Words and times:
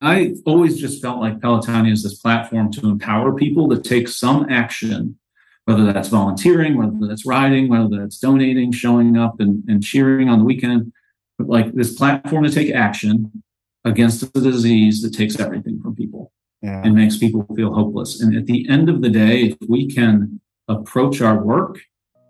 I 0.00 0.34
always 0.46 0.80
just 0.80 1.02
felt 1.02 1.20
like 1.20 1.40
Pelotonia 1.40 1.92
is 1.92 2.02
this 2.02 2.18
platform 2.18 2.72
to 2.72 2.88
empower 2.88 3.34
people 3.34 3.68
to 3.68 3.80
take 3.80 4.08
some 4.08 4.48
action, 4.48 5.18
whether 5.66 5.92
that's 5.92 6.08
volunteering, 6.08 6.78
whether 6.78 7.06
that's 7.06 7.26
riding, 7.26 7.68
whether 7.68 8.00
that's 8.00 8.18
donating, 8.18 8.72
showing 8.72 9.18
up 9.18 9.40
and, 9.40 9.62
and 9.68 9.82
cheering 9.82 10.28
on 10.28 10.38
the 10.38 10.44
weekend. 10.44 10.92
But 11.38 11.48
like 11.48 11.74
this 11.74 11.94
platform 11.94 12.44
to 12.44 12.50
take 12.50 12.74
action 12.74 13.42
against 13.84 14.22
a 14.22 14.40
disease 14.40 15.02
that 15.02 15.12
takes 15.12 15.38
everything 15.38 15.80
from 15.82 15.94
people 15.94 16.32
yeah. 16.62 16.82
and 16.82 16.94
makes 16.94 17.18
people 17.18 17.46
feel 17.54 17.72
hopeless. 17.72 18.20
And 18.20 18.34
at 18.36 18.46
the 18.46 18.68
end 18.68 18.88
of 18.88 19.02
the 19.02 19.10
day, 19.10 19.42
if 19.42 19.56
we 19.68 19.86
can 19.86 20.40
approach 20.68 21.20
our 21.20 21.42
work 21.42 21.78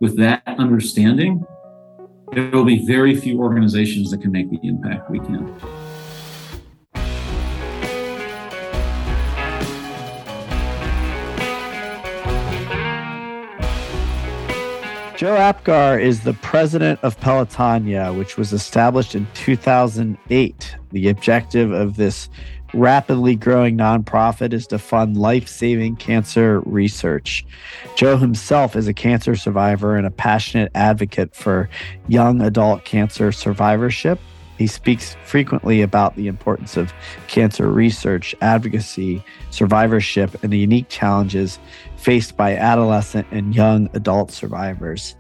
with 0.01 0.17
that 0.19 0.43
understanding, 0.47 1.45
there 2.33 2.51
will 2.51 2.65
be 2.65 2.85
very 2.87 3.15
few 3.15 3.41
organizations 3.41 4.11
that 4.11 4.23
can 4.23 4.33
make 4.33 4.51
the 4.51 4.61
impact 4.63 5.11
we 5.11 5.19
can. 5.19 5.55
Joe 15.21 15.37
Apgar 15.37 15.99
is 16.01 16.21
the 16.21 16.33
president 16.33 16.99
of 17.03 17.21
Pelotonia, 17.21 18.17
which 18.17 18.39
was 18.39 18.55
established 18.55 19.15
in 19.15 19.27
2008. 19.35 20.77
The 20.93 21.09
objective 21.11 21.73
of 21.73 21.97
this 21.97 22.31
rapidly 22.73 23.37
growing 23.37 23.77
nonprofit 23.77 24.55
is 24.55 24.67
to 24.69 24.79
fund 24.79 25.19
life 25.19 25.47
saving 25.47 25.97
cancer 25.97 26.61
research. 26.61 27.45
Joe 27.97 28.17
himself 28.17 28.75
is 28.75 28.89
a 28.89 28.95
cancer 28.95 29.37
survivor 29.37 29.95
and 29.95 30.07
a 30.07 30.11
passionate 30.11 30.73
advocate 30.75 31.37
for 31.37 31.69
young 32.09 32.41
adult 32.41 32.87
cancer 32.87 33.31
survivorship. 33.31 34.19
He 34.57 34.67
speaks 34.67 35.17
frequently 35.25 35.83
about 35.83 36.17
the 36.17 36.29
importance 36.29 36.79
of 36.79 36.95
cancer 37.29 37.71
research, 37.71 38.35
advocacy, 38.41 39.23
survivorship, 39.51 40.43
and 40.43 40.51
the 40.51 40.59
unique 40.59 40.89
challenges 40.89 41.59
faced 42.01 42.35
by 42.35 42.57
adolescent 42.57 43.27
and 43.31 43.55
young 43.55 43.91
adult 43.93 44.31
survivors. 44.31 45.15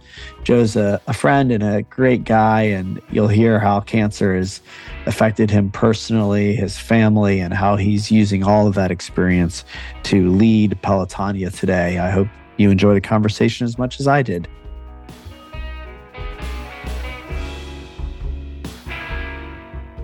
Joe's 0.44 0.76
a, 0.76 1.00
a, 1.06 1.12
friend 1.12 1.52
and 1.52 1.62
a 1.62 1.82
great 1.82 2.24
guy, 2.24 2.62
and 2.62 3.02
you'll 3.10 3.28
hear 3.28 3.58
how 3.58 3.80
cancer 3.80 4.34
has 4.34 4.62
affected 5.04 5.50
him 5.50 5.70
personally, 5.70 6.56
his 6.56 6.78
family, 6.78 7.38
and 7.38 7.52
how 7.52 7.76
he's 7.76 8.10
using 8.10 8.42
all 8.42 8.66
of 8.66 8.74
that 8.76 8.90
experience 8.90 9.62
to 10.04 10.30
lead 10.30 10.78
Pelotonia 10.82 11.54
today. 11.54 11.98
I 11.98 12.10
hope 12.10 12.28
you 12.56 12.70
enjoy 12.70 12.94
the 12.94 13.00
conversation 13.02 13.66
as 13.66 13.76
much 13.76 14.00
as 14.00 14.08
I 14.08 14.22
did. 14.22 14.48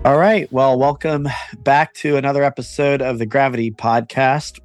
All 0.05 0.17
right. 0.17 0.49
Well, 0.53 0.79
welcome 0.79 1.27
back 1.57 1.93
to 1.95 2.15
another 2.15 2.43
episode 2.43 3.01
of 3.01 3.17
the 3.17 3.25
Gravity 3.25 3.71
Podcast. 3.71 4.59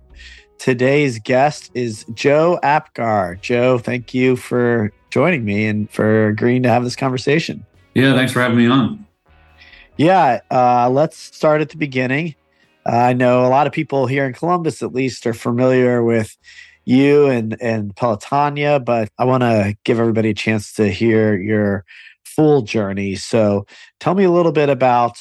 Today's 0.63 1.19
guest 1.19 1.73
is 1.75 2.05
Joe 2.15 2.61
Apgar. 2.63 3.41
Joe, 3.43 3.79
thank 3.79 4.15
you 4.15 4.37
for 4.37 4.93
joining 5.11 5.45
me 5.45 5.67
and 5.67 5.91
for 5.91 6.29
agreeing 6.29 6.63
to 6.63 6.69
have 6.69 6.85
this 6.85 6.95
conversation. 6.95 7.67
Yeah, 7.95 8.15
thanks 8.15 8.31
for 8.31 8.39
having 8.39 8.59
me 8.59 8.69
on. 8.69 9.05
Yeah, 9.97 10.39
uh, 10.53 10.89
let's 10.89 11.19
start 11.19 11.63
at 11.63 11.71
the 11.71 11.77
beginning. 11.77 12.37
Uh, 12.87 12.91
I 12.95 13.13
know 13.13 13.45
a 13.45 13.49
lot 13.49 13.67
of 13.67 13.73
people 13.73 14.07
here 14.07 14.25
in 14.25 14.35
Columbus, 14.35 14.85
at 14.85 14.95
least, 14.95 15.27
are 15.27 15.35
familiar 15.35 16.05
with 16.05 16.37
you 16.85 17.27
and 17.27 17.61
and 17.61 17.97
Pelotonia, 17.97 18.85
but 18.85 19.09
I 19.19 19.25
want 19.25 19.43
to 19.43 19.77
give 19.83 19.99
everybody 19.99 20.31
a 20.31 20.35
chance 20.35 20.75
to 20.75 20.89
hear 20.93 21.37
your 21.37 21.85
full 22.25 22.63
journey. 22.63 23.17
So, 23.17 23.67
tell 23.99 24.15
me 24.15 24.23
a 24.23 24.31
little 24.31 24.53
bit 24.53 24.69
about 24.69 25.19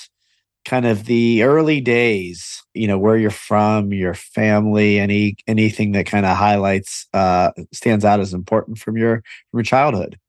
kind 0.65 0.85
of 0.85 1.05
the 1.05 1.43
early 1.43 1.81
days 1.81 2.61
you 2.73 2.87
know 2.87 2.97
where 2.97 3.17
you're 3.17 3.29
from 3.31 3.91
your 3.91 4.13
family 4.13 4.99
any 4.99 5.35
anything 5.47 5.91
that 5.91 6.05
kind 6.05 6.25
of 6.25 6.37
highlights 6.37 7.07
uh 7.13 7.51
stands 7.73 8.05
out 8.05 8.19
as 8.19 8.33
important 8.33 8.77
from 8.77 8.97
your 8.97 9.17
from 9.49 9.59
your 9.59 9.63
childhood? 9.63 10.19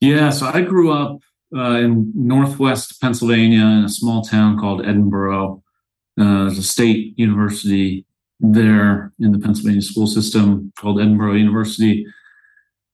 Yeah 0.00 0.30
so 0.30 0.46
i 0.46 0.60
grew 0.60 0.92
up 0.92 1.18
uh, 1.56 1.78
in 1.78 2.12
northwest 2.14 3.00
pennsylvania 3.00 3.64
in 3.64 3.84
a 3.84 3.88
small 3.88 4.22
town 4.22 4.58
called 4.58 4.82
Edinboro. 4.82 5.62
Uh, 6.20 6.44
there's 6.44 6.58
a 6.58 6.62
state 6.62 7.18
university 7.18 8.04
there 8.40 9.12
in 9.20 9.32
the 9.32 9.38
pennsylvania 9.38 9.82
school 9.82 10.06
system 10.06 10.72
called 10.78 10.98
Edinboro 10.98 11.38
university 11.38 12.06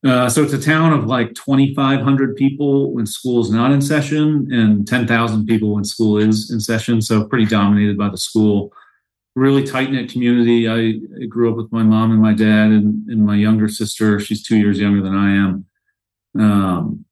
uh, 0.04 0.28
so 0.28 0.42
it's 0.42 0.52
a 0.52 0.60
town 0.60 0.92
of 0.92 1.06
like 1.06 1.34
2,500 1.34 2.36
people 2.36 2.92
when 2.92 3.06
school 3.06 3.40
is 3.40 3.50
not 3.50 3.72
in 3.72 3.80
session 3.80 4.46
and 4.52 4.86
10,000 4.86 5.46
people 5.46 5.74
when 5.74 5.84
school 5.84 6.18
is 6.18 6.50
in 6.50 6.60
session. 6.60 7.00
So 7.00 7.24
pretty 7.24 7.46
dominated 7.46 7.96
by 7.96 8.10
the 8.10 8.18
school. 8.18 8.70
Really 9.34 9.64
tight 9.64 9.90
knit 9.90 10.12
community. 10.12 10.68
I, 10.68 11.00
I, 11.22 11.26
grew 11.26 11.50
up 11.50 11.56
with 11.56 11.72
my 11.72 11.82
mom 11.82 12.12
and 12.12 12.20
my 12.20 12.34
dad 12.34 12.70
and, 12.70 13.08
and, 13.08 13.26
my 13.26 13.34
younger 13.34 13.66
sister. 13.66 14.20
She's 14.20 14.46
two 14.46 14.58
years 14.58 14.78
younger 14.78 15.02
than 15.02 15.14
I 15.14 15.30
am. 15.34 15.66
Um, 16.38 17.04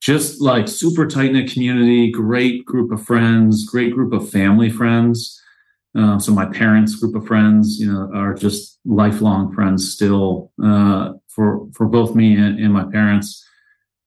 just 0.00 0.40
like 0.40 0.66
super 0.66 1.06
tight 1.06 1.32
knit 1.32 1.52
community, 1.52 2.10
great 2.10 2.64
group 2.64 2.90
of 2.90 3.04
friends, 3.04 3.64
great 3.66 3.94
group 3.94 4.12
of 4.12 4.28
family 4.30 4.70
friends. 4.70 5.40
Uh, 5.96 6.18
so 6.18 6.32
my 6.32 6.46
parents' 6.46 6.96
group 6.96 7.14
of 7.14 7.26
friends, 7.26 7.78
you 7.78 7.92
know, 7.92 8.10
are 8.12 8.34
just 8.34 8.80
lifelong 8.84 9.54
friends 9.54 9.92
still 9.92 10.50
uh, 10.62 11.12
for 11.34 11.66
for 11.74 11.86
both 11.86 12.14
me 12.14 12.34
and, 12.36 12.58
and, 12.58 12.72
my 12.72 12.84
parents. 12.84 13.42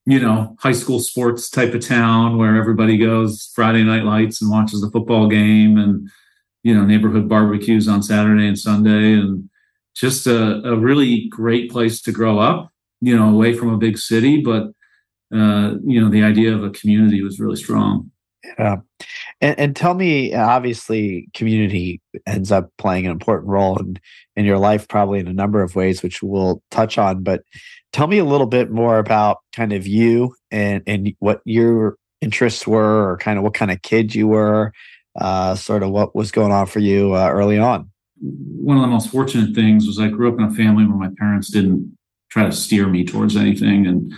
You 0.05 0.21
know, 0.21 0.55
high 0.59 0.71
school 0.71 0.99
sports 0.99 1.49
type 1.49 1.73
of 1.73 1.85
town 1.85 2.37
where 2.37 2.55
everybody 2.55 2.97
goes 2.97 3.51
Friday 3.53 3.83
night 3.83 4.05
lights 4.05 4.41
and 4.41 4.49
watches 4.49 4.79
the 4.79 4.89
football 4.89 5.27
game, 5.27 5.77
and 5.77 6.09
you 6.63 6.73
know, 6.73 6.85
neighborhood 6.85 7.27
barbecues 7.27 7.87
on 7.89 8.01
Saturday 8.01 8.47
and 8.47 8.57
Sunday, 8.57 9.13
and 9.13 9.49
just 9.95 10.25
a, 10.25 10.61
a 10.63 10.77
really 10.77 11.27
great 11.27 11.69
place 11.69 12.01
to 12.03 12.11
grow 12.13 12.39
up. 12.39 12.71
You 13.01 13.17
know, 13.17 13.29
away 13.29 13.53
from 13.53 13.73
a 13.73 13.77
big 13.77 13.97
city, 13.97 14.41
but 14.41 14.71
uh, 15.35 15.75
you 15.85 15.99
know, 15.99 16.09
the 16.09 16.23
idea 16.23 16.55
of 16.55 16.63
a 16.63 16.69
community 16.69 17.21
was 17.21 17.39
really 17.39 17.57
strong. 17.57 18.11
Yeah. 18.57 18.77
And, 19.39 19.59
and, 19.59 19.75
tell 19.75 19.93
me, 19.93 20.33
obviously, 20.33 21.29
community 21.35 22.01
ends 22.25 22.51
up 22.51 22.71
playing 22.77 23.05
an 23.05 23.11
important 23.11 23.49
role 23.49 23.77
in, 23.77 23.97
in 24.35 24.45
your 24.45 24.57
life, 24.57 24.87
probably 24.87 25.19
in 25.19 25.27
a 25.27 25.33
number 25.33 25.61
of 25.61 25.75
ways, 25.75 26.01
which 26.01 26.23
we'll 26.23 26.63
touch 26.71 26.97
on. 26.97 27.21
But 27.21 27.43
tell 27.93 28.07
me 28.07 28.17
a 28.17 28.25
little 28.25 28.47
bit 28.47 28.71
more 28.71 28.97
about 28.97 29.37
kind 29.53 29.73
of 29.73 29.85
you 29.85 30.33
and, 30.49 30.81
and 30.87 31.13
what 31.19 31.41
your 31.45 31.97
interests 32.19 32.65
were, 32.65 33.11
or 33.11 33.17
kind 33.17 33.37
of 33.37 33.43
what 33.43 33.53
kind 33.53 33.69
of 33.69 33.81
kid 33.83 34.15
you 34.15 34.27
were, 34.27 34.73
uh, 35.19 35.53
sort 35.53 35.83
of 35.83 35.91
what 35.91 36.15
was 36.15 36.31
going 36.31 36.51
on 36.51 36.65
for 36.65 36.79
you 36.79 37.13
uh, 37.13 37.29
early 37.31 37.59
on. 37.59 37.91
One 38.19 38.77
of 38.77 38.81
the 38.81 38.87
most 38.87 39.11
fortunate 39.11 39.53
things 39.53 39.85
was 39.85 39.99
I 39.99 40.07
grew 40.07 40.33
up 40.33 40.39
in 40.39 40.45
a 40.45 40.53
family 40.53 40.85
where 40.85 40.97
my 40.97 41.09
parents 41.19 41.51
didn't 41.51 41.95
try 42.29 42.43
to 42.43 42.51
steer 42.51 42.87
me 42.87 43.05
towards 43.05 43.35
anything. 43.35 43.85
And 43.85 44.11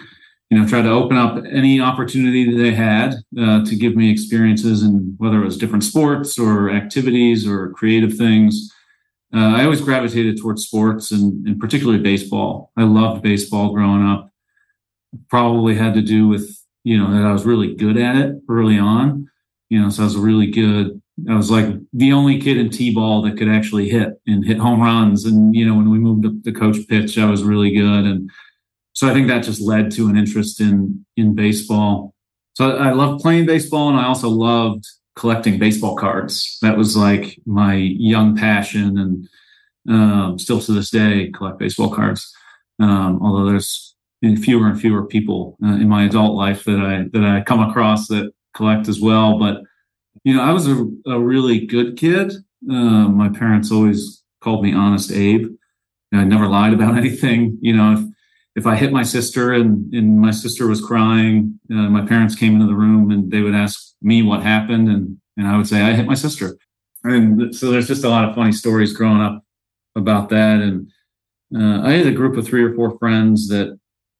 you 0.49 0.59
know, 0.59 0.67
try 0.67 0.81
to 0.81 0.89
open 0.89 1.15
up 1.15 1.43
any 1.51 1.79
opportunity 1.79 2.49
that 2.49 2.57
they 2.57 2.73
had 2.73 3.13
uh, 3.39 3.63
to 3.63 3.75
give 3.75 3.95
me 3.95 4.11
experiences 4.11 4.81
in 4.81 5.13
whether 5.17 5.41
it 5.41 5.45
was 5.45 5.57
different 5.57 5.83
sports 5.83 6.39
or 6.39 6.71
activities 6.71 7.47
or 7.47 7.69
creative 7.73 8.17
things. 8.17 8.73
Uh, 9.31 9.53
I 9.57 9.63
always 9.63 9.81
gravitated 9.81 10.39
towards 10.39 10.65
sports 10.65 11.11
and, 11.11 11.45
and 11.45 11.59
particularly 11.59 12.01
baseball. 12.01 12.71
I 12.75 12.83
loved 12.83 13.21
baseball 13.21 13.73
growing 13.73 14.03
up. 14.03 14.31
Probably 15.29 15.75
had 15.75 15.93
to 15.93 16.01
do 16.01 16.27
with, 16.27 16.49
you 16.83 16.97
know, 16.97 17.13
that 17.13 17.27
I 17.27 17.31
was 17.31 17.45
really 17.45 17.75
good 17.75 17.97
at 17.97 18.15
it 18.15 18.35
early 18.49 18.79
on. 18.79 19.29
You 19.69 19.79
know, 19.79 19.91
so 19.91 20.01
I 20.01 20.05
was 20.05 20.17
really 20.17 20.47
good. 20.47 20.99
I 21.29 21.35
was 21.35 21.51
like 21.51 21.67
the 21.93 22.11
only 22.11 22.41
kid 22.41 22.57
in 22.57 22.71
T-ball 22.71 23.21
that 23.21 23.37
could 23.37 23.49
actually 23.49 23.87
hit 23.87 24.19
and 24.25 24.43
hit 24.43 24.57
home 24.57 24.81
runs. 24.81 25.25
And, 25.25 25.53
you 25.53 25.63
know, 25.63 25.75
when 25.75 25.91
we 25.91 25.99
moved 25.99 26.25
up 26.25 26.33
the 26.41 26.51
coach 26.51 26.77
pitch, 26.87 27.19
I 27.19 27.29
was 27.29 27.43
really 27.43 27.71
good. 27.71 28.05
And, 28.05 28.31
so 28.99 29.07
I 29.07 29.13
think 29.13 29.29
that 29.29 29.45
just 29.45 29.61
led 29.61 29.91
to 29.91 30.09
an 30.09 30.17
interest 30.17 30.59
in 30.59 31.05
in 31.15 31.33
baseball. 31.33 32.13
So 32.55 32.71
I, 32.71 32.89
I 32.89 32.91
loved 32.91 33.21
playing 33.21 33.45
baseball, 33.45 33.87
and 33.87 33.97
I 33.97 34.03
also 34.03 34.27
loved 34.27 34.85
collecting 35.15 35.57
baseball 35.57 35.95
cards. 35.95 36.57
That 36.61 36.75
was 36.75 36.97
like 36.97 37.39
my 37.45 37.75
young 37.75 38.35
passion, 38.35 38.97
and 38.97 39.29
um, 39.89 40.37
still 40.37 40.59
to 40.59 40.73
this 40.73 40.89
day 40.89 41.31
collect 41.31 41.59
baseball 41.59 41.95
cards. 41.95 42.29
Um, 42.81 43.19
although 43.21 43.49
there's 43.49 43.95
fewer 44.41 44.67
and 44.67 44.81
fewer 44.81 45.05
people 45.05 45.55
uh, 45.63 45.75
in 45.75 45.87
my 45.87 46.03
adult 46.03 46.35
life 46.35 46.65
that 46.65 46.81
I 46.81 47.05
that 47.13 47.23
I 47.23 47.39
come 47.39 47.61
across 47.61 48.09
that 48.09 48.33
collect 48.53 48.89
as 48.89 48.99
well. 48.99 49.39
But 49.39 49.61
you 50.25 50.33
know, 50.33 50.43
I 50.43 50.51
was 50.51 50.67
a, 50.67 50.85
a 51.05 51.17
really 51.17 51.65
good 51.65 51.95
kid. 51.95 52.33
Uh, 52.69 53.07
my 53.07 53.29
parents 53.29 53.71
always 53.71 54.21
called 54.41 54.61
me 54.61 54.73
Honest 54.73 55.09
Abe. 55.09 55.47
I 56.13 56.25
never 56.25 56.47
lied 56.47 56.73
about 56.73 56.97
anything. 57.03 57.57
You 57.61 57.77
know, 57.77 57.93
if 57.93 58.08
if 58.59 58.67
I 58.67 58.75
hit 58.75 58.91
my 58.91 59.03
sister 59.03 59.53
and, 59.53 59.93
and 59.93 60.19
my 60.19 60.31
sister 60.31 60.67
was 60.67 60.81
crying, 60.81 61.57
uh, 61.71 61.89
my 61.97 62.05
parents 62.05 62.35
came 62.35 62.55
into 62.55 62.67
the 62.67 62.75
room 62.75 63.09
and 63.09 63.31
they 63.31 63.39
would 63.39 63.55
ask 63.55 63.93
me 64.01 64.21
what 64.21 64.43
happened. 64.43 64.89
And, 64.89 65.17
and 65.37 65.47
I 65.47 65.55
would 65.55 65.67
say, 65.67 65.81
I 65.81 65.93
hit 65.93 66.05
my 66.05 66.13
sister. 66.13 66.57
And 67.05 67.55
so 67.55 67.71
there's 67.71 67.87
just 67.87 68.03
a 68.03 68.09
lot 68.09 68.27
of 68.27 68.35
funny 68.35 68.51
stories 68.51 68.91
growing 68.91 69.21
up 69.21 69.45
about 69.95 70.27
that. 70.29 70.59
And 70.59 70.91
uh, 71.55 71.87
I 71.87 71.93
had 71.93 72.07
a 72.07 72.11
group 72.11 72.35
of 72.35 72.45
three 72.45 72.61
or 72.61 72.75
four 72.75 72.97
friends 72.99 73.47
that 73.47 73.79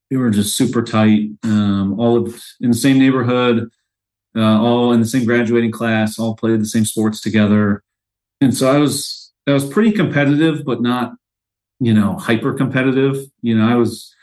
we 0.09 0.15
were 0.15 0.30
just 0.30 0.56
super 0.56 0.83
tight, 0.83 1.31
um, 1.44 2.00
all 2.00 2.15
of, 2.15 2.42
in 2.62 2.71
the 2.71 2.77
same 2.77 2.97
neighborhood, 2.97 3.69
uh, 4.38 4.62
all 4.62 4.94
in 4.94 5.01
the 5.01 5.06
same 5.06 5.25
graduating 5.25 5.71
class, 5.71 6.18
all 6.18 6.35
played 6.35 6.62
the 6.62 6.65
same 6.65 6.85
sports 6.85 7.19
together. 7.19 7.83
and 8.39 8.56
so 8.56 8.71
I 8.71 8.77
was 8.77 9.33
I 9.47 9.53
was 9.53 9.68
pretty 9.68 9.92
competitive, 9.92 10.63
but 10.63 10.81
not 10.81 11.13
you 11.80 11.94
know 11.94 12.15
hyper 12.15 12.53
competitive. 12.53 13.18
You 13.42 13.57
know, 13.57 13.68
I 13.68 13.75
was 13.75 14.13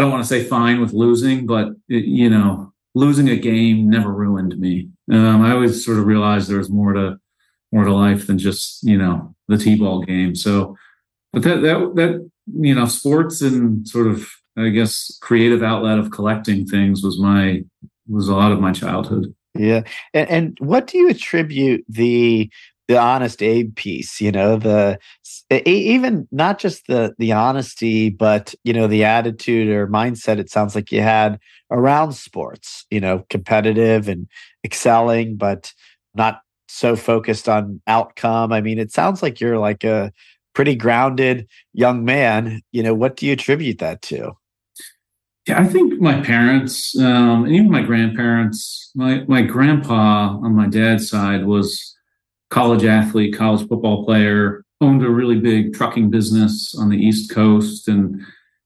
I 0.00 0.02
don't 0.02 0.12
want 0.12 0.24
to 0.24 0.28
say 0.28 0.44
fine 0.44 0.80
with 0.80 0.94
losing, 0.94 1.44
but 1.44 1.72
it, 1.90 2.06
you 2.06 2.30
know, 2.30 2.72
losing 2.94 3.28
a 3.28 3.36
game 3.36 3.90
never 3.90 4.10
ruined 4.10 4.58
me. 4.58 4.88
Um, 5.12 5.42
I 5.42 5.52
always 5.52 5.84
sort 5.84 5.98
of 5.98 6.06
realized 6.06 6.48
there 6.48 6.56
was 6.56 6.70
more 6.70 6.94
to 6.94 7.18
more 7.70 7.84
to 7.84 7.92
life 7.92 8.26
than 8.26 8.38
just 8.38 8.82
you 8.82 8.96
know 8.96 9.34
the 9.48 9.58
t-ball 9.58 10.00
game. 10.04 10.34
So, 10.34 10.74
but 11.34 11.42
that 11.42 11.60
that 11.60 11.92
that 11.96 12.30
you 12.46 12.74
know, 12.74 12.86
sports 12.86 13.42
and 13.42 13.86
sort 13.86 14.06
of 14.06 14.26
I 14.56 14.70
guess 14.70 15.18
creative 15.20 15.62
outlet 15.62 15.98
of 15.98 16.12
collecting 16.12 16.64
things 16.64 17.02
was 17.02 17.20
my 17.20 17.62
was 18.08 18.28
a 18.28 18.34
lot 18.34 18.52
of 18.52 18.60
my 18.60 18.72
childhood. 18.72 19.34
Yeah, 19.54 19.82
and, 20.14 20.30
and 20.30 20.58
what 20.60 20.86
do 20.86 20.96
you 20.96 21.10
attribute 21.10 21.84
the 21.90 22.50
the 22.90 22.98
honest 22.98 23.40
Abe 23.40 23.74
piece? 23.76 24.20
You 24.20 24.32
know, 24.32 24.56
the 24.56 24.98
even 25.50 26.26
not 26.32 26.58
just 26.58 26.88
the 26.88 27.14
the 27.18 27.32
honesty, 27.32 28.10
but 28.10 28.52
you 28.64 28.72
know 28.72 28.88
the 28.88 29.04
attitude 29.04 29.68
or 29.68 29.86
mindset. 29.86 30.38
It 30.38 30.50
sounds 30.50 30.74
like 30.74 30.90
you 30.90 31.00
had 31.00 31.38
around 31.70 32.12
sports. 32.12 32.86
You 32.90 33.00
know, 33.00 33.24
competitive 33.30 34.08
and 34.08 34.26
excelling, 34.64 35.36
but 35.36 35.72
not 36.14 36.40
so 36.68 36.96
focused 36.96 37.48
on 37.48 37.80
outcome. 37.86 38.52
I 38.52 38.60
mean, 38.60 38.80
it 38.80 38.92
sounds 38.92 39.22
like 39.22 39.40
you're 39.40 39.58
like 39.58 39.84
a 39.84 40.12
pretty 40.52 40.74
grounded 40.74 41.48
young 41.72 42.04
man. 42.04 42.60
You 42.72 42.82
know, 42.82 42.94
what 42.94 43.16
do 43.16 43.26
you 43.26 43.34
attribute 43.34 43.78
that 43.78 44.02
to? 44.02 44.32
Yeah, 45.46 45.60
I 45.60 45.66
think 45.66 46.00
my 46.00 46.20
parents, 46.20 46.98
um, 46.98 47.44
and 47.44 47.54
even 47.54 47.70
my 47.70 47.82
grandparents, 47.82 48.90
my 48.96 49.24
my 49.28 49.42
grandpa 49.42 50.36
on 50.42 50.56
my 50.56 50.66
dad's 50.66 51.08
side 51.08 51.46
was 51.46 51.96
college 52.50 52.84
athlete, 52.84 53.36
college 53.36 53.66
football 53.68 54.04
player, 54.04 54.64
owned 54.80 55.02
a 55.04 55.10
really 55.10 55.38
big 55.38 55.74
trucking 55.74 56.10
business 56.10 56.74
on 56.78 56.88
the 56.88 56.98
East 56.98 57.32
Coast, 57.32 57.88
and 57.88 58.20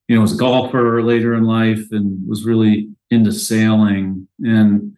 you 0.08 0.16
know 0.16 0.22
was 0.22 0.34
a 0.34 0.38
golfer 0.38 1.02
later 1.02 1.34
in 1.34 1.44
life, 1.44 1.86
and 1.90 2.26
was 2.26 2.44
really 2.44 2.88
into 3.10 3.32
sailing. 3.32 4.26
And 4.40 4.96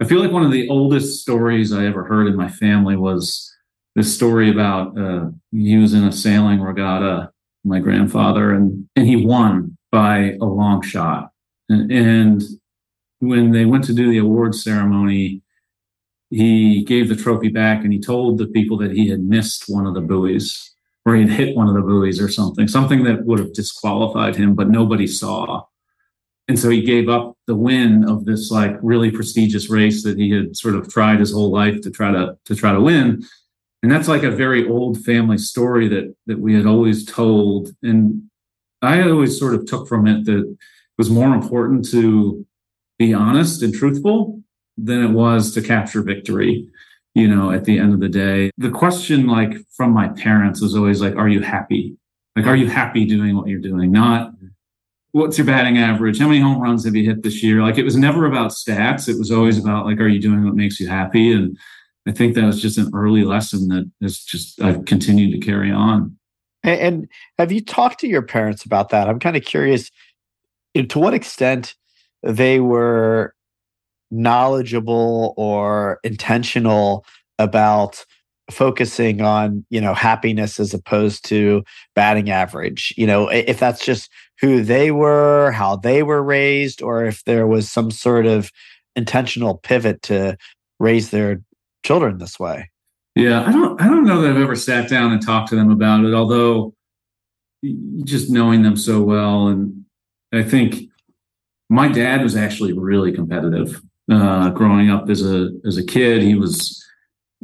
I 0.00 0.04
feel 0.04 0.20
like 0.20 0.32
one 0.32 0.44
of 0.44 0.52
the 0.52 0.68
oldest 0.68 1.20
stories 1.20 1.72
I 1.72 1.86
ever 1.86 2.04
heard 2.04 2.28
in 2.28 2.36
my 2.36 2.48
family 2.48 2.96
was 2.96 3.52
this 3.94 4.14
story 4.14 4.50
about 4.50 4.96
uh, 4.98 5.30
in 5.52 6.04
a 6.04 6.12
sailing 6.12 6.60
regatta, 6.60 7.32
my 7.64 7.80
grandfather, 7.80 8.52
and 8.52 8.88
and 8.94 9.06
he 9.06 9.16
won 9.16 9.76
by 9.90 10.36
a 10.40 10.44
long 10.44 10.82
shot. 10.82 11.30
And, 11.68 11.90
and 11.90 12.42
when 13.20 13.50
they 13.52 13.64
went 13.64 13.84
to 13.84 13.94
do 13.94 14.10
the 14.10 14.18
awards 14.18 14.62
ceremony, 14.62 15.42
he 16.30 16.84
gave 16.84 17.08
the 17.08 17.16
trophy 17.16 17.48
back 17.48 17.84
and 17.84 17.92
he 17.92 17.98
told 17.98 18.38
the 18.38 18.46
people 18.46 18.76
that 18.78 18.92
he 18.92 19.08
had 19.08 19.20
missed 19.20 19.64
one 19.66 19.86
of 19.86 19.94
the 19.94 20.00
buoys 20.00 20.74
or 21.04 21.14
he 21.14 21.22
had 21.22 21.30
hit 21.30 21.56
one 21.56 21.68
of 21.68 21.74
the 21.74 21.80
buoys 21.80 22.20
or 22.20 22.28
something, 22.28 22.68
something 22.68 23.04
that 23.04 23.24
would 23.24 23.38
have 23.38 23.54
disqualified 23.54 24.36
him, 24.36 24.54
but 24.54 24.68
nobody 24.68 25.06
saw. 25.06 25.64
And 26.48 26.58
so 26.58 26.68
he 26.68 26.82
gave 26.82 27.08
up 27.08 27.36
the 27.46 27.54
win 27.54 28.08
of 28.08 28.24
this 28.24 28.50
like 28.50 28.76
really 28.82 29.10
prestigious 29.10 29.70
race 29.70 30.02
that 30.02 30.18
he 30.18 30.30
had 30.30 30.56
sort 30.56 30.74
of 30.74 30.92
tried 30.92 31.20
his 31.20 31.32
whole 31.32 31.50
life 31.50 31.80
to 31.82 31.90
try 31.90 32.10
to 32.10 32.36
to 32.44 32.54
try 32.54 32.72
to 32.72 32.80
win. 32.80 33.22
And 33.82 33.92
that's 33.92 34.08
like 34.08 34.22
a 34.22 34.30
very 34.30 34.68
old 34.68 35.02
family 35.04 35.38
story 35.38 35.88
that 35.88 36.14
that 36.26 36.40
we 36.40 36.54
had 36.54 36.66
always 36.66 37.04
told. 37.04 37.70
And 37.82 38.22
I 38.80 39.02
always 39.02 39.38
sort 39.38 39.54
of 39.54 39.66
took 39.66 39.88
from 39.88 40.06
it 40.06 40.24
that 40.24 40.38
it 40.38 40.58
was 40.96 41.10
more 41.10 41.34
important 41.34 41.88
to 41.90 42.46
be 42.98 43.12
honest 43.12 43.62
and 43.62 43.74
truthful 43.74 44.42
than 44.82 45.04
it 45.04 45.10
was 45.10 45.52
to 45.54 45.62
capture 45.62 46.02
victory 46.02 46.68
you 47.18 47.28
know 47.28 47.50
at 47.50 47.64
the 47.64 47.78
end 47.78 47.92
of 47.92 48.00
the 48.00 48.08
day. 48.08 48.50
The 48.58 48.70
question 48.70 49.26
like 49.26 49.56
from 49.76 49.92
my 49.92 50.08
parents 50.08 50.60
was 50.60 50.76
always 50.76 51.00
like 51.00 51.16
are 51.16 51.28
you 51.28 51.40
happy? 51.40 51.96
Like 52.36 52.46
are 52.46 52.56
you 52.56 52.68
happy 52.68 53.04
doing 53.04 53.36
what 53.36 53.48
you're 53.48 53.60
doing? 53.60 53.90
Not 53.90 54.32
what's 55.12 55.36
your 55.38 55.46
batting 55.46 55.78
average? 55.78 56.18
How 56.18 56.28
many 56.28 56.40
home 56.40 56.60
runs 56.60 56.84
have 56.84 56.94
you 56.94 57.04
hit 57.04 57.22
this 57.22 57.42
year? 57.42 57.62
Like 57.62 57.78
it 57.78 57.82
was 57.82 57.96
never 57.96 58.26
about 58.26 58.52
stats. 58.52 59.08
It 59.08 59.18
was 59.18 59.32
always 59.32 59.58
about 59.58 59.86
like 59.86 59.98
are 59.98 60.08
you 60.08 60.20
doing 60.20 60.44
what 60.44 60.54
makes 60.54 60.78
you 60.80 60.88
happy? 60.88 61.32
And 61.32 61.56
i 62.06 62.12
think 62.12 62.34
that 62.34 62.44
was 62.44 62.62
just 62.62 62.78
an 62.78 62.90
early 62.94 63.22
lesson 63.22 63.68
that 63.68 63.90
has 64.00 64.20
just 64.20 64.62
i've 64.62 64.84
continued 64.86 65.32
to 65.32 65.46
carry 65.46 65.70
on. 65.70 66.16
And, 66.62 66.80
and 66.80 67.08
have 67.38 67.52
you 67.52 67.60
talked 67.60 68.00
to 68.00 68.08
your 68.08 68.22
parents 68.22 68.64
about 68.64 68.90
that? 68.90 69.08
I'm 69.08 69.18
kind 69.18 69.36
of 69.36 69.44
curious 69.44 69.90
to 70.74 70.98
what 70.98 71.14
extent 71.14 71.74
they 72.22 72.60
were 72.60 73.34
knowledgeable 74.10 75.34
or 75.36 76.00
intentional 76.02 77.04
about 77.38 78.04
focusing 78.50 79.20
on 79.20 79.64
you 79.68 79.80
know 79.80 79.92
happiness 79.92 80.58
as 80.58 80.72
opposed 80.72 81.24
to 81.24 81.62
batting 81.94 82.30
average 82.30 82.94
you 82.96 83.06
know 83.06 83.28
if 83.28 83.60
that's 83.60 83.84
just 83.84 84.10
who 84.40 84.62
they 84.62 84.90
were 84.90 85.50
how 85.50 85.76
they 85.76 86.02
were 86.02 86.22
raised 86.22 86.80
or 86.80 87.04
if 87.04 87.22
there 87.24 87.46
was 87.46 87.70
some 87.70 87.90
sort 87.90 88.24
of 88.24 88.50
intentional 88.96 89.58
pivot 89.58 90.00
to 90.00 90.36
raise 90.80 91.10
their 91.10 91.40
children 91.84 92.18
this 92.18 92.38
way. 92.40 92.70
Yeah 93.14 93.46
i 93.46 93.52
don't 93.52 93.80
i 93.82 93.86
don't 93.86 94.04
know 94.04 94.22
that 94.22 94.30
i've 94.30 94.40
ever 94.40 94.56
sat 94.56 94.88
down 94.88 95.12
and 95.12 95.20
talked 95.20 95.50
to 95.50 95.56
them 95.56 95.70
about 95.70 96.04
it 96.04 96.14
although 96.14 96.72
just 98.04 98.30
knowing 98.30 98.62
them 98.62 98.76
so 98.76 99.02
well 99.02 99.48
and 99.48 99.84
i 100.32 100.42
think 100.42 100.88
my 101.68 101.88
dad 101.88 102.22
was 102.22 102.34
actually 102.34 102.72
really 102.72 103.12
competitive 103.12 103.82
uh, 104.10 104.50
growing 104.50 104.90
up 104.90 105.08
as 105.08 105.22
a 105.24 105.50
as 105.66 105.76
a 105.76 105.84
kid. 105.84 106.22
He 106.22 106.34
was 106.34 106.84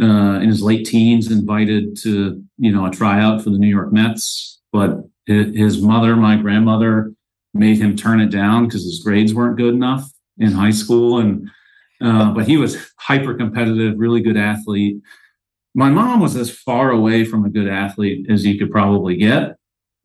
uh, 0.00 0.40
in 0.40 0.48
his 0.48 0.62
late 0.62 0.86
teens 0.86 1.30
invited 1.30 1.96
to 2.02 2.42
you 2.58 2.72
know 2.72 2.86
a 2.86 2.90
tryout 2.90 3.42
for 3.42 3.50
the 3.50 3.58
New 3.58 3.68
York 3.68 3.92
Mets, 3.92 4.60
but 4.72 4.98
his 5.26 5.80
mother, 5.80 6.16
my 6.16 6.36
grandmother, 6.36 7.12
made 7.54 7.78
him 7.78 7.96
turn 7.96 8.20
it 8.20 8.30
down 8.30 8.66
because 8.66 8.84
his 8.84 9.00
grades 9.02 9.32
weren't 9.32 9.56
good 9.56 9.74
enough 9.74 10.10
in 10.38 10.52
high 10.52 10.70
school. 10.70 11.18
And 11.18 11.48
uh, 12.02 12.32
but 12.32 12.46
he 12.46 12.56
was 12.56 12.76
hyper 12.98 13.34
competitive, 13.34 13.98
really 13.98 14.20
good 14.20 14.36
athlete. 14.36 14.98
My 15.74 15.88
mom 15.88 16.20
was 16.20 16.36
as 16.36 16.50
far 16.50 16.90
away 16.90 17.24
from 17.24 17.44
a 17.44 17.50
good 17.50 17.68
athlete 17.68 18.30
as 18.30 18.44
you 18.44 18.58
could 18.58 18.70
probably 18.70 19.16
get, 19.16 19.56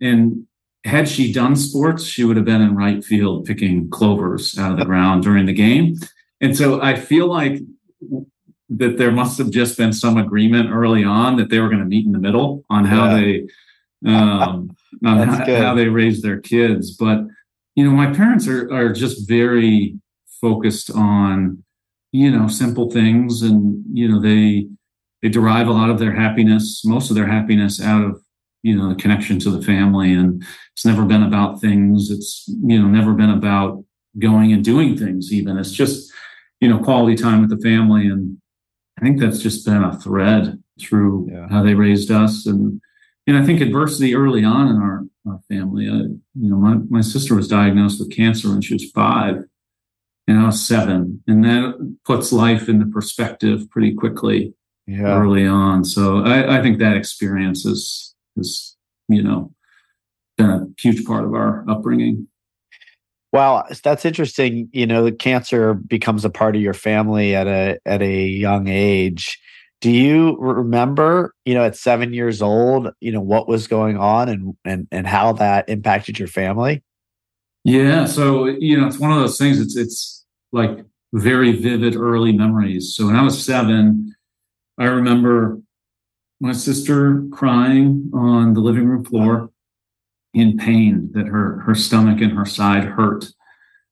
and 0.02 0.46
had 0.86 1.10
she 1.10 1.34
done 1.34 1.56
sports, 1.56 2.06
she 2.06 2.24
would 2.24 2.38
have 2.38 2.46
been 2.46 2.62
in 2.62 2.76
right 2.76 3.04
field 3.04 3.46
picking 3.46 3.90
clovers 3.90 4.58
out 4.58 4.72
of 4.72 4.78
the 4.78 4.86
ground 4.86 5.24
during 5.24 5.46
the 5.46 5.54
game. 5.54 5.96
And 6.42 6.56
so 6.56 6.82
I 6.82 6.96
feel 6.96 7.28
like 7.28 7.60
that 8.70 8.98
there 8.98 9.12
must 9.12 9.38
have 9.38 9.50
just 9.50 9.78
been 9.78 9.92
some 9.92 10.18
agreement 10.18 10.70
early 10.72 11.04
on 11.04 11.38
that 11.38 11.50
they 11.50 11.60
were 11.60 11.70
going 11.70 11.82
to 11.82 11.86
meet 11.86 12.06
in 12.06 12.12
the 12.12 12.20
middle 12.20 12.64
on 12.70 12.86
how 12.86 13.10
yeah. 13.10 13.16
they 13.16 13.48
um, 14.06 14.76
on 15.06 15.28
how, 15.28 15.46
how, 15.46 15.76
they 15.76 15.88
raise 15.88 16.22
their 16.22 16.40
kids. 16.40 16.96
But 16.96 17.26
you 17.76 17.84
know, 17.84 17.92
my 17.92 18.14
parents 18.14 18.48
are 18.48 18.72
are 18.74 18.94
just 18.94 19.28
very 19.28 20.00
focused 20.42 20.92
on 20.92 21.64
you 22.12 22.32
know 22.32 22.48
simple 22.48 22.90
things, 22.90 23.42
and 23.42 23.84
you 23.92 24.08
know 24.08 24.22
they 24.22 24.68
they 25.22 25.30
derive 25.30 25.68
a 25.68 25.74
lot 25.74 25.90
of 25.90 26.00
their 26.00 26.14
happiness, 26.14 26.84
most 26.86 27.10
of 27.10 27.16
their 27.16 27.28
happiness, 27.28 27.82
out 27.82 28.04
of 28.04 28.22
you 28.64 28.76
know 28.76 28.90
the 28.90 28.96
connection 28.96 29.40
to 29.40 29.52
the 29.52 29.62
family, 29.62 30.14
and 30.14 30.44
it's 30.74 30.86
never 30.86 31.06
been 31.06 31.24
about 31.24 31.60
things. 31.60 32.10
It's 32.10 32.46
you 32.48 32.80
know 32.80 32.88
never 32.88 33.14
been 33.14 33.32
about 33.32 33.84
going 34.18 34.54
and 34.54 34.64
doing 34.64 34.98
things. 34.98 35.34
Even 35.34 35.58
it's 35.58 35.72
just 35.72 36.12
you 36.60 36.68
know, 36.70 36.80
quality 36.80 37.16
time 37.16 37.42
with 37.42 37.50
the 37.50 37.58
family. 37.58 38.08
And 38.08 38.38
I 38.98 39.02
think 39.02 39.20
that's 39.20 39.40
just 39.40 39.66
been 39.66 39.84
a 39.84 39.98
thread 40.00 40.62
through 40.80 41.30
yeah. 41.32 41.48
how 41.50 41.64
they 41.64 41.74
raised 41.74 42.12
us. 42.12 42.46
And, 42.46 42.82
and 43.28 43.38
I 43.38 43.46
think 43.46 43.62
adversity 43.62 44.16
early 44.16 44.44
on 44.44 44.68
in 44.68 44.78
our, 44.78 45.04
our 45.28 45.40
family, 45.48 45.88
uh, 45.88 46.10
you 46.34 46.50
know, 46.50 46.58
my, 46.58 46.76
my 46.90 47.02
sister 47.02 47.36
was 47.36 47.48
diagnosed 47.48 48.00
with 48.00 48.16
cancer 48.16 48.50
when 48.50 48.62
she 48.62 48.74
was 48.74 48.92
five 48.92 49.44
and 50.28 50.40
I 50.40 50.46
was 50.46 50.66
seven. 50.66 51.24
And 51.28 51.44
that 51.44 51.96
puts 52.06 52.32
life 52.32 52.70
into 52.70 52.86
perspective 52.86 53.70
pretty 53.70 53.94
quickly 53.94 54.54
yeah. 54.86 55.18
early 55.18 55.46
on. 55.46 55.86
So 55.86 56.24
I, 56.24 56.60
I 56.60 56.62
think 56.62 56.80
that 56.80 56.98
experience 56.98 57.66
is, 57.66 58.16
is, 58.36 58.76
you 59.08 59.24
know, 59.24 59.54
been 60.38 60.50
a 60.50 60.68
huge 60.80 61.06
part 61.06 61.26
of 61.26 61.34
our 61.34 61.66
upbringing. 61.70 62.28
Wow, 63.32 63.66
that's 63.84 64.06
interesting. 64.06 64.70
You 64.72 64.88
know, 64.88 65.12
cancer 65.12 65.76
becomes 65.76 66.26
a 66.26 66.30
part 66.30 66.56
of 66.56 66.62
your 66.62 66.74
family 66.74 67.36
at 67.36 67.48
a 67.48 67.80
at 67.86 68.02
a 68.02 68.26
young 68.26 68.68
age. 68.68 69.40
Do 69.82 69.92
you 69.92 70.36
remember, 70.40 71.34
you 71.46 71.54
know, 71.54 71.64
at 71.64 71.76
seven 71.76 72.14
years 72.14 72.42
old, 72.42 72.90
you 73.00 73.12
know, 73.12 73.22
what 73.22 73.48
was 73.48 73.68
going 73.68 73.98
on 73.98 74.30
and 74.30 74.56
and 74.66 74.88
and 74.92 75.06
how 75.06 75.34
that 75.34 75.70
impacted 75.70 76.18
your 76.18 76.28
family? 76.28 76.84
Yeah, 77.64 78.06
so 78.06 78.46
you 78.46 78.80
know, 78.80 78.88
it's 78.88 79.00
one 79.00 79.12
of 79.12 79.20
those 79.20 79.38
things. 79.38 79.60
It's 79.60 79.78
it's 79.78 80.26
like 80.52 80.84
very 81.14 81.52
vivid 81.52 81.96
early 81.96 82.32
memories. 82.32 82.96
So 82.96 83.06
when 83.06 83.16
I 83.16 83.22
was 83.22 83.44
seven, 83.44 84.16
I 84.80 84.86
remember 84.86 85.60
my 86.40 86.54
sister 86.54 87.26
crying 87.32 88.10
on 88.14 88.54
the 88.54 88.62
living 88.62 88.88
room 88.88 89.04
floor 89.04 89.52
in 90.34 90.58
pain 90.58 91.10
that 91.14 91.28
her 91.28 91.60
her 91.62 91.76
stomach 91.76 92.22
and 92.22 92.34
her 92.34 92.46
side 92.46 92.86
hurt. 92.86 93.26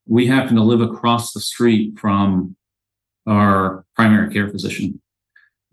We 0.05 0.27
happened 0.27 0.57
to 0.57 0.63
live 0.63 0.81
across 0.81 1.33
the 1.33 1.41
street 1.41 1.99
from 1.99 2.55
our 3.27 3.85
primary 3.95 4.31
care 4.33 4.49
physician. 4.49 5.01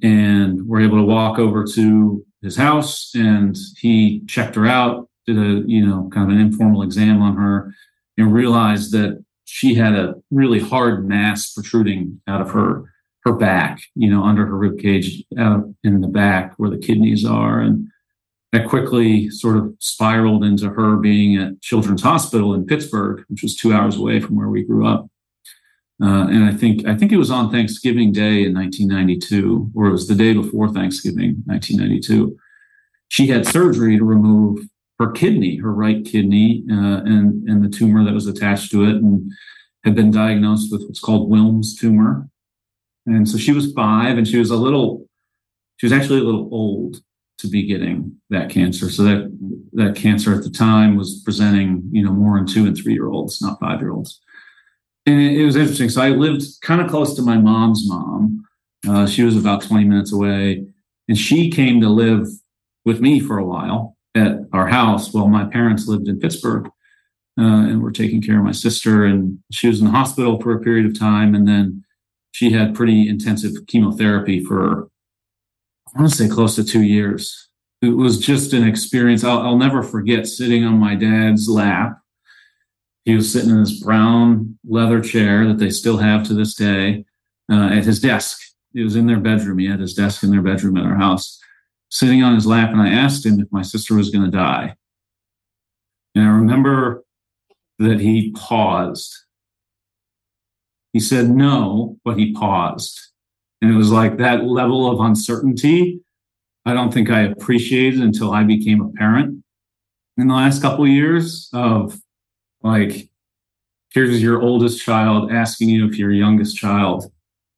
and 0.03 0.67
we're 0.67 0.81
able 0.83 0.99
to 0.99 1.05
walk 1.05 1.39
over 1.39 1.65
to 1.65 2.25
his 2.43 2.57
house 2.57 3.13
and 3.15 3.57
he 3.79 4.25
checked 4.27 4.55
her 4.57 4.67
out, 4.67 5.09
did 5.27 5.39
a, 5.39 5.63
you 5.67 5.85
know, 5.87 6.11
kind 6.13 6.31
of 6.31 6.37
an 6.37 6.43
informal 6.43 6.83
exam 6.83 7.23
on 7.23 7.37
her 7.37 7.73
and 8.19 8.33
realized 8.33 8.93
that 8.93 9.25
she 9.45 9.75
had 9.75 9.95
a 9.95 10.15
really 10.31 10.61
hard 10.61 11.09
mass 11.09 11.53
protruding 11.53 12.21
out 12.27 12.41
of 12.41 12.51
her 12.51 12.85
her 13.25 13.33
back, 13.33 13.81
you 13.95 14.11
know, 14.11 14.23
under 14.23 14.45
her 14.45 14.57
rib 14.57 14.79
cage 14.79 15.25
out 15.39 15.65
in 15.83 16.03
the 16.03 16.09
back 16.09 16.53
where 16.59 16.69
the 16.69 16.77
kidneys 16.77 17.25
are. 17.25 17.61
And 17.61 17.89
that 18.55 18.69
quickly 18.69 19.29
sort 19.31 19.57
of 19.57 19.75
spiraled 19.81 20.45
into 20.45 20.69
her 20.69 20.95
being 20.97 21.37
at 21.37 21.61
Children's 21.61 22.03
Hospital 22.03 22.55
in 22.55 22.65
Pittsburgh, 22.65 23.25
which 23.27 23.43
was 23.43 23.57
two 23.57 23.73
hours 23.73 23.97
away 23.97 24.21
from 24.21 24.37
where 24.37 24.49
we 24.49 24.63
grew 24.63 24.87
up. 24.87 25.09
Uh, 26.01 26.29
and 26.29 26.45
I 26.45 26.53
think 26.53 26.87
I 26.87 26.95
think 26.95 27.11
it 27.11 27.17
was 27.17 27.33
on 27.33 27.51
Thanksgiving 27.51 28.13
Day 28.13 28.45
in 28.45 28.55
1992, 28.55 29.73
or 29.75 29.89
it 29.89 29.93
was 29.93 30.07
the 30.07 30.15
day 30.15 30.35
before 30.35 30.69
Thanksgiving, 30.69 31.43
1992. 31.47 32.37
She 33.09 33.27
had 33.27 33.45
surgery 33.45 33.99
to 33.99 34.05
remove 34.05 34.61
her 35.01 35.11
kidney, 35.11 35.57
her 35.57 35.73
right 35.73 36.05
kidney, 36.05 36.65
uh, 36.71 37.03
and 37.05 37.49
and 37.49 37.65
the 37.65 37.69
tumor 37.69 38.05
that 38.05 38.15
was 38.15 38.29
attached 38.29 38.71
to 38.71 38.85
it, 38.85 38.97
and 38.97 39.33
had 39.83 39.97
been 39.97 40.13
diagnosed 40.13 40.71
with 40.71 40.83
what's 40.83 41.01
called 41.01 41.29
Wilms 41.29 41.77
tumor. 41.79 42.29
And 43.07 43.29
so 43.29 43.37
she 43.37 43.53
was 43.53 43.73
five, 43.73 44.17
and 44.17 44.29
she 44.29 44.39
was 44.39 44.51
a 44.51 44.57
little, 44.57 45.07
she 45.79 45.87
was 45.87 45.93
actually 45.93 46.21
a 46.21 46.25
little 46.25 46.49
old 46.53 47.04
to 47.45 47.51
be 47.51 47.67
getting 47.67 48.17
that 48.31 48.51
cancer. 48.51 48.91
So 48.91 49.05
that 49.05 49.39
that 49.75 49.97
cancer 49.97 50.35
at 50.35 50.43
the 50.43 50.51
time 50.51 50.97
was 50.97 51.23
presenting, 51.25 51.89
you 51.93 52.05
know, 52.05 52.13
more 52.13 52.39
in 52.39 52.47
two 52.47 52.67
and 52.67 52.77
three 52.77 52.95
year 52.95 53.09
olds, 53.09 53.41
not 53.41 53.61
five 53.61 53.81
year 53.81 53.93
olds 53.93 54.21
and 55.07 55.21
it, 55.21 55.41
it 55.41 55.45
was 55.45 55.57
interesting. 55.57 55.89
So 55.89 56.03
I 56.03 56.11
lived 56.11 56.45
kind 56.63 56.81
of 56.81 56.91
close 56.91 57.15
to 57.17 57.23
my 57.23 57.37
mom's 57.37 57.89
mom. 57.89 58.45
Uh, 58.89 59.07
she 59.07 59.23
was 59.23 59.37
about 59.37 59.63
20 59.63 59.85
minutes 59.85 60.13
away, 60.13 60.67
and 61.09 61.17
she 61.17 61.51
came 61.51 61.81
to 61.81 61.89
live 61.89 62.27
with 62.85 63.01
me 63.01 63.21
for 63.21 63.39
a 63.39 63.45
while 63.45 63.97
at 64.15 64.39
our 64.53 64.67
house 64.67 65.13
while 65.13 65.29
my 65.29 65.45
parents 65.45 65.89
lived 65.89 66.09
in 66.09 66.21
Pittsburgh. 66.21 66.69
Uh, 67.37 67.67
and 67.67 67.83
were 67.83 67.91
taking 67.91 68.23
care 68.23 68.39
of 68.39 68.45
my 68.45 68.53
sister, 68.53 69.05
and 69.05 69.41
she 69.51 69.67
was 69.67 69.81
in 69.81 69.87
the 69.87 69.91
hospital 69.91 70.41
for 70.41 70.55
a 70.55 70.61
period 70.61 70.87
of 70.87 70.97
time, 70.97 71.35
and 71.35 71.49
then 71.49 71.85
she 72.31 72.53
had 72.53 72.77
pretty 72.77 73.09
intensive 73.09 73.51
chemotherapy 73.67 74.39
for 74.39 74.89
I 75.95 76.01
want 76.01 76.11
to 76.11 76.17
say 76.17 76.29
close 76.29 76.57
to 76.57 76.65
two 76.65 76.83
years. 76.83 77.49
It 77.83 77.91
was 77.91 78.19
just 78.19 78.53
an 78.53 78.67
experience 78.67 79.25
I'll, 79.25 79.41
I'll 79.41 79.59
never 79.59 79.83
forget 79.83 80.27
sitting 80.27 80.65
on 80.65 80.79
my 80.79 80.95
dad's 80.95 81.49
lap 81.49 81.99
he 83.05 83.15
was 83.15 83.31
sitting 83.31 83.51
in 83.51 83.61
this 83.61 83.81
brown 83.81 84.59
leather 84.67 85.01
chair 85.01 85.47
that 85.47 85.59
they 85.59 85.71
still 85.71 85.99
have 85.99 86.27
to 86.27 86.35
this 86.35 86.55
day 86.55 87.05
uh, 87.53 87.67
at 87.67 87.85
his 87.85 88.01
desk. 88.01 88.41
It 88.75 88.83
was 88.83 88.97
in 88.97 89.07
their 89.07 89.21
bedroom. 89.21 89.59
He 89.59 89.67
had 89.67 89.81
his 89.81 89.95
desk 89.95 90.23
in 90.23 90.31
their 90.31 90.43
bedroom 90.43 90.77
at 90.77 90.87
our 90.87 90.97
house, 90.97 91.39
sitting 91.91 92.23
on 92.23 92.35
his 92.35 92.47
lap. 92.47 92.71
And 92.71 92.81
I 92.81 92.89
asked 92.89 93.27
him 93.27 93.39
if 93.39 93.53
my 93.53 93.63
sister 93.63 93.95
was 93.95 94.11
going 94.11 94.25
to 94.25 94.37
die. 94.37 94.75
And 96.15 96.25
I 96.25 96.31
remember 96.31 97.05
that 97.79 98.01
he 98.01 98.33
paused. 98.33 99.15
He 100.93 101.01
said 101.01 101.29
no, 101.29 101.99
but 102.05 102.19
he 102.19 102.33
paused. 102.33 103.04
And 103.65 103.73
it 103.73 103.79
was 103.79 103.91
like 103.91 104.19
that 104.19 104.45
level 104.45 104.91
of 104.91 105.01
uncertainty. 105.01 105.99
I 106.67 106.75
don't 106.75 106.93
think 106.93 107.09
I 107.09 107.23
appreciated 107.23 108.01
until 108.01 108.31
I 108.31 108.43
became 108.43 108.83
a 108.83 108.91
parent 108.91 109.43
in 110.19 110.29
the 110.29 110.35
last 110.35 110.61
couple 110.61 110.85
of 110.85 110.91
years 110.91 111.49
of 111.55 111.99
like, 112.63 113.09
here's 113.95 114.23
your 114.23 114.43
oldest 114.43 114.83
child 114.83 115.33
asking 115.33 115.71
you 115.71 115.89
if 115.89 115.97
your 115.97 116.13
youngest 116.13 116.59
child 116.59 117.11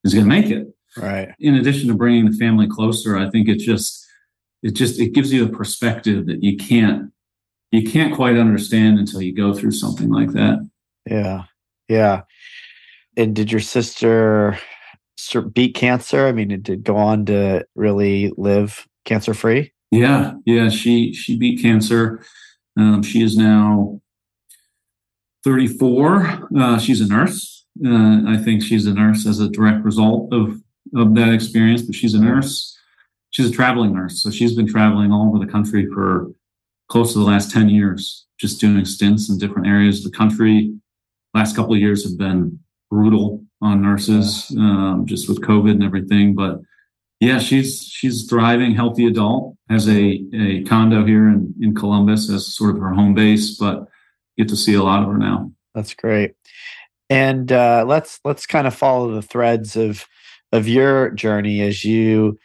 is 0.05 0.15
going 0.15 0.27
to 0.27 0.29
make 0.29 0.49
it. 0.49 0.69
Right. 0.97 1.35
In 1.41 1.57
addition 1.57 1.89
to 1.89 1.95
bringing 1.95 2.31
the 2.31 2.37
family 2.37 2.69
closer, 2.69 3.19
I 3.19 3.29
think 3.29 3.49
it 3.49 3.59
just 3.59 4.07
it 4.63 4.75
just 4.75 5.01
it 5.01 5.13
gives 5.13 5.33
you 5.33 5.45
a 5.45 5.49
perspective 5.49 6.27
that 6.27 6.45
you 6.45 6.57
can't 6.57 7.11
you 7.73 7.83
can't 7.91 8.15
quite 8.15 8.37
understand 8.37 9.01
until 9.01 9.23
you 9.23 9.35
go 9.35 9.53
through 9.53 9.73
something 9.73 10.09
like 10.09 10.31
that. 10.35 10.71
Yeah. 11.05 11.47
Yeah. 11.89 12.23
And 13.17 13.35
did 13.35 13.51
your 13.51 13.61
sister 13.61 14.57
beat 15.53 15.75
cancer? 15.75 16.27
I 16.27 16.33
mean, 16.33 16.51
it 16.51 16.63
did 16.63 16.85
go 16.85 16.97
on 16.97 17.27
to 17.27 17.65
really 17.75 18.33
live 18.37 18.87
cancer 19.05 19.35
free? 19.35 19.73
Yeah. 19.91 20.35
Yeah. 20.45 20.69
She, 20.69 21.13
she 21.13 21.37
beat 21.37 21.63
cancer. 21.63 22.25
Um, 22.77 23.03
she 23.03 23.23
is 23.23 23.37
now 23.37 24.01
34. 25.45 26.49
Uh, 26.59 26.79
she's 26.79 27.01
a 27.01 27.07
nurse. 27.07 27.65
Uh, 27.85 28.23
I 28.27 28.39
think 28.43 28.63
she's 28.63 28.87
a 28.87 28.95
nurse 28.95 29.27
as 29.27 29.41
a 29.41 29.49
direct 29.49 29.85
result 29.85 30.33
of, 30.33 30.61
of 30.95 31.15
that 31.15 31.33
experience, 31.33 31.83
but 31.83 31.95
she's 31.95 32.15
a 32.15 32.21
nurse. 32.21 32.77
She's 33.31 33.51
a 33.51 33.53
traveling 33.53 33.95
nurse. 33.95 34.23
So 34.23 34.31
she's 34.31 34.55
been 34.55 34.67
traveling 34.67 35.13
all 35.13 35.29
over 35.29 35.45
the 35.45 35.51
country 35.51 35.87
for 35.93 36.31
close 36.89 37.13
to 37.13 37.19
the 37.19 37.25
last 37.25 37.51
10 37.51 37.69
years, 37.69 38.27
just 38.39 38.61
doing 38.61 38.85
stints 38.85 39.29
in 39.29 39.39
different 39.39 39.67
areas 39.67 40.05
of 40.05 40.11
the 40.11 40.17
country. 40.17 40.75
Last 41.35 41.55
couple 41.55 41.75
of 41.75 41.81
years 41.81 42.05
have 42.05 42.17
been 42.17 42.59
brutal 42.91 43.45
on 43.61 43.83
nurses, 43.83 44.55
um, 44.59 45.05
just 45.07 45.29
with 45.29 45.43
COVID 45.43 45.73
and 45.73 45.83
everything. 45.83 46.35
But 46.35 46.61
yeah, 47.21 47.39
she's 47.39 47.83
she's 47.83 48.27
thriving, 48.29 48.75
healthy 48.75 49.07
adult, 49.07 49.57
has 49.71 49.89
a, 49.89 50.23
a 50.35 50.65
condo 50.65 51.05
here 51.05 51.29
in, 51.29 51.55
in 51.61 51.75
Columbus 51.75 52.31
as 52.31 52.55
sort 52.55 52.77
of 52.77 52.83
her 52.83 52.93
home 52.93 53.15
base, 53.15 53.57
but 53.57 53.87
get 54.37 54.49
to 54.49 54.57
see 54.57 54.75
a 54.75 54.83
lot 54.83 55.03
of 55.03 55.09
her 55.09 55.19
now. 55.19 55.51
That's 55.75 55.95
great. 55.95 56.35
And 57.09 57.51
uh, 57.53 57.85
let's 57.87 58.21
let's 58.25 58.47
kind 58.47 58.67
of 58.67 58.75
follow 58.75 59.13
the 59.13 59.23
threads 59.23 59.77
of 59.77 60.07
of 60.53 60.69
your 60.69 61.11
journey 61.11 61.63
as 61.63 61.85
you 61.85 62.39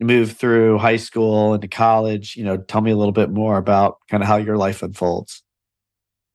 move 0.00 0.32
through 0.32 0.78
high 0.78 0.96
school 0.96 1.54
into 1.54 1.68
college. 1.68 2.36
You 2.36 2.44
know, 2.44 2.56
tell 2.56 2.80
me 2.80 2.90
a 2.90 2.96
little 2.96 3.12
bit 3.12 3.30
more 3.30 3.56
about 3.56 3.98
kind 4.10 4.22
of 4.22 4.28
how 4.28 4.36
your 4.36 4.56
life 4.56 4.82
unfolds. 4.82 5.42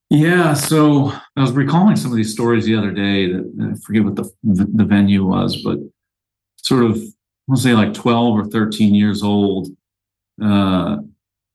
Yeah, 0.10 0.54
so 0.54 1.12
I 1.36 1.42
was 1.42 1.52
recalling 1.52 1.98
some 1.98 2.12
of 2.12 2.18
these 2.18 2.32
stories 2.32 2.66
the 2.66 2.76
other 2.76 2.92
day. 2.92 3.32
That 3.32 3.74
I 3.76 3.80
forget 3.86 4.06
what 4.06 4.16
the 4.16 4.32
the, 4.44 4.86
venue 4.86 5.26
was, 5.26 5.62
but 5.64 5.80
sort 6.58 6.86
of 6.86 7.02
I'll 7.50 7.58
say 7.58 7.74
like 7.74 7.94
twelve 7.94 8.38
or 8.38 8.46
thirteen 8.46 8.96
years 8.96 9.22
old. 9.22 9.68
Uh, 10.42 10.98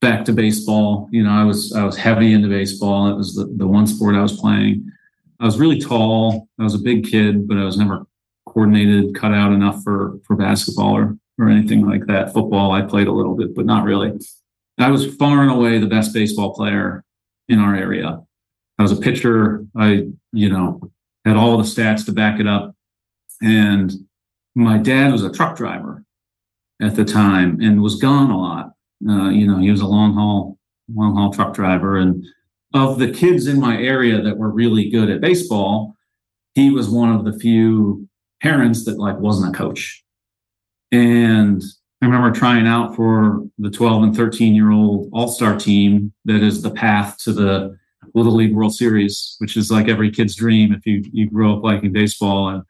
back 0.01 0.25
to 0.25 0.33
baseball. 0.33 1.09
You 1.11 1.23
know, 1.23 1.31
I 1.31 1.43
was 1.43 1.73
I 1.73 1.83
was 1.83 1.97
heavy 1.97 2.33
into 2.33 2.47
baseball. 2.47 3.09
It 3.09 3.15
was 3.15 3.33
the, 3.35 3.45
the 3.57 3.67
one 3.67 3.87
sport 3.87 4.15
I 4.15 4.21
was 4.21 4.39
playing. 4.39 4.87
I 5.39 5.45
was 5.45 5.57
really 5.57 5.79
tall. 5.79 6.47
I 6.59 6.63
was 6.63 6.75
a 6.75 6.79
big 6.79 7.05
kid, 7.09 7.47
but 7.47 7.57
I 7.57 7.63
was 7.63 7.77
never 7.77 8.05
coordinated, 8.45 9.15
cut 9.15 9.33
out 9.33 9.51
enough 9.51 9.81
for 9.83 10.19
for 10.27 10.35
basketball 10.35 10.95
or 10.95 11.17
or 11.39 11.49
anything 11.49 11.87
like 11.87 12.05
that. 12.05 12.33
Football, 12.33 12.71
I 12.71 12.81
played 12.83 13.07
a 13.07 13.11
little 13.11 13.35
bit, 13.35 13.55
but 13.55 13.65
not 13.65 13.83
really. 13.83 14.11
I 14.77 14.91
was 14.91 15.15
far 15.15 15.41
and 15.41 15.51
away 15.51 15.79
the 15.79 15.87
best 15.87 16.13
baseball 16.13 16.53
player 16.53 17.03
in 17.47 17.57
our 17.57 17.75
area. 17.75 18.21
I 18.79 18.81
was 18.81 18.91
a 18.91 19.01
pitcher. 19.01 19.65
I, 19.75 20.07
you 20.31 20.49
know, 20.49 20.81
had 21.25 21.37
all 21.37 21.57
the 21.57 21.63
stats 21.63 22.05
to 22.05 22.11
back 22.11 22.39
it 22.39 22.47
up. 22.47 22.75
And 23.41 23.91
my 24.55 24.77
dad 24.77 25.11
was 25.11 25.23
a 25.23 25.31
truck 25.31 25.57
driver 25.57 26.03
at 26.81 26.95
the 26.95 27.05
time 27.05 27.59
and 27.61 27.81
was 27.81 27.95
gone 27.95 28.31
a 28.31 28.37
lot. 28.37 28.71
Uh, 29.07 29.29
you 29.29 29.47
know, 29.47 29.59
he 29.59 29.71
was 29.71 29.81
a 29.81 29.87
long 29.87 30.13
haul, 30.13 30.57
long 30.93 31.15
haul 31.15 31.31
truck 31.31 31.53
driver. 31.53 31.97
And 31.97 32.25
of 32.73 32.99
the 32.99 33.11
kids 33.11 33.47
in 33.47 33.59
my 33.59 33.77
area 33.77 34.21
that 34.21 34.37
were 34.37 34.49
really 34.49 34.89
good 34.89 35.09
at 35.09 35.21
baseball, 35.21 35.95
he 36.55 36.71
was 36.71 36.89
one 36.89 37.13
of 37.13 37.25
the 37.25 37.37
few 37.37 38.07
parents 38.41 38.85
that 38.85 38.99
like 38.99 39.17
wasn't 39.19 39.53
a 39.53 39.57
coach. 39.57 40.03
And 40.91 41.61
I 42.01 42.05
remember 42.05 42.31
trying 42.31 42.67
out 42.67 42.95
for 42.95 43.43
the 43.57 43.71
12 43.71 44.03
and 44.03 44.15
13 44.15 44.53
year 44.53 44.71
old 44.71 45.09
all 45.13 45.27
star 45.27 45.57
team 45.57 46.13
that 46.25 46.43
is 46.43 46.61
the 46.61 46.69
path 46.71 47.17
to 47.19 47.33
the 47.33 47.77
Little 48.13 48.35
League 48.35 48.53
World 48.53 48.75
Series, 48.75 49.35
which 49.39 49.57
is 49.57 49.71
like 49.71 49.87
every 49.87 50.11
kid's 50.11 50.35
dream 50.35 50.73
if 50.73 50.85
you, 50.85 51.03
you 51.11 51.29
grow 51.29 51.57
up 51.57 51.63
liking 51.63 51.91
baseball. 51.91 52.49
And 52.49 52.63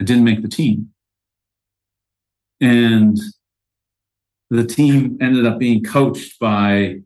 I 0.00 0.04
didn't 0.04 0.24
make 0.24 0.42
the 0.42 0.48
team. 0.48 0.90
And 2.60 3.18
the 4.50 4.64
team 4.64 5.18
ended 5.20 5.46
up 5.46 5.58
being 5.58 5.82
coached 5.82 6.38
by, 6.38 7.00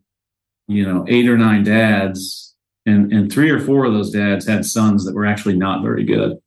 you 0.67 0.85
know, 0.85 1.05
eight 1.07 1.29
or 1.29 1.37
nine 1.37 1.63
dads, 1.63 2.55
and 2.85 3.11
and 3.11 3.31
three 3.31 3.49
or 3.49 3.59
four 3.59 3.85
of 3.85 3.93
those 3.93 4.11
dads 4.11 4.45
had 4.45 4.65
sons 4.65 5.05
that 5.05 5.15
were 5.15 5.25
actually 5.25 5.55
not 5.55 5.81
very 5.81 6.03
good, 6.03 6.37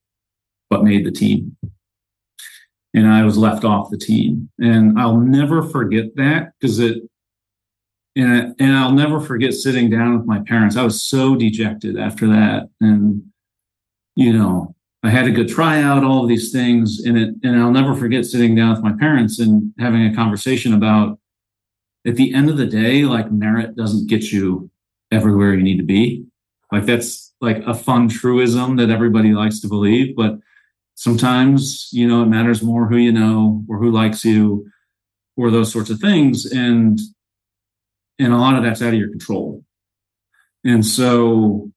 but 0.69 0.85
made 0.85 1.05
the 1.07 1.11
team. 1.11 1.57
And 2.93 3.07
I 3.07 3.25
was 3.25 3.39
left 3.39 3.65
off 3.65 3.91
the 3.91 3.99
team, 3.99 4.51
and 4.61 4.99
I'll 4.99 5.17
never 5.17 5.63
forget 5.63 6.17
that 6.17 6.53
because 6.61 6.79
it. 6.79 7.03
And, 8.17 8.55
and 8.59 8.77
I'll 8.77 8.93
never 8.93 9.21
forget 9.21 9.55
sitting 9.55 9.89
down 9.89 10.19
with 10.19 10.27
my 10.27 10.41
parents. 10.41 10.77
I 10.77 10.83
was 10.83 11.03
so 11.03 11.37
dejected 11.37 11.99
after 11.99 12.27
that. 12.29 12.69
And, 12.81 13.23
you 14.17 14.33
know, 14.33 14.75
I 15.03 15.11
had 15.11 15.27
a 15.27 15.31
good 15.31 15.49
tryout, 15.49 16.05
all 16.05 16.23
of 16.23 16.29
these 16.29 16.51
things. 16.51 17.01
And 17.05 17.17
it, 17.17 17.35
and 17.43 17.57
I'll 17.57 17.71
never 17.71 17.95
forget 17.95 18.27
sitting 18.27 18.55
down 18.55 18.73
with 18.73 18.83
my 18.83 18.93
parents 18.99 19.39
and 19.39 19.73
having 19.79 20.05
a 20.05 20.15
conversation 20.15 20.75
about 20.75 21.19
at 22.07 22.17
the 22.17 22.35
end 22.35 22.51
of 22.51 22.57
the 22.57 22.67
day, 22.67 23.05
like 23.05 23.31
merit 23.31 23.77
doesn't 23.77 24.09
get 24.09 24.33
you 24.33 24.71
everywhere 25.13 25.55
you 25.55 25.63
need 25.63 25.77
to 25.77 25.85
be. 25.85 26.25
Like 26.73 26.87
that's 26.87 27.33
like 27.41 27.63
a 27.67 27.75
fun 27.75 28.09
truism 28.09 28.77
that 28.77 28.91
everybody 28.91 29.33
likes 29.33 29.61
to 29.61 29.69
believe, 29.69 30.17
but 30.17 30.39
sometimes, 30.95 31.89
you 31.93 32.07
know, 32.07 32.23
it 32.23 32.27
matters 32.27 32.63
more 32.63 32.87
who 32.87 32.97
you 32.97 33.13
know 33.13 33.65
or 33.69 33.79
who 33.79 33.91
likes 33.91 34.25
you 34.25 34.67
or 35.37 35.51
those 35.51 35.73
sorts 35.73 35.91
of 35.91 36.01
things. 36.01 36.45
And, 36.47 36.99
and 38.21 38.33
a 38.33 38.37
lot 38.37 38.57
of 38.57 38.63
that's 38.63 38.83
out 38.83 38.93
of 38.93 38.99
your 38.99 39.09
control. 39.09 39.65
And 40.65 40.85
so, 40.85 41.71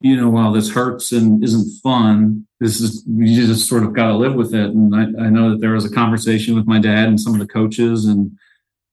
you 0.00 0.16
know, 0.16 0.28
while 0.28 0.52
this 0.52 0.70
hurts 0.70 1.12
and 1.12 1.42
isn't 1.42 1.80
fun, 1.82 2.46
this 2.60 2.80
is, 2.80 3.04
you 3.06 3.46
just 3.46 3.68
sort 3.68 3.84
of 3.84 3.94
got 3.94 4.08
to 4.08 4.16
live 4.16 4.34
with 4.34 4.52
it. 4.54 4.70
And 4.70 4.94
I, 4.94 5.24
I 5.24 5.30
know 5.30 5.50
that 5.50 5.60
there 5.60 5.72
was 5.72 5.84
a 5.84 5.94
conversation 5.94 6.54
with 6.54 6.66
my 6.66 6.80
dad 6.80 7.08
and 7.08 7.20
some 7.20 7.32
of 7.32 7.40
the 7.40 7.46
coaches 7.46 8.06
and, 8.06 8.36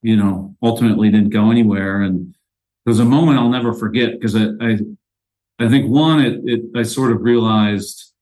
you 0.04 0.16
know, 0.16 0.56
ultimately 0.62 1.10
didn't 1.10 1.32
go 1.32 1.50
anywhere. 1.50 2.02
And 2.02 2.36
there's 2.86 3.00
a 3.00 3.06
moment 3.06 3.40
I'll 3.40 3.50
never 3.50 3.74
forget 3.74 4.14
because 4.14 4.36
I, 4.36 4.50
I, 4.62 4.78
I 5.60 5.70
think 5.70 5.90
one, 5.90 6.22
it, 6.22 6.42
it, 6.46 6.62
I 6.76 6.84
sort 6.84 7.12
of 7.12 7.22
realized, 7.22 8.14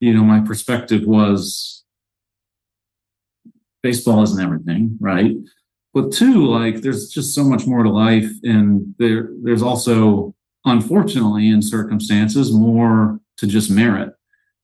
you 0.00 0.12
know, 0.14 0.24
my 0.24 0.40
perspective 0.40 1.04
was 1.04 1.84
baseball 3.82 4.22
isn't 4.22 4.42
everything, 4.42 4.98
right? 5.00 5.36
But 5.92 6.12
two, 6.12 6.46
like 6.46 6.82
there's 6.82 7.08
just 7.08 7.34
so 7.34 7.44
much 7.44 7.66
more 7.66 7.82
to 7.82 7.90
life, 7.90 8.30
and 8.44 8.94
there 8.98 9.30
there's 9.42 9.62
also, 9.62 10.34
unfortunately, 10.64 11.48
in 11.48 11.62
circumstances, 11.62 12.52
more 12.52 13.20
to 13.38 13.46
just 13.46 13.70
merit 13.70 14.14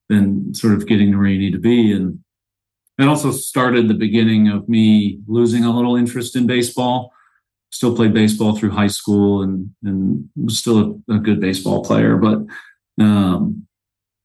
than 0.09 0.55
sort 0.55 0.75
of 0.75 0.87
getting 0.87 1.11
to 1.11 1.19
where 1.19 1.27
you 1.27 1.39
need 1.39 1.53
to 1.53 1.59
be. 1.59 1.93
And 1.93 2.21
it 2.99 3.09
also 3.09 3.33
started 3.33 3.89
the 3.89 3.95
beginning 3.95 4.49
of 4.49 4.69
me 4.69 5.21
losing 5.27 5.65
a 5.65 5.75
little 5.75 5.97
interest 5.97 6.37
in 6.37 6.47
baseball. 6.47 7.13
Still 7.73 7.97
played 7.97 8.15
baseball 8.15 8.57
through 8.57 8.71
high 8.71 8.87
school 8.87 9.43
and 9.43 9.71
and 9.83 10.29
was 10.37 10.59
still 10.59 11.03
a, 11.09 11.15
a 11.15 11.19
good 11.19 11.41
baseball 11.41 11.85
player, 11.85 12.17
but 12.17 12.39
um, 12.99 13.67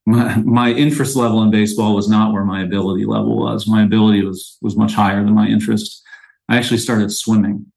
my, 0.05 0.38
my 0.38 0.72
interest 0.72 1.15
level 1.15 1.41
in 1.43 1.51
baseball 1.51 1.96
was 1.96 2.10
not 2.10 2.34
where 2.34 2.46
my 2.46 2.63
ability 2.63 3.05
level 3.05 3.38
was. 3.38 3.67
My 3.67 3.84
ability 3.84 4.24
was 4.24 4.58
was 4.62 4.75
much 4.75 4.93
higher 4.93 5.24
than 5.24 5.34
my 5.34 5.48
interest. 5.48 6.03
I 6.51 6.58
actually 6.58 6.79
started 6.79 7.13
swimming. 7.13 7.72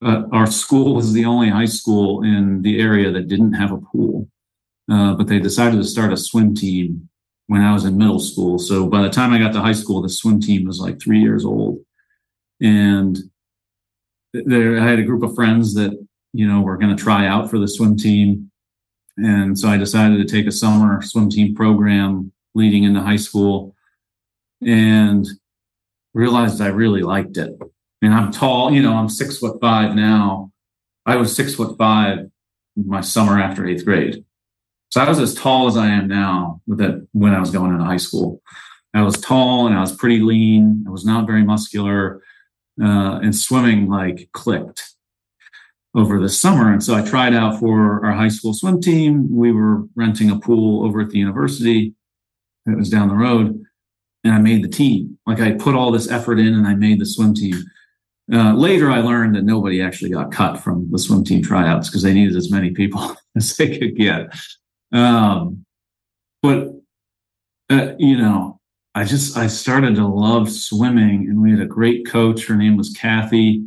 Uh, 0.00 0.22
our 0.30 0.46
school 0.46 0.94
was 0.94 1.12
the 1.12 1.24
only 1.24 1.48
high 1.48 1.64
school 1.64 2.22
in 2.22 2.62
the 2.62 2.80
area 2.80 3.10
that 3.10 3.26
didn't 3.26 3.54
have 3.54 3.72
a 3.72 3.78
pool, 3.78 4.28
uh, 4.88 5.14
but 5.14 5.26
they 5.26 5.40
decided 5.40 5.78
to 5.78 5.84
start 5.84 6.12
a 6.12 6.16
swim 6.16 6.54
team 6.54 7.08
when 7.48 7.62
I 7.62 7.74
was 7.74 7.84
in 7.84 7.98
middle 7.98 8.20
school. 8.20 8.60
So 8.60 8.86
by 8.86 9.02
the 9.02 9.10
time 9.10 9.32
I 9.32 9.38
got 9.38 9.52
to 9.54 9.60
high 9.60 9.72
school, 9.72 10.02
the 10.02 10.08
swim 10.08 10.40
team 10.40 10.66
was 10.66 10.78
like 10.78 11.00
three 11.00 11.20
years 11.20 11.44
old, 11.44 11.80
and 12.60 13.18
there 14.32 14.78
I 14.78 14.88
had 14.88 15.00
a 15.00 15.04
group 15.04 15.24
of 15.24 15.34
friends 15.34 15.74
that 15.74 15.92
you 16.32 16.46
know 16.46 16.60
were 16.60 16.76
going 16.76 16.96
to 16.96 17.02
try 17.02 17.26
out 17.26 17.50
for 17.50 17.58
the 17.58 17.66
swim 17.66 17.96
team 17.96 18.52
and 19.16 19.58
so 19.58 19.68
I 19.68 19.78
decided 19.78 20.18
to 20.18 20.32
take 20.32 20.46
a 20.46 20.52
summer 20.52 21.02
swim 21.02 21.28
team 21.30 21.54
program 21.54 22.32
leading 22.54 22.84
into 22.84 23.00
high 23.00 23.16
school 23.16 23.74
and 24.64 25.26
realized 26.14 26.60
I 26.60 26.68
really 26.68 27.02
liked 27.02 27.36
it. 27.38 27.58
And 28.02 28.12
I'm 28.12 28.30
tall, 28.30 28.72
you 28.72 28.82
know, 28.82 28.94
I'm 28.94 29.08
six 29.08 29.38
foot 29.38 29.60
five 29.60 29.94
now. 29.94 30.52
I 31.06 31.16
was 31.16 31.34
six 31.34 31.54
foot 31.54 31.78
five 31.78 32.30
my 32.76 33.00
summer 33.00 33.40
after 33.40 33.66
eighth 33.66 33.84
grade. 33.84 34.24
So 34.90 35.00
I 35.00 35.08
was 35.08 35.18
as 35.18 35.34
tall 35.34 35.66
as 35.66 35.76
I 35.76 35.86
am 35.86 36.08
now 36.08 36.60
with 36.66 36.78
that 36.78 37.06
when 37.12 37.34
I 37.34 37.40
was 37.40 37.50
going 37.50 37.72
into 37.72 37.84
high 37.84 37.96
school. 37.96 38.42
I 38.94 39.02
was 39.02 39.20
tall 39.20 39.66
and 39.66 39.76
I 39.76 39.80
was 39.80 39.94
pretty 39.94 40.20
lean. 40.20 40.84
I 40.86 40.90
was 40.90 41.04
not 41.04 41.26
very 41.26 41.44
muscular. 41.44 42.22
Uh, 42.80 43.18
and 43.22 43.34
swimming 43.34 43.88
like 43.88 44.28
clicked 44.32 44.96
over 45.94 46.20
the 46.20 46.28
summer. 46.28 46.70
And 46.70 46.84
so 46.84 46.94
I 46.94 47.00
tried 47.02 47.32
out 47.32 47.58
for 47.58 48.04
our 48.04 48.12
high 48.12 48.28
school 48.28 48.52
swim 48.52 48.82
team. 48.82 49.34
We 49.34 49.50
were 49.50 49.84
renting 49.94 50.30
a 50.30 50.38
pool 50.38 50.84
over 50.84 51.00
at 51.00 51.08
the 51.08 51.18
university 51.18 51.94
that 52.66 52.76
was 52.76 52.90
down 52.90 53.08
the 53.08 53.14
road. 53.14 53.64
And 54.24 54.34
I 54.34 54.38
made 54.38 54.62
the 54.62 54.68
team. 54.68 55.18
Like 55.26 55.40
I 55.40 55.52
put 55.52 55.74
all 55.74 55.90
this 55.90 56.10
effort 56.10 56.38
in 56.38 56.52
and 56.52 56.66
I 56.66 56.74
made 56.74 57.00
the 57.00 57.06
swim 57.06 57.32
team. 57.32 57.64
Uh, 58.32 58.54
later, 58.54 58.90
I 58.90 59.00
learned 59.00 59.36
that 59.36 59.44
nobody 59.44 59.80
actually 59.80 60.10
got 60.10 60.32
cut 60.32 60.58
from 60.58 60.90
the 60.90 60.98
swim 60.98 61.24
team 61.24 61.42
tryouts 61.42 61.88
because 61.88 62.02
they 62.02 62.12
needed 62.12 62.36
as 62.36 62.50
many 62.50 62.70
people 62.70 63.16
as 63.36 63.56
they 63.56 63.78
could 63.78 63.96
get. 63.96 64.34
Um, 64.92 65.64
but, 66.42 66.72
uh, 67.70 67.92
you 67.98 68.16
know, 68.16 68.60
I 68.94 69.04
just, 69.04 69.36
I 69.36 69.46
started 69.46 69.94
to 69.96 70.06
love 70.06 70.50
swimming 70.50 71.28
and 71.28 71.40
we 71.40 71.50
had 71.50 71.60
a 71.60 71.66
great 71.66 72.06
coach. 72.06 72.46
Her 72.46 72.56
name 72.56 72.76
was 72.76 72.90
Kathy 72.90 73.66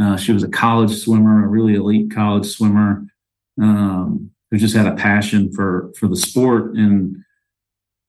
uh, 0.00 0.16
she 0.16 0.32
was 0.32 0.42
a 0.42 0.48
college 0.48 0.96
swimmer, 0.96 1.44
a 1.44 1.48
really 1.48 1.74
elite 1.74 2.10
college 2.10 2.46
swimmer, 2.46 3.06
um, 3.60 4.30
who 4.50 4.56
just 4.56 4.74
had 4.74 4.86
a 4.86 4.94
passion 4.94 5.52
for 5.52 5.92
for 5.98 6.08
the 6.08 6.16
sport. 6.16 6.74
And 6.74 7.16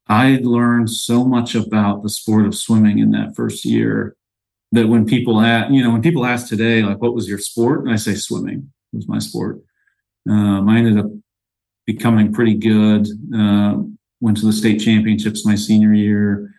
I 0.08 0.40
learned 0.42 0.90
so 0.90 1.26
much 1.26 1.54
about 1.54 2.04
the 2.04 2.10
sport 2.10 2.46
of 2.46 2.56
swimming 2.56 3.00
in 3.00 3.12
that 3.12 3.36
first 3.36 3.66
year 3.66 4.16
that 4.72 4.88
when 4.88 5.06
people 5.06 5.42
ask, 5.42 5.72
you 5.72 5.84
know, 5.84 5.92
when 5.92 6.02
people 6.02 6.26
ask 6.26 6.48
today, 6.48 6.82
like, 6.84 7.02
what 7.02 7.14
was 7.14 7.28
your 7.28 7.40
sport? 7.40 7.82
And 7.82 7.92
I 7.92 7.98
say 7.98 8.16
swimming 8.16 8.72
was 8.94 9.08
my 9.08 9.20
sport. 9.20 9.60
Um, 10.30 10.70
I 10.70 10.78
ended 10.78 10.98
up 10.98 11.12
becoming 11.86 12.34
pretty 12.34 12.56
good. 12.56 13.08
Uh, 13.36 13.78
went 14.20 14.38
to 14.38 14.46
the 14.46 14.54
state 14.54 14.80
championships 14.80 15.46
my 15.46 15.56
senior 15.56 15.94
year 15.94 16.54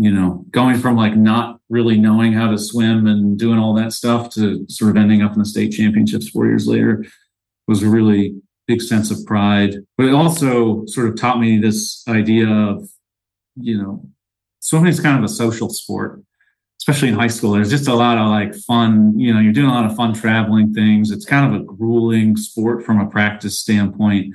you 0.00 0.12
know, 0.12 0.44
going 0.50 0.78
from 0.78 0.96
like 0.96 1.16
not 1.16 1.58
really 1.68 1.98
knowing 1.98 2.32
how 2.32 2.48
to 2.48 2.56
swim 2.56 3.08
and 3.08 3.36
doing 3.36 3.58
all 3.58 3.74
that 3.74 3.92
stuff 3.92 4.30
to 4.30 4.64
sort 4.68 4.92
of 4.92 4.96
ending 4.96 5.22
up 5.22 5.32
in 5.32 5.40
the 5.40 5.44
state 5.44 5.72
championships 5.72 6.28
four 6.28 6.46
years 6.46 6.68
later 6.68 7.04
was 7.66 7.82
a 7.82 7.88
really 7.88 8.40
big 8.68 8.80
sense 8.80 9.10
of 9.10 9.26
pride. 9.26 9.74
But 9.96 10.06
it 10.06 10.14
also 10.14 10.86
sort 10.86 11.08
of 11.08 11.16
taught 11.16 11.40
me 11.40 11.58
this 11.58 12.04
idea 12.06 12.48
of, 12.48 12.88
you 13.56 13.76
know, 13.76 14.08
swimming 14.60 14.90
is 14.90 15.00
kind 15.00 15.18
of 15.18 15.24
a 15.24 15.28
social 15.28 15.68
sport, 15.68 16.22
especially 16.88 17.10
in 17.10 17.14
high 17.14 17.26
school. 17.26 17.50
There's 17.50 17.68
just 17.68 17.86
a 17.86 17.94
lot 17.94 18.16
of 18.16 18.28
like 18.28 18.54
fun, 18.54 19.12
you 19.18 19.34
know, 19.34 19.40
you're 19.40 19.52
doing 19.52 19.68
a 19.68 19.74
lot 19.74 19.84
of 19.84 19.94
fun 19.94 20.14
traveling 20.14 20.72
things. 20.72 21.10
It's 21.10 21.26
kind 21.26 21.54
of 21.54 21.60
a 21.60 21.62
grueling 21.62 22.34
sport 22.34 22.82
from 22.82 22.98
a 22.98 23.06
practice 23.06 23.58
standpoint. 23.58 24.34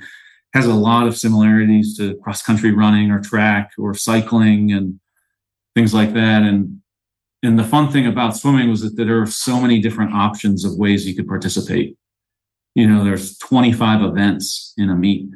Has 0.52 0.66
a 0.66 0.74
lot 0.74 1.08
of 1.08 1.16
similarities 1.16 1.96
to 1.96 2.14
cross 2.18 2.42
country 2.42 2.70
running 2.70 3.10
or 3.10 3.20
track 3.20 3.72
or 3.76 3.92
cycling 3.92 4.70
and 4.70 5.00
things 5.74 5.92
like 5.92 6.14
that. 6.14 6.42
And 6.42 6.80
and 7.42 7.58
the 7.58 7.64
fun 7.64 7.90
thing 7.90 8.06
about 8.06 8.36
swimming 8.36 8.70
was 8.70 8.82
that 8.82 8.94
there 8.96 9.20
are 9.20 9.26
so 9.26 9.60
many 9.60 9.80
different 9.80 10.14
options 10.14 10.64
of 10.64 10.78
ways 10.78 11.04
you 11.06 11.16
could 11.16 11.26
participate. 11.26 11.96
You 12.76 12.86
know, 12.86 13.04
there's 13.04 13.36
25 13.38 14.00
events 14.02 14.74
in 14.78 14.90
a 14.90 14.94
meet, 14.94 15.28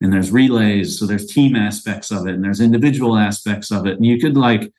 and 0.00 0.12
there's 0.12 0.30
relays, 0.30 0.98
so 0.98 1.04
there's 1.04 1.26
team 1.26 1.56
aspects 1.56 2.12
of 2.12 2.28
it, 2.28 2.34
and 2.34 2.44
there's 2.44 2.60
individual 2.60 3.18
aspects 3.18 3.72
of 3.72 3.86
it, 3.86 3.96
and 3.96 4.06
you 4.06 4.18
could 4.18 4.36
like 4.36 4.72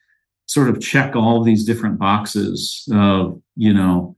sort 0.52 0.68
of 0.68 0.80
check 0.80 1.16
all 1.16 1.42
these 1.42 1.64
different 1.64 1.98
boxes 1.98 2.88
of 2.92 3.40
you 3.56 3.72
know 3.72 4.16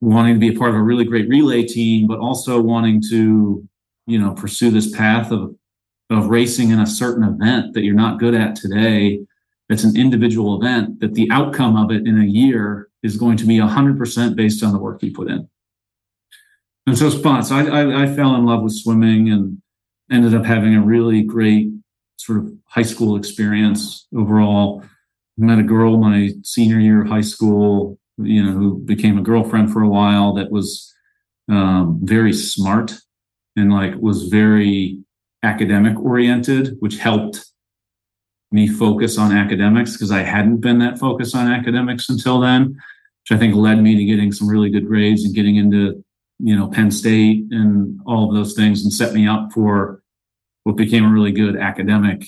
wanting 0.00 0.34
to 0.34 0.40
be 0.40 0.54
a 0.54 0.58
part 0.58 0.70
of 0.70 0.76
a 0.76 0.82
really 0.82 1.04
great 1.04 1.28
relay 1.28 1.62
team, 1.62 2.06
but 2.06 2.18
also 2.18 2.60
wanting 2.60 3.02
to 3.10 3.66
you 4.06 4.18
know 4.18 4.32
pursue 4.32 4.70
this 4.70 4.90
path 4.90 5.30
of 5.30 5.54
of 6.10 6.28
racing 6.28 6.70
in 6.70 6.80
a 6.80 6.86
certain 6.86 7.24
event 7.24 7.74
that 7.74 7.82
you're 7.82 7.94
not 7.94 8.18
good 8.18 8.34
at 8.34 8.56
today 8.56 9.20
it's 9.70 9.84
an 9.84 9.96
individual 9.96 10.60
event 10.60 10.98
that 10.98 11.14
the 11.14 11.30
outcome 11.30 11.76
of 11.76 11.92
it 11.92 12.06
in 12.06 12.20
a 12.20 12.24
year 12.24 12.88
is 13.04 13.16
going 13.16 13.36
to 13.36 13.46
be 13.46 13.58
100% 13.58 14.36
based 14.36 14.64
on 14.64 14.72
the 14.72 14.78
work 14.78 15.02
you 15.02 15.12
put 15.12 15.30
in. 15.30 15.48
And 16.86 16.98
so 16.98 17.08
fun. 17.10 17.44
So 17.44 17.54
I, 17.54 17.64
I, 17.64 18.02
I 18.02 18.14
fell 18.14 18.34
in 18.34 18.44
love 18.44 18.62
with 18.62 18.74
swimming 18.74 19.30
and 19.30 19.62
ended 20.10 20.34
up 20.34 20.44
having 20.44 20.74
a 20.74 20.82
really 20.82 21.22
great 21.22 21.68
sort 22.16 22.38
of 22.38 22.52
high 22.66 22.82
school 22.82 23.16
experience 23.16 24.08
overall. 24.14 24.82
Met 25.40 25.58
a 25.58 25.62
girl 25.62 25.96
my 25.96 26.30
senior 26.42 26.78
year 26.78 27.02
of 27.02 27.08
high 27.08 27.22
school, 27.22 27.98
you 28.18 28.42
know, 28.42 28.52
who 28.52 28.78
became 28.78 29.16
a 29.18 29.22
girlfriend 29.22 29.72
for 29.72 29.82
a 29.82 29.88
while 29.88 30.34
that 30.34 30.50
was 30.50 30.94
um, 31.48 31.98
very 32.02 32.32
smart 32.32 32.94
and 33.56 33.72
like 33.72 33.94
was 33.96 34.24
very 34.24 35.00
academic 35.42 35.98
oriented, 35.98 36.76
which 36.80 36.98
helped 36.98 37.46
me 38.52 38.68
focus 38.68 39.16
on 39.16 39.32
academics 39.32 39.92
because 39.92 40.10
I 40.10 40.22
hadn't 40.22 40.58
been 40.58 40.78
that 40.80 40.98
focused 40.98 41.34
on 41.34 41.50
academics 41.50 42.08
until 42.10 42.40
then, 42.40 42.66
which 42.66 43.32
I 43.32 43.38
think 43.38 43.54
led 43.54 43.82
me 43.82 43.96
to 43.96 44.04
getting 44.04 44.32
some 44.32 44.48
really 44.48 44.70
good 44.70 44.86
grades 44.86 45.24
and 45.24 45.34
getting 45.34 45.56
into, 45.56 46.04
you 46.38 46.54
know, 46.54 46.68
Penn 46.68 46.90
State 46.90 47.44
and 47.50 47.98
all 48.06 48.28
of 48.28 48.34
those 48.34 48.54
things 48.54 48.82
and 48.82 48.92
set 48.92 49.14
me 49.14 49.26
up 49.26 49.52
for 49.52 50.02
what 50.64 50.76
became 50.76 51.04
a 51.04 51.12
really 51.12 51.32
good 51.32 51.56
academic 51.56 52.26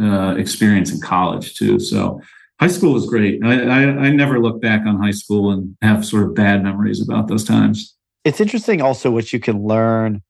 uh, 0.00 0.34
experience 0.36 0.92
in 0.92 1.00
college 1.00 1.54
too. 1.54 1.78
So 1.78 2.20
high 2.60 2.68
school 2.68 2.92
was 2.92 3.06
great. 3.06 3.42
I, 3.44 3.62
I, 3.62 3.80
I 4.06 4.10
never 4.10 4.40
look 4.40 4.60
back 4.60 4.86
on 4.86 5.00
high 5.00 5.12
school 5.12 5.50
and 5.50 5.76
have 5.82 6.04
sort 6.04 6.24
of 6.24 6.34
bad 6.34 6.62
memories 6.62 7.00
about 7.00 7.28
those 7.28 7.44
times. 7.44 7.94
It's 8.24 8.40
interesting 8.40 8.82
also 8.82 9.10
what 9.10 9.32
you 9.32 9.40
can 9.40 9.64
learn 9.64 10.22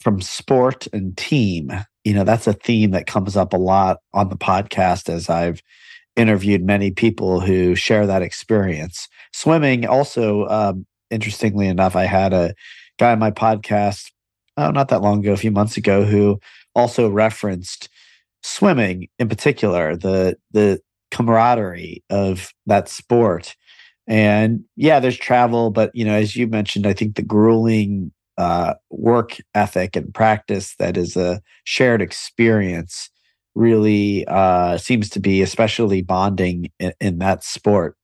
from 0.00 0.20
sport 0.20 0.86
and 0.92 1.16
team 1.16 1.70
you 2.04 2.12
know 2.12 2.24
that's 2.24 2.46
a 2.46 2.52
theme 2.52 2.90
that 2.90 3.06
comes 3.06 3.36
up 3.36 3.54
a 3.54 3.56
lot 3.56 3.98
on 4.12 4.28
the 4.28 4.36
podcast 4.36 5.08
as 5.08 5.30
i've 5.30 5.62
interviewed 6.16 6.62
many 6.62 6.90
people 6.90 7.40
who 7.40 7.74
share 7.74 8.06
that 8.06 8.20
experience 8.20 9.08
swimming 9.32 9.86
also 9.86 10.46
um, 10.48 10.84
interestingly 11.10 11.66
enough 11.66 11.96
i 11.96 12.04
had 12.04 12.34
a 12.34 12.52
guy 12.98 13.12
on 13.12 13.18
my 13.18 13.30
podcast 13.30 14.10
oh 14.58 14.70
not 14.70 14.88
that 14.88 15.00
long 15.00 15.20
ago 15.20 15.32
a 15.32 15.38
few 15.38 15.52
months 15.52 15.78
ago 15.78 16.04
who 16.04 16.38
also 16.74 17.08
referenced 17.08 17.88
swimming 18.44 19.08
in 19.18 19.28
particular, 19.28 19.96
the 19.96 20.36
the 20.52 20.80
camaraderie 21.14 22.02
of 22.10 22.52
that 22.66 22.88
sport. 22.88 23.54
And 24.06 24.64
yeah, 24.76 25.00
there's 25.00 25.16
travel, 25.16 25.70
but 25.70 25.90
you 25.94 26.04
know, 26.04 26.14
as 26.14 26.36
you 26.36 26.46
mentioned, 26.46 26.86
I 26.86 26.92
think 26.92 27.16
the 27.16 27.22
grueling 27.22 28.12
uh, 28.36 28.74
work 28.90 29.38
ethic 29.54 29.96
and 29.96 30.12
practice 30.12 30.74
that 30.78 30.96
is 30.96 31.16
a 31.16 31.40
shared 31.64 32.02
experience 32.02 33.08
really 33.54 34.26
uh, 34.26 34.76
seems 34.76 35.08
to 35.10 35.20
be 35.20 35.40
especially 35.40 36.02
bonding 36.02 36.70
in, 36.78 36.92
in 37.00 37.18
that 37.20 37.44
sport. 37.44 37.96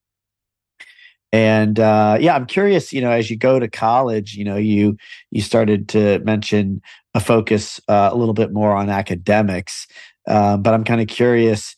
And 1.32 1.78
uh, 1.78 2.18
yeah, 2.20 2.34
I'm 2.34 2.46
curious. 2.46 2.92
You 2.92 3.02
know, 3.02 3.10
as 3.10 3.30
you 3.30 3.36
go 3.36 3.60
to 3.60 3.68
college, 3.68 4.34
you 4.34 4.44
know, 4.44 4.56
you 4.56 4.96
you 5.30 5.42
started 5.42 5.88
to 5.90 6.18
mention 6.20 6.80
a 7.14 7.20
focus 7.20 7.80
uh, 7.88 8.10
a 8.12 8.16
little 8.16 8.34
bit 8.34 8.52
more 8.52 8.74
on 8.74 8.88
academics, 8.88 9.86
uh, 10.26 10.56
but 10.56 10.74
I'm 10.74 10.84
kind 10.84 11.00
of 11.00 11.06
curious. 11.06 11.76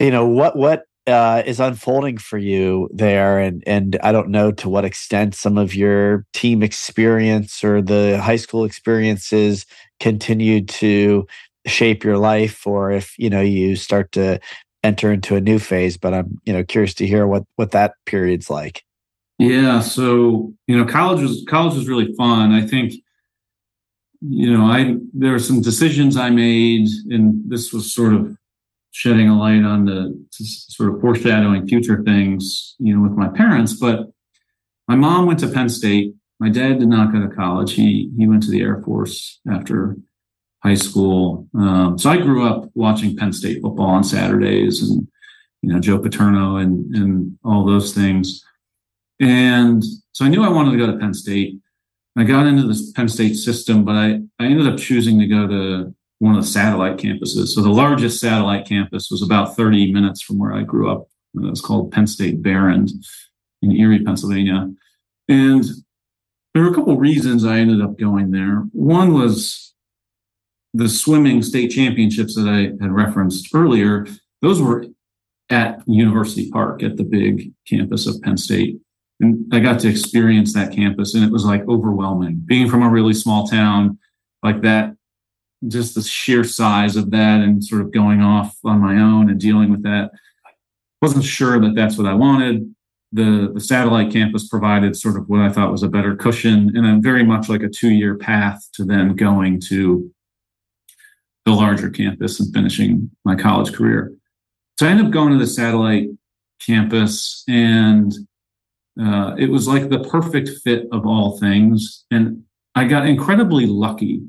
You 0.00 0.10
know, 0.10 0.26
what 0.26 0.56
what 0.56 0.84
uh, 1.06 1.42
is 1.46 1.60
unfolding 1.60 2.18
for 2.18 2.38
you 2.38 2.88
there, 2.92 3.38
and 3.38 3.62
and 3.66 3.98
I 4.02 4.12
don't 4.12 4.28
know 4.28 4.52
to 4.52 4.68
what 4.68 4.84
extent 4.84 5.34
some 5.34 5.58
of 5.58 5.74
your 5.74 6.24
team 6.32 6.62
experience 6.62 7.64
or 7.64 7.82
the 7.82 8.20
high 8.22 8.36
school 8.36 8.64
experiences 8.64 9.66
continued 10.00 10.68
to 10.68 11.26
shape 11.66 12.04
your 12.04 12.18
life, 12.18 12.66
or 12.66 12.90
if 12.92 13.18
you 13.18 13.30
know 13.30 13.40
you 13.40 13.74
start 13.76 14.12
to 14.12 14.38
enter 14.84 15.12
into 15.12 15.34
a 15.34 15.40
new 15.40 15.58
phase. 15.58 15.96
But 15.96 16.14
I'm 16.14 16.38
you 16.44 16.52
know 16.52 16.62
curious 16.62 16.94
to 16.94 17.06
hear 17.06 17.26
what 17.26 17.44
what 17.56 17.72
that 17.72 17.94
period's 18.06 18.50
like. 18.50 18.84
Yeah, 19.38 19.80
so 19.80 20.52
you 20.66 20.76
know, 20.76 20.84
college 20.84 21.22
was 21.22 21.44
college 21.48 21.74
was 21.74 21.88
really 21.88 22.12
fun. 22.14 22.52
I 22.52 22.66
think 22.66 22.94
you 24.20 24.52
know, 24.52 24.64
I 24.64 24.96
there 25.14 25.32
were 25.32 25.38
some 25.38 25.62
decisions 25.62 26.16
I 26.16 26.30
made, 26.30 26.88
and 27.08 27.40
this 27.48 27.72
was 27.72 27.94
sort 27.94 28.14
of 28.14 28.36
shedding 28.92 29.28
a 29.28 29.38
light 29.38 29.64
on 29.64 29.84
the 29.84 30.26
sort 30.30 30.94
of 30.94 31.00
foreshadowing 31.00 31.68
future 31.68 32.02
things, 32.02 32.74
you 32.78 32.94
know, 32.94 33.02
with 33.02 33.12
my 33.12 33.28
parents. 33.28 33.74
But 33.74 34.06
my 34.86 34.96
mom 34.96 35.26
went 35.26 35.40
to 35.40 35.48
Penn 35.48 35.68
State. 35.68 36.14
My 36.40 36.48
dad 36.48 36.78
did 36.78 36.88
not 36.88 37.12
go 37.12 37.20
to 37.20 37.34
college. 37.34 37.72
He 37.74 38.10
he 38.16 38.26
went 38.26 38.42
to 38.44 38.50
the 38.50 38.60
Air 38.60 38.82
Force 38.82 39.40
after 39.50 39.96
high 40.62 40.74
school. 40.74 41.48
Um, 41.54 41.98
so 41.98 42.10
I 42.10 42.16
grew 42.16 42.46
up 42.46 42.70
watching 42.74 43.16
Penn 43.16 43.32
State 43.32 43.62
football 43.62 43.86
on 43.86 44.04
Saturdays 44.04 44.82
and, 44.82 45.06
you 45.62 45.72
know, 45.72 45.80
Joe 45.80 45.98
Paterno 45.98 46.56
and, 46.56 46.94
and 46.96 47.38
all 47.44 47.64
those 47.64 47.94
things. 47.94 48.44
And 49.20 49.84
so 50.12 50.24
I 50.24 50.28
knew 50.28 50.42
I 50.42 50.48
wanted 50.48 50.72
to 50.72 50.78
go 50.78 50.86
to 50.86 50.98
Penn 50.98 51.14
State. 51.14 51.58
I 52.16 52.24
got 52.24 52.46
into 52.46 52.66
the 52.66 52.92
Penn 52.96 53.08
State 53.08 53.34
system, 53.34 53.84
but 53.84 53.94
I, 53.94 54.20
I 54.40 54.46
ended 54.46 54.66
up 54.66 54.78
choosing 54.78 55.20
to 55.20 55.26
go 55.26 55.46
to 55.46 55.94
one 56.18 56.34
of 56.34 56.42
the 56.42 56.48
satellite 56.48 56.96
campuses. 56.96 57.48
So 57.48 57.62
the 57.62 57.70
largest 57.70 58.20
satellite 58.20 58.66
campus 58.66 59.08
was 59.10 59.22
about 59.22 59.56
30 59.56 59.92
minutes 59.92 60.20
from 60.20 60.38
where 60.38 60.52
I 60.52 60.62
grew 60.62 60.90
up. 60.90 61.08
It 61.34 61.42
was 61.42 61.60
called 61.60 61.92
Penn 61.92 62.06
State 62.06 62.42
Behrend 62.42 62.90
in 63.62 63.72
Erie, 63.72 64.04
Pennsylvania. 64.04 64.70
And 65.28 65.64
there 66.54 66.62
were 66.62 66.70
a 66.70 66.74
couple 66.74 66.94
of 66.94 66.98
reasons 66.98 67.44
I 67.44 67.58
ended 67.58 67.80
up 67.80 67.98
going 67.98 68.30
there. 68.30 68.64
One 68.72 69.14
was 69.14 69.68
the 70.74 70.88
swimming 70.88 71.42
state 71.42 71.68
championships 71.68 72.34
that 72.34 72.48
I 72.48 72.82
had 72.82 72.92
referenced 72.92 73.54
earlier, 73.54 74.06
those 74.42 74.60
were 74.60 74.86
at 75.50 75.82
University 75.86 76.50
Park 76.50 76.82
at 76.82 76.96
the 76.96 77.04
big 77.04 77.52
campus 77.66 78.06
of 78.06 78.20
Penn 78.22 78.36
State. 78.36 78.78
And 79.20 79.52
I 79.52 79.60
got 79.60 79.80
to 79.80 79.88
experience 79.88 80.52
that 80.54 80.72
campus 80.72 81.14
and 81.14 81.24
it 81.24 81.32
was 81.32 81.44
like 81.44 81.66
overwhelming. 81.68 82.42
Being 82.44 82.68
from 82.68 82.82
a 82.82 82.88
really 82.88 83.14
small 83.14 83.48
town 83.48 83.98
like 84.42 84.62
that, 84.62 84.94
just 85.66 85.94
the 85.94 86.02
sheer 86.02 86.44
size 86.44 86.96
of 86.96 87.10
that 87.10 87.40
and 87.40 87.64
sort 87.64 87.82
of 87.82 87.92
going 87.92 88.22
off 88.22 88.56
on 88.64 88.80
my 88.80 89.00
own 89.00 89.28
and 89.28 89.40
dealing 89.40 89.70
with 89.70 89.82
that. 89.82 90.10
Wasn't 91.02 91.24
sure 91.24 91.60
that 91.60 91.74
that's 91.74 91.98
what 91.98 92.06
I 92.06 92.14
wanted. 92.14 92.74
The, 93.10 93.50
the 93.54 93.60
satellite 93.60 94.12
campus 94.12 94.46
provided 94.46 94.94
sort 94.94 95.16
of 95.16 95.28
what 95.28 95.40
I 95.40 95.48
thought 95.48 95.72
was 95.72 95.82
a 95.82 95.88
better 95.88 96.14
cushion 96.14 96.76
and 96.76 96.86
a 96.86 97.00
very 97.00 97.24
much 97.24 97.48
like 97.48 97.62
a 97.62 97.68
two 97.68 97.90
year 97.90 98.16
path 98.16 98.60
to 98.74 98.84
then 98.84 99.16
going 99.16 99.60
to 99.68 100.12
the 101.44 101.52
larger 101.52 101.88
campus 101.88 102.38
and 102.38 102.52
finishing 102.52 103.10
my 103.24 103.34
college 103.34 103.72
career. 103.72 104.12
So 104.78 104.86
I 104.86 104.90
ended 104.90 105.06
up 105.06 105.12
going 105.12 105.32
to 105.32 105.38
the 105.38 105.46
satellite 105.46 106.08
campus 106.64 107.42
and 107.48 108.12
uh, 109.00 109.34
it 109.38 109.50
was 109.50 109.66
like 109.66 109.88
the 109.88 110.04
perfect 110.04 110.50
fit 110.62 110.86
of 110.92 111.06
all 111.06 111.38
things. 111.38 112.04
And 112.10 112.42
I 112.74 112.84
got 112.84 113.06
incredibly 113.06 113.66
lucky 113.66 114.22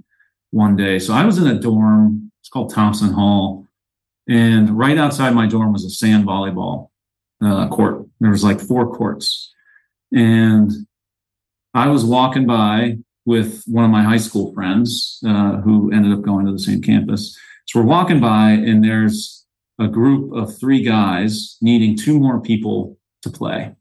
one 0.52 0.76
day. 0.76 1.00
So 1.00 1.14
I 1.14 1.26
was 1.26 1.38
in 1.38 1.48
a 1.48 1.60
dorm, 1.60 2.32
it's 2.42 2.50
called 2.50 2.74
Thompson 2.74 3.14
Hall. 3.14 3.68
And 4.28 4.78
right 4.78 4.98
outside 4.98 5.34
my 5.34 5.48
dorm 5.48 5.74
was 5.74 5.86
a 5.86 5.90
sand 5.90 6.26
volleyball 6.26 6.90
uh, 7.44 7.68
court. 7.70 8.06
There 8.20 8.32
was 8.32 8.44
like 8.44 8.60
four 8.60 8.96
courts. 8.96 9.54
And 10.14 10.72
I 11.74 11.88
was 11.88 12.04
walking 12.06 12.46
by 12.46 12.98
with 13.26 13.64
one 13.68 13.86
of 13.86 13.92
my 13.92 14.04
high 14.04 14.18
school 14.18 14.54
friends 14.54 15.20
uh, 15.26 15.58
who 15.58 15.92
ended 15.92 16.12
up 16.14 16.22
going 16.22 16.46
to 16.46 16.52
the 16.52 16.60
same 16.60 16.82
campus. 16.82 17.38
So 17.68 17.80
we're 17.80 17.86
walking 17.86 18.20
by, 18.20 18.52
and 18.52 18.84
there's 18.84 19.46
a 19.80 19.88
group 19.88 20.34
of 20.34 20.58
three 20.58 20.84
guys 20.84 21.58
needing 21.62 21.96
two 21.96 22.20
more 22.20 22.42
people 22.42 22.98
to 23.22 23.30
play. 23.30 23.76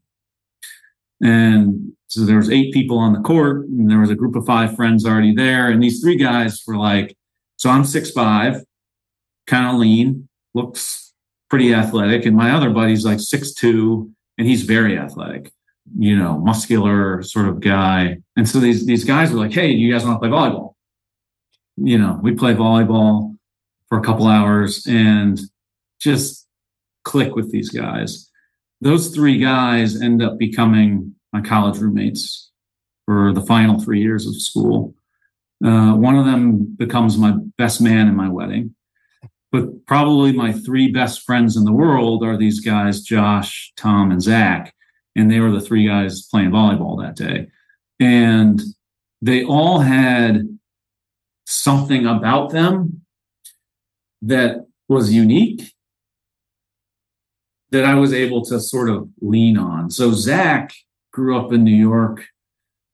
And 1.21 1.93
so 2.07 2.25
there 2.25 2.37
was 2.37 2.49
eight 2.49 2.73
people 2.73 2.97
on 2.97 3.13
the 3.13 3.19
court, 3.19 3.67
and 3.67 3.89
there 3.89 3.99
was 3.99 4.09
a 4.09 4.15
group 4.15 4.35
of 4.35 4.45
five 4.45 4.75
friends 4.75 5.05
already 5.05 5.33
there. 5.33 5.69
And 5.69 5.81
these 5.81 6.01
three 6.01 6.15
guys 6.15 6.61
were 6.65 6.77
like, 6.77 7.15
"So 7.57 7.69
I'm 7.69 7.83
six 7.83 8.11
five, 8.11 8.63
kind 9.47 9.67
of 9.67 9.79
lean, 9.79 10.29
looks 10.53 11.13
pretty 11.49 11.73
athletic, 11.73 12.25
and 12.25 12.35
my 12.35 12.51
other 12.51 12.69
buddy's 12.69 13.05
like 13.05 13.19
six 13.19 13.53
two, 13.53 14.11
and 14.37 14.47
he's 14.47 14.63
very 14.63 14.97
athletic." 14.97 15.51
you 15.97 16.15
know, 16.15 16.37
muscular 16.39 17.23
sort 17.23 17.47
of 17.47 17.59
guy. 17.59 18.17
And 18.35 18.47
so 18.47 18.59
these 18.59 18.85
these 18.85 19.03
guys 19.03 19.31
were 19.31 19.39
like, 19.39 19.53
"Hey, 19.53 19.71
you 19.71 19.91
guys 19.91 20.05
want 20.05 20.15
to 20.15 20.19
play 20.19 20.29
volleyball?" 20.29 20.73
You 21.77 21.97
know, 21.97 22.19
we 22.21 22.33
play 22.33 22.53
volleyball 22.53 23.35
for 23.87 23.97
a 23.97 24.03
couple 24.03 24.27
hours 24.27 24.85
and 24.85 25.39
just 25.99 26.47
click 27.03 27.35
with 27.35 27.51
these 27.51 27.69
guys. 27.69 28.28
Those 28.81 29.09
three 29.09 29.39
guys 29.39 30.01
end 30.01 30.21
up 30.23 30.37
becoming 30.37 31.15
my 31.33 31.41
college 31.41 31.77
roommates 31.79 32.51
for 33.05 33.33
the 33.33 33.41
final 33.41 33.79
three 33.79 34.01
years 34.01 34.25
of 34.25 34.41
school. 34.41 34.95
Uh, 35.63 35.93
one 35.93 36.15
of 36.15 36.25
them 36.25 36.75
becomes 36.77 37.17
my 37.17 37.33
best 37.57 37.81
man 37.81 38.07
in 38.07 38.15
my 38.15 38.29
wedding. 38.29 38.75
But 39.51 39.85
probably 39.87 40.31
my 40.31 40.53
three 40.53 40.91
best 40.91 41.23
friends 41.23 41.57
in 41.57 41.65
the 41.65 41.73
world 41.73 42.23
are 42.23 42.37
these 42.37 42.59
guys, 42.59 43.01
Josh, 43.01 43.73
Tom, 43.75 44.11
and 44.11 44.21
Zach 44.21 44.73
and 45.19 45.29
they 45.29 45.39
were 45.39 45.51
the 45.51 45.61
three 45.61 45.85
guys 45.85 46.25
playing 46.27 46.51
volleyball 46.51 47.01
that 47.01 47.15
day. 47.15 47.47
And 47.99 48.61
they 49.21 49.43
all 49.43 49.79
had 49.79 50.43
something 51.45 52.05
about 52.05 52.51
them 52.51 53.01
that 54.21 54.65
was 54.87 55.11
unique 55.11 55.73
that 57.71 57.85
I 57.85 57.95
was 57.95 58.13
able 58.13 58.43
to 58.45 58.59
sort 58.59 58.89
of 58.89 59.09
lean 59.21 59.57
on. 59.57 59.91
So 59.91 60.11
Zach 60.11 60.73
grew 61.13 61.37
up 61.37 61.51
in 61.53 61.63
New 61.63 61.75
York, 61.75 62.25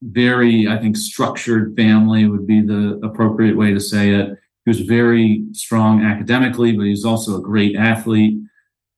very, 0.01 0.67
I 0.67 0.77
think, 0.77 0.97
structured 0.97 1.75
family 1.75 2.27
would 2.27 2.45
be 2.45 2.61
the 2.61 2.99
appropriate 3.03 3.55
way 3.55 3.73
to 3.73 3.79
say 3.79 4.11
it. 4.11 4.29
He 4.65 4.69
was 4.69 4.81
very 4.81 5.45
strong 5.53 6.03
academically, 6.03 6.73
but 6.73 6.83
he 6.83 6.91
was 6.91 7.05
also 7.05 7.37
a 7.37 7.41
great 7.41 7.75
athlete. 7.75 8.37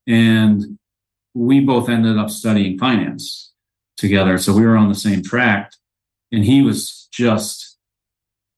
And 0.06 0.78
we 1.34 1.60
both 1.60 1.88
ended 1.88 2.18
up 2.18 2.30
studying 2.30 2.78
finance 2.78 3.52
together. 3.96 4.38
So 4.38 4.54
we 4.54 4.64
were 4.64 4.76
on 4.76 4.88
the 4.88 4.94
same 4.94 5.22
track. 5.22 5.72
And 6.32 6.44
he 6.44 6.62
was 6.62 7.08
just, 7.12 7.67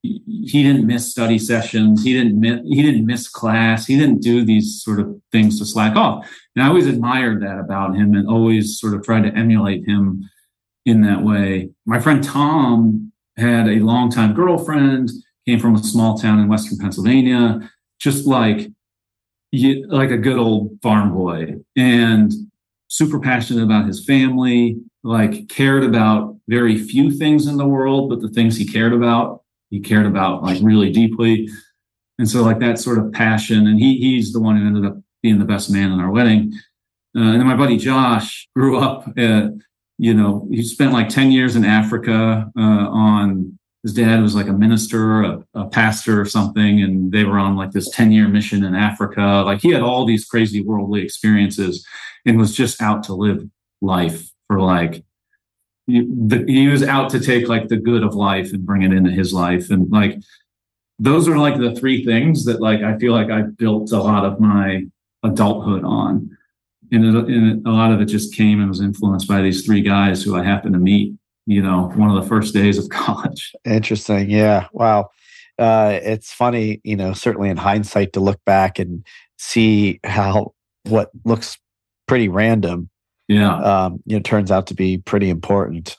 he 0.03 0.63
didn't 0.63 0.87
miss 0.87 1.11
study 1.11 1.39
sessions. 1.39 2.03
He 2.03 2.13
didn't 2.13 2.41
miss, 2.41 2.61
he 2.65 2.83
didn't 2.83 3.07
miss 3.07 3.29
class. 3.29 3.87
He 3.87 3.99
didn't 3.99 4.23
do 4.23 4.45
these 4.45 4.83
sort 4.83 5.01
of 5.01 5.21
things 5.31 5.59
to 5.59 5.67
slack 5.67 5.97
off. 5.97 6.27
And 6.57 6.65
I 6.65 6.69
always 6.69 6.87
admired 6.87 7.43
that 7.43 7.59
about 7.59 7.95
him 7.95 8.15
and 8.15 8.29
always 8.29 8.79
sort 8.79 8.95
of 8.95 9.03
tried 9.03 9.25
to 9.25 9.35
emulate 9.37 9.87
him 9.87 10.29
in 10.87 11.03
that 11.03 11.23
way. 11.23 11.71
My 11.87 12.01
friend 12.01 12.25
Tom 12.25 13.13
had 13.37 13.69
a 13.69 13.81
longtime 13.81 14.35
girlfriend, 14.35 15.11
came 15.47 15.61
from 15.61 15.75
a 15.75 15.83
small 15.83 16.17
town 16.17 16.39
in 16.39 16.49
Western 16.49 16.79
Pennsylvania, 16.79 17.71
just 17.99 18.27
like, 18.27 18.71
like 19.53 20.11
a 20.11 20.19
good 20.19 20.39
old 20.39 20.79
farm 20.83 21.13
boy. 21.13 21.57
And 21.77 22.33
super 22.89 23.21
passionate 23.21 23.63
about 23.63 23.87
his 23.87 24.05
family, 24.05 24.77
like 25.05 25.49
cared 25.49 25.85
about 25.85 26.37
very 26.49 26.77
few 26.77 27.11
things 27.11 27.47
in 27.47 27.57
the 27.57 27.67
world, 27.67 28.11
but 28.11 28.21
the 28.21 28.29
things 28.29 28.57
he 28.57 28.67
cared 28.67 28.93
about, 28.93 29.40
he 29.71 29.81
cared 29.81 30.07
about 30.07 30.43
like 30.43 30.59
really 30.63 30.91
deeply. 30.91 31.49
And 32.19 32.29
so 32.29 32.43
like 32.43 32.59
that 32.59 32.79
sort 32.79 32.99
of 32.99 33.13
passion, 33.13 33.67
and 33.67 33.79
he 33.79 33.97
he's 33.97 34.33
the 34.33 34.41
one 34.41 34.57
who 34.57 34.67
ended 34.67 34.85
up 34.85 34.99
being 35.23 35.39
the 35.39 35.45
best 35.45 35.71
man 35.71 35.93
in 35.93 36.01
our 36.01 36.11
wedding. 36.11 36.53
Uh, 37.17 37.23
and 37.23 37.41
then 37.41 37.47
my 37.47 37.57
buddy 37.57 37.77
Josh 37.77 38.49
grew 38.55 38.79
up, 38.79 39.07
at, 39.17 39.51
you 39.99 40.15
know, 40.15 40.47
he 40.51 40.63
spent 40.63 40.93
like 40.93 41.09
10 41.09 41.33
years 41.33 41.57
in 41.57 41.65
Africa 41.65 42.51
uh, 42.57 42.61
on 42.61 43.59
his 43.83 43.95
dad 43.95 44.21
was 44.21 44.35
like 44.35 44.49
a 44.49 44.53
minister, 44.53 45.23
a, 45.23 45.45
a 45.55 45.67
pastor 45.69 46.21
or 46.21 46.27
something, 46.27 46.83
and 46.83 47.13
they 47.13 47.25
were 47.25 47.39
on 47.39 47.57
like 47.57 47.71
this 47.71 47.89
10 47.91 48.13
year 48.13 48.29
mission 48.29 48.65
in 48.65 48.75
Africa. 48.75 49.43
Like 49.47 49.63
he 49.63 49.71
had 49.71 49.83
all 49.83 50.05
these 50.05 50.27
crazy 50.27 50.63
worldly 50.63 51.03
experiences 51.03 51.87
and 52.27 52.39
was 52.39 52.55
just 52.55 52.83
out 52.83 53.03
to 53.05 53.15
live 53.15 53.43
life 53.81 54.31
for 54.49 54.61
like, 54.61 55.03
he, 55.91 56.09
the, 56.27 56.45
he 56.47 56.69
was 56.69 56.83
out 56.83 57.11
to 57.11 57.21
take 57.21 57.49
like 57.49 57.69
the 57.69 57.77
good 57.77 58.03
of 58.03 58.15
life 58.15 58.53
and 58.53 58.67
bring 58.67 58.83
it 58.83 58.93
into 58.93 59.11
his 59.11 59.33
life. 59.33 59.71
And 59.71 59.91
like, 59.91 60.19
those 60.99 61.29
are 61.29 61.39
like 61.39 61.59
the 61.59 61.75
three 61.75 62.05
things 62.05 62.45
that 62.45 62.61
like 62.61 62.83
I 62.83 62.99
feel 62.99 63.13
like 63.13 63.31
I 63.31 63.43
built 63.43 63.93
a 63.93 64.03
lot 64.03 64.25
of 64.25 64.41
my 64.41 64.85
adulthood 65.23 65.85
on. 65.85 66.37
And, 66.93 67.05
it, 67.05 67.29
and 67.29 67.67
a 67.67 67.71
lot 67.71 67.93
of 67.93 68.01
it 68.01 68.07
just 68.07 68.35
came 68.35 68.61
and 68.61 68.69
was 68.69 68.81
influenced 68.81 69.29
by 69.29 69.43
these 69.43 69.65
three 69.65 69.81
guys 69.81 70.23
who 70.23 70.37
I 70.37 70.43
happened 70.43 70.75
to 70.75 70.81
meet 70.81 71.15
you 71.47 71.63
know, 71.63 71.91
one 71.97 72.11
of 72.11 72.23
the 72.23 72.29
first 72.29 72.55
days 72.55 72.79
of 72.79 72.89
college. 72.91 73.53
Interesting. 73.65 74.31
Yeah. 74.31 74.69
Wow. 74.73 75.11
Uh, 75.59 75.99
it's 76.03 76.33
funny, 76.33 76.81
you 76.85 76.97
know, 76.97 77.13
certainly 77.13 77.51
in 77.51 77.57
hindsight 77.57 78.13
to 78.15 78.21
look 78.21 78.43
back 78.45 78.79
and 78.79 79.05
see 79.39 80.01
how 80.05 80.55
what 80.85 81.11
looks 81.25 81.59
pretty 82.07 82.29
random, 82.29 82.90
yeah, 83.31 83.57
um, 83.59 84.03
you 84.07 84.17
know, 84.17 84.23
turns 84.23 84.51
out 84.51 84.67
to 84.67 84.75
be 84.75 84.99
pretty 84.99 85.31
important. 85.31 85.97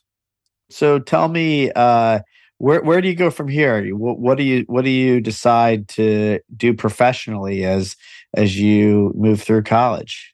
So 0.69 0.99
tell 0.99 1.29
me, 1.29 1.71
uh, 1.71 2.19
where 2.57 2.83
where 2.83 2.99
do 2.99 3.07
you 3.07 3.15
go 3.15 3.29
from 3.29 3.47
here? 3.47 3.95
What, 3.95 4.19
what 4.19 4.37
do 4.37 4.43
you 4.43 4.65
what 4.67 4.83
do 4.83 4.91
you 4.91 5.21
decide 5.21 5.87
to 5.89 6.41
do 6.57 6.73
professionally 6.73 7.63
as 7.63 7.95
as 8.33 8.59
you 8.59 9.13
move 9.15 9.41
through 9.41 9.63
college? 9.63 10.33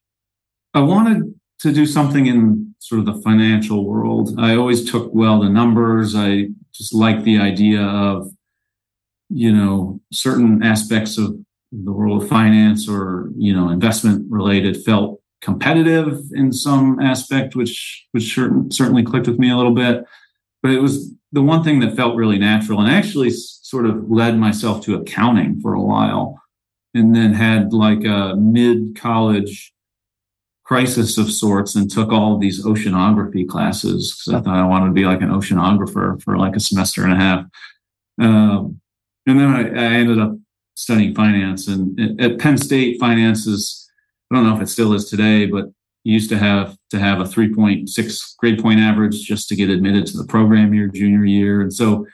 I 0.74 0.82
wanted 0.82 1.36
to 1.60 1.72
do 1.72 1.86
something 1.86 2.26
in 2.26 2.74
sort 2.80 3.00
of 3.00 3.06
the 3.06 3.22
financial 3.22 3.86
world. 3.86 4.34
I 4.40 4.56
always 4.56 4.90
took 4.90 5.14
well 5.14 5.40
the 5.40 5.50
numbers. 5.50 6.16
I 6.16 6.48
just 6.74 6.96
like 6.96 7.24
the 7.24 7.38
idea 7.38 7.84
of, 7.84 8.32
you 9.30 9.52
know, 9.52 10.02
certain 10.12 10.64
aspects 10.64 11.20
of 11.20 11.38
the 11.72 11.92
world 11.92 12.24
of 12.24 12.30
finance 12.30 12.90
or, 12.90 13.30
you 13.38 13.54
know, 13.54 13.70
investment 13.70 14.26
related 14.32 14.84
felt 14.84 15.17
competitive 15.42 16.20
in 16.34 16.52
some 16.52 17.00
aspect, 17.00 17.56
which, 17.56 18.06
which 18.12 18.34
certainly 18.34 19.04
clicked 19.04 19.28
with 19.28 19.40
me 19.40 19.50
a 19.50 19.58
little 19.58 19.74
bit. 19.74 20.04
But 20.62 20.72
it 20.72 20.82
was 20.82 21.14
the 21.32 21.42
one 21.42 21.64
thing 21.64 21.80
that 21.82 21.96
felt 21.96 22.16
really 22.16 22.40
natural 22.40 22.80
and 22.80 22.90
actually 22.90 23.30
sort 23.30 23.86
of 23.86 24.10
led 24.10 24.38
myself 24.38 24.84
to 24.86 24.96
accounting 24.96 25.60
for 25.62 25.74
a 25.74 25.82
while 25.82 26.42
and 26.94 27.16
then 27.16 27.34
had 27.34 27.74
like 27.74 28.04
a 28.06 28.36
mid 28.36 28.96
college 28.96 29.74
crisis 30.64 31.18
of 31.18 31.32
sorts 31.32 31.76
and 31.76 31.90
took 31.90 32.12
all 32.12 32.38
these 32.38 32.66
oceanography 32.66 33.48
classes 33.48 34.14
because 34.14 34.34
I 34.34 34.44
thought 34.44 34.58
I 34.58 34.68
wanted 34.68 34.88
to 34.88 34.92
be 34.92 35.06
like 35.06 35.22
an 35.22 35.30
oceanographer 35.30 36.22
for 36.22 36.38
like 36.38 36.58
a 36.58 36.60
semester 36.60 37.04
and 37.04 37.14
a 37.14 37.16
half. 37.16 37.46
Um, 38.20 38.82
and 39.26 39.40
then 39.40 39.48
I, 39.48 39.62
I, 39.62 39.94
ended 39.94 40.20
up 40.20 40.36
studying 40.76 41.16
finance. 41.16 41.68
And 41.68 42.20
at 42.20 42.40
Penn 42.40 42.58
State, 42.58 43.00
finance 43.00 43.48
is, 43.48 43.87
I 44.32 44.36
don't 44.36 44.46
know 44.46 44.56
if 44.56 44.62
it 44.62 44.70
still 44.70 44.94
is 44.94 45.10
today, 45.10 45.46
but 45.46 45.66
you 46.04 46.14
used 46.14 46.30
to 46.30 46.38
have 46.38 46.78
to 46.92 47.00
have 47.00 47.20
a 47.20 47.24
3.6 47.24 48.38
grade 48.38 48.62
point 48.62 48.80
average 48.80 49.22
just 49.22 49.50
to 49.50 49.56
get 49.56 49.70
admitted 49.70 50.06
to 50.08 50.18
the 50.18 50.26
program 50.26 50.74
your 50.74 50.88
junior 50.88 51.26
year. 51.26 51.62
And 51.62 51.74
so 51.74 52.06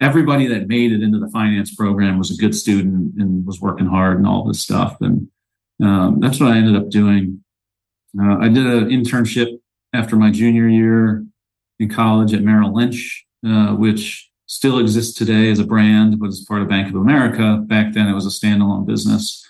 everybody 0.00 0.46
that 0.46 0.68
made 0.68 0.92
it 0.92 1.02
into 1.02 1.18
the 1.18 1.30
finance 1.30 1.74
program 1.74 2.18
was 2.18 2.30
a 2.30 2.40
good 2.40 2.54
student 2.54 3.14
and 3.18 3.46
was 3.46 3.60
working 3.60 3.86
hard 3.86 4.18
and 4.18 4.26
all 4.26 4.44
this 4.44 4.60
stuff. 4.60 4.96
And 5.00 5.28
um, 5.82 6.20
that's 6.20 6.40
what 6.40 6.50
I 6.50 6.56
ended 6.56 6.76
up 6.76 6.90
doing 6.90 7.42
uh, 8.18 8.38
I 8.38 8.48
did 8.48 8.66
an 8.66 8.88
internship 8.88 9.60
after 9.92 10.16
my 10.16 10.30
junior 10.30 10.68
year 10.68 11.24
in 11.78 11.88
college 11.88 12.34
at 12.34 12.42
Merrill 12.42 12.74
Lynch, 12.74 13.24
uh, 13.46 13.74
which 13.74 14.28
still 14.46 14.78
exists 14.78 15.16
today 15.16 15.50
as 15.50 15.60
a 15.60 15.64
brand, 15.64 16.18
but 16.18 16.28
as 16.28 16.44
part 16.48 16.62
of 16.62 16.68
Bank 16.68 16.88
of 16.88 16.96
America. 16.96 17.62
Back 17.66 17.94
then, 17.94 18.08
it 18.08 18.14
was 18.14 18.26
a 18.26 18.46
standalone 18.46 18.86
business. 18.86 19.46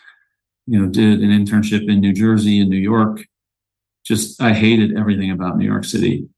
You 0.71 0.79
know, 0.79 0.89
did 0.89 1.21
an 1.21 1.31
internship 1.31 1.91
in 1.91 1.99
New 1.99 2.13
Jersey 2.13 2.61
and 2.61 2.71
New 2.71 2.77
York. 2.77 3.23
Just, 4.05 4.41
I 4.41 4.53
hated 4.53 4.97
everything 4.97 5.33
about 5.33 5.59
New 5.59 5.67
York 5.67 5.85
City. 5.85 6.29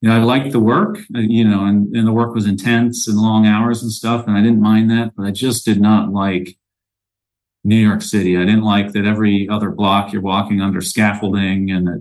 You 0.00 0.08
know, 0.08 0.14
I 0.14 0.22
liked 0.22 0.52
the 0.52 0.60
work, 0.60 0.98
uh, 1.16 1.18
you 1.18 1.44
know, 1.44 1.64
and, 1.64 1.92
and 1.96 2.06
the 2.06 2.12
work 2.12 2.32
was 2.32 2.46
intense 2.46 3.08
and 3.08 3.18
long 3.18 3.44
hours 3.44 3.82
and 3.82 3.90
stuff, 3.90 4.24
and 4.28 4.36
I 4.36 4.40
didn't 4.40 4.60
mind 4.60 4.88
that, 4.92 5.14
but 5.16 5.26
I 5.26 5.32
just 5.32 5.64
did 5.64 5.80
not 5.80 6.12
like 6.12 6.56
New 7.64 7.74
York 7.74 8.02
City. 8.02 8.36
I 8.36 8.44
didn't 8.44 8.62
like 8.62 8.92
that 8.92 9.04
every 9.04 9.48
other 9.48 9.72
block 9.72 10.12
you're 10.12 10.22
walking 10.22 10.60
under 10.60 10.80
scaffolding 10.80 11.72
and 11.72 11.88
it, 11.88 12.00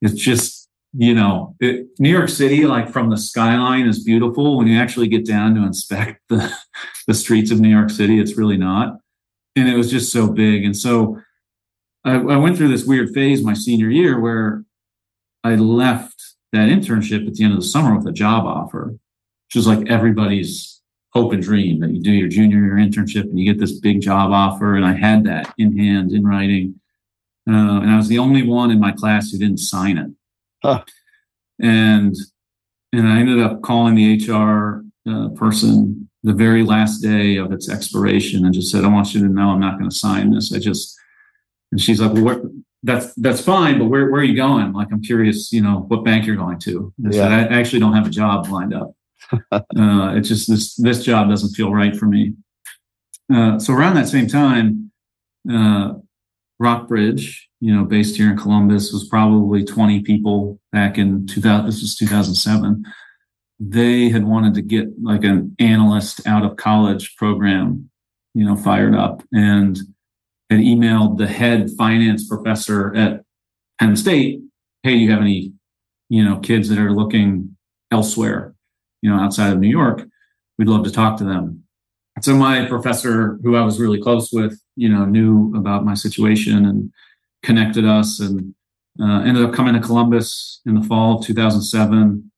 it's 0.00 0.14
just, 0.14 0.70
you 0.94 1.14
know, 1.14 1.54
it, 1.60 1.88
New 1.98 2.08
York 2.08 2.30
City, 2.30 2.64
like 2.64 2.88
from 2.88 3.10
the 3.10 3.18
skyline 3.18 3.86
is 3.86 4.02
beautiful. 4.02 4.56
When 4.56 4.68
you 4.68 4.80
actually 4.80 5.08
get 5.08 5.26
down 5.26 5.54
to 5.56 5.66
inspect 5.66 6.22
the, 6.30 6.50
the 7.06 7.12
streets 7.12 7.50
of 7.50 7.60
New 7.60 7.68
York 7.68 7.90
City, 7.90 8.18
it's 8.18 8.38
really 8.38 8.56
not. 8.56 9.00
And 9.56 9.68
it 9.68 9.76
was 9.76 9.90
just 9.90 10.12
so 10.12 10.28
big. 10.28 10.64
And 10.64 10.76
so 10.76 11.20
I, 12.04 12.14
I 12.14 12.36
went 12.36 12.56
through 12.56 12.68
this 12.68 12.84
weird 12.84 13.10
phase 13.10 13.42
my 13.42 13.54
senior 13.54 13.88
year 13.88 14.20
where 14.20 14.64
I 15.42 15.54
left 15.56 16.34
that 16.52 16.68
internship 16.68 17.26
at 17.26 17.34
the 17.34 17.44
end 17.44 17.52
of 17.52 17.60
the 17.60 17.66
summer 17.66 17.96
with 17.96 18.06
a 18.06 18.12
job 18.12 18.44
offer, 18.44 18.86
which 18.86 19.56
is 19.56 19.66
like 19.66 19.88
everybody's 19.88 20.80
hope 21.12 21.32
and 21.32 21.42
dream 21.42 21.80
that 21.80 21.90
you 21.90 22.00
do 22.00 22.12
your 22.12 22.28
junior 22.28 22.58
year 22.58 22.74
internship 22.74 23.22
and 23.22 23.38
you 23.38 23.44
get 23.44 23.60
this 23.60 23.78
big 23.78 24.00
job 24.00 24.32
offer. 24.32 24.74
And 24.74 24.84
I 24.84 24.94
had 24.94 25.24
that 25.24 25.54
in 25.58 25.78
hand, 25.78 26.12
in 26.12 26.26
writing. 26.26 26.80
Uh, 27.48 27.80
and 27.80 27.90
I 27.90 27.96
was 27.96 28.08
the 28.08 28.18
only 28.18 28.42
one 28.42 28.70
in 28.70 28.80
my 28.80 28.92
class 28.92 29.30
who 29.30 29.38
didn't 29.38 29.58
sign 29.58 29.98
it. 29.98 30.10
Huh. 30.62 30.84
And 31.60 32.16
and 32.92 33.08
I 33.08 33.18
ended 33.18 33.40
up 33.40 33.62
calling 33.62 33.96
the 33.96 34.24
HR 34.26 34.84
uh, 35.08 35.28
person 35.30 36.03
the 36.24 36.32
very 36.32 36.64
last 36.64 37.00
day 37.00 37.36
of 37.36 37.52
its 37.52 37.70
expiration 37.70 38.44
and 38.44 38.52
just 38.52 38.72
said, 38.72 38.84
"I 38.84 38.88
want 38.88 39.14
you 39.14 39.20
to 39.20 39.32
know 39.32 39.50
I'm 39.50 39.60
not 39.60 39.78
going 39.78 39.88
to 39.88 39.96
sign 39.96 40.32
this. 40.32 40.52
I 40.52 40.58
just." 40.58 40.98
And 41.70 41.80
she's 41.80 42.00
like, 42.00 42.12
"Well, 42.14 42.50
that's 42.82 43.14
that's 43.14 43.40
fine, 43.40 43.78
but 43.78 43.86
where 43.86 44.10
where 44.10 44.22
are 44.22 44.24
you 44.24 44.36
going? 44.36 44.72
Like, 44.72 44.88
I'm 44.90 45.02
curious, 45.02 45.52
you 45.52 45.60
know, 45.60 45.84
what 45.88 46.04
bank 46.04 46.26
you're 46.26 46.36
going 46.36 46.58
to." 46.60 46.92
I 47.06 47.08
yeah. 47.10 47.22
said, 47.22 47.32
"I 47.32 47.60
actually 47.60 47.80
don't 47.80 47.94
have 47.94 48.06
a 48.06 48.10
job 48.10 48.48
lined 48.48 48.74
up." 48.74 48.92
uh, 49.52 50.14
it 50.16 50.22
just 50.22 50.48
this 50.48 50.74
this 50.76 51.04
job 51.04 51.28
doesn't 51.28 51.54
feel 51.54 51.72
right 51.72 51.94
for 51.94 52.06
me. 52.06 52.34
Uh, 53.32 53.58
so 53.58 53.72
around 53.72 53.94
that 53.94 54.08
same 54.08 54.26
time, 54.26 54.90
uh, 55.50 55.94
Rockbridge, 56.58 57.48
you 57.60 57.74
know, 57.74 57.84
based 57.84 58.16
here 58.16 58.30
in 58.30 58.36
Columbus, 58.36 58.92
was 58.92 59.08
probably 59.08 59.64
20 59.64 60.00
people 60.02 60.60
back 60.72 60.98
in 60.98 61.26
2000. 61.26 61.66
This 61.66 61.80
was 61.80 61.96
2007. 61.96 62.84
They 63.60 64.08
had 64.08 64.24
wanted 64.24 64.54
to 64.54 64.62
get 64.62 64.88
like 65.02 65.24
an 65.24 65.54
analyst 65.58 66.26
out 66.26 66.44
of 66.44 66.56
college 66.56 67.16
program, 67.16 67.90
you 68.34 68.44
know, 68.44 68.56
fired 68.56 68.94
up, 68.94 69.22
and 69.32 69.78
had 70.50 70.60
emailed 70.60 71.18
the 71.18 71.26
head 71.26 71.70
finance 71.78 72.26
professor 72.26 72.94
at 72.94 73.22
Penn 73.78 73.96
State, 73.96 74.40
"Hey, 74.82 74.94
do 74.94 74.98
you 74.98 75.10
have 75.10 75.20
any, 75.20 75.52
you 76.08 76.24
know, 76.24 76.38
kids 76.38 76.68
that 76.68 76.78
are 76.78 76.92
looking 76.92 77.56
elsewhere?" 77.90 78.54
you 79.04 79.10
know, 79.10 79.16
outside 79.16 79.52
of 79.52 79.58
New 79.58 79.68
York, 79.68 80.02
we'd 80.56 80.66
love 80.66 80.82
to 80.84 80.90
talk 80.90 81.18
to 81.18 81.24
them. 81.24 81.62
So 82.22 82.34
my 82.34 82.64
professor, 82.64 83.38
who 83.42 83.54
I 83.54 83.60
was 83.60 83.78
really 83.78 84.00
close 84.00 84.32
with, 84.32 84.58
you 84.76 84.88
know, 84.88 85.04
knew 85.04 85.52
about 85.54 85.84
my 85.84 85.92
situation 85.92 86.64
and 86.64 86.90
connected 87.42 87.84
us 87.84 88.18
and 88.18 88.54
uh, 88.98 89.20
ended 89.20 89.44
up 89.44 89.52
coming 89.52 89.74
to 89.74 89.80
Columbus 89.80 90.62
in 90.64 90.74
the 90.74 90.86
fall 90.86 91.18
of 91.18 91.26
2007, 91.26 92.30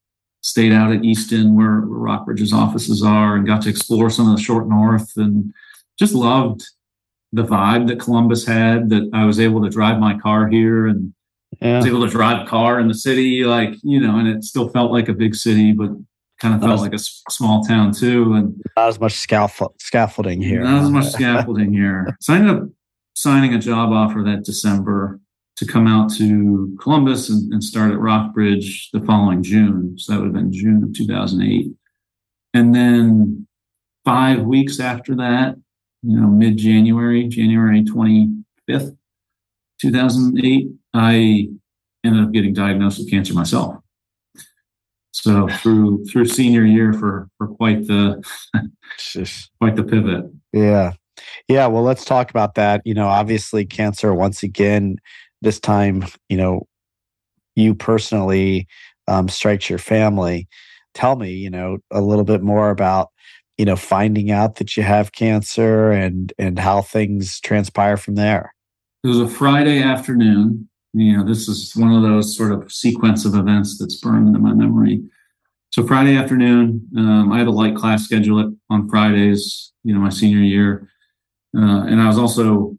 stayed 0.46 0.72
out 0.72 0.92
at 0.92 1.04
Easton 1.04 1.56
where, 1.56 1.80
where 1.80 1.98
Rockbridge's 1.98 2.52
offices 2.52 3.02
are 3.02 3.37
and 3.37 3.46
got 3.46 3.62
to 3.62 3.68
explore 3.68 4.11
some 4.11 4.30
of 4.30 4.37
the 4.37 4.42
short 4.42 4.68
north 4.68 5.12
and 5.16 5.52
just 5.98 6.14
loved 6.14 6.62
the 7.32 7.42
vibe 7.42 7.88
that 7.88 7.98
Columbus 7.98 8.46
had 8.46 8.88
that 8.90 9.11
I 9.12 9.24
was 9.24 9.40
able 9.40 9.62
to 9.64 9.68
drive 9.68 9.98
my 9.98 10.16
car 10.16 10.46
here 10.46 10.87
and 10.87 11.12
yeah. 11.61 11.78
was 11.78 11.87
able 11.87 12.04
to 12.04 12.11
drive 12.11 12.46
a 12.46 12.48
car 12.48 12.78
in 12.78 12.87
the 12.87 12.94
city, 12.94 13.42
like, 13.42 13.70
you 13.82 13.98
know, 13.98 14.18
and 14.18 14.28
it 14.28 14.44
still 14.44 14.68
felt 14.68 14.92
like 14.92 15.09
a 15.09 15.14
big 15.14 15.35
city, 15.35 15.72
but 15.72 15.90
kind 16.40 16.54
of 16.54 16.61
felt 16.61 16.80
like 16.80 16.94
a 16.94 16.98
small 16.98 17.64
town 17.64 17.92
too, 17.92 18.35
and 18.35 18.62
not 18.76 18.88
as 18.88 19.00
much 19.00 19.14
scaffolding 19.14 20.40
here. 20.40 20.62
Not 20.62 20.85
as 20.85 20.90
much 20.90 21.06
scaffolding 21.12 21.72
here. 21.72 22.16
So 22.20 22.35
I 22.35 22.37
ended 22.37 22.56
up 22.56 22.68
signing 23.14 23.54
a 23.54 23.59
job 23.59 23.90
offer 23.90 24.22
that 24.22 24.44
December 24.44 25.18
to 25.57 25.66
come 25.66 25.87
out 25.87 26.12
to 26.12 26.77
Columbus 26.81 27.31
and, 27.31 27.53
and 27.53 27.64
start 27.64 27.90
at 27.90 27.99
Rockbridge 27.99 28.90
the 28.92 29.01
following 29.01 29.42
June. 29.42 29.99
So 29.99 30.12
that 30.12 30.19
would 30.19 30.27
have 30.27 30.35
been 30.35 30.53
June 30.53 30.83
of 30.83 30.95
2008. 30.95 31.73
And 32.53 32.75
then 32.75 33.47
five 34.05 34.42
weeks 34.42 34.81
after 34.81 35.14
that, 35.16 35.57
you 36.03 36.21
know, 36.21 36.29
mid 36.29 36.59
January, 36.59 37.27
January 37.27 37.83
25th, 37.83 38.97
2008, 39.81 40.69
I 40.95 41.49
ended 42.05 42.23
up 42.23 42.33
getting 42.33 42.55
diagnosed 42.55 42.99
with 42.99 43.11
cancer 43.11 43.35
myself. 43.35 43.77
So 45.12 45.49
through 45.49 46.05
through 46.05 46.27
senior 46.27 46.64
year 46.64 46.92
for 46.92 47.29
for 47.38 47.49
quite 47.49 47.87
the 47.87 48.23
quite 49.59 49.75
the 49.75 49.83
pivot. 49.83 50.31
Yeah. 50.53 50.92
Yeah, 51.49 51.66
well 51.66 51.83
let's 51.83 52.05
talk 52.05 52.29
about 52.29 52.55
that. 52.57 52.83
You 52.85 52.92
know, 52.92 53.09
obviously 53.09 53.64
cancer 53.64 54.12
once 54.14 54.42
again 54.42 54.99
this 55.42 55.61
time, 55.61 56.05
you 56.29 56.37
know, 56.37 56.66
you 57.55 57.75
personally 57.75 58.66
um, 59.09 59.29
strikes 59.29 59.68
your 59.68 59.79
family. 59.79 60.49
tell 60.94 61.16
me, 61.16 61.31
you 61.31 61.51
know, 61.51 61.79
a 61.90 62.01
little 62.01 62.25
bit 62.25 62.42
more 62.42 62.70
about, 62.70 63.09
you 63.59 63.64
know, 63.64 63.77
finding 63.77 64.31
out 64.31 64.57
that 64.57 64.77
you 64.77 64.83
have 64.83 65.12
cancer 65.12 65.90
and 65.90 66.33
and 66.38 66.59
how 66.59 66.83
things 66.83 67.40
transpire 67.40 67.96
from 67.96 68.14
there. 68.14 68.55
It 69.05 69.09
was 69.09 69.20
a 69.20 69.29
Friday 69.29 69.83
afternoon. 69.83 70.68
You 70.92 71.18
know, 71.18 71.25
this 71.25 71.49
is 71.49 71.77
one 71.77 71.92
of 71.92 72.03
those 72.03 72.37
sort 72.37 72.53
of 72.53 72.72
sequence 72.72 73.25
of 73.27 73.35
events 73.35 73.79
that's 73.79 73.96
burned 73.96 74.29
into 74.29 74.38
my 74.38 74.55
memory. 74.55 75.03
So 75.70 75.87
Friday 75.87 76.16
afternoon, 76.16 76.88
um, 76.96 77.31
I 77.33 77.38
had 77.38 77.49
a 77.49 77.51
light 77.51 77.77
class 77.77 78.05
schedule 78.05 78.55
on 78.70 78.88
Fridays. 78.88 79.72
You 79.85 79.94
know, 79.94 80.01
my 80.01 80.09
senior 80.09 80.38
year, 80.38 80.88
uh, 81.57 81.85
and 81.85 82.01
I 82.01 82.09
was 82.09 82.18
also 82.18 82.77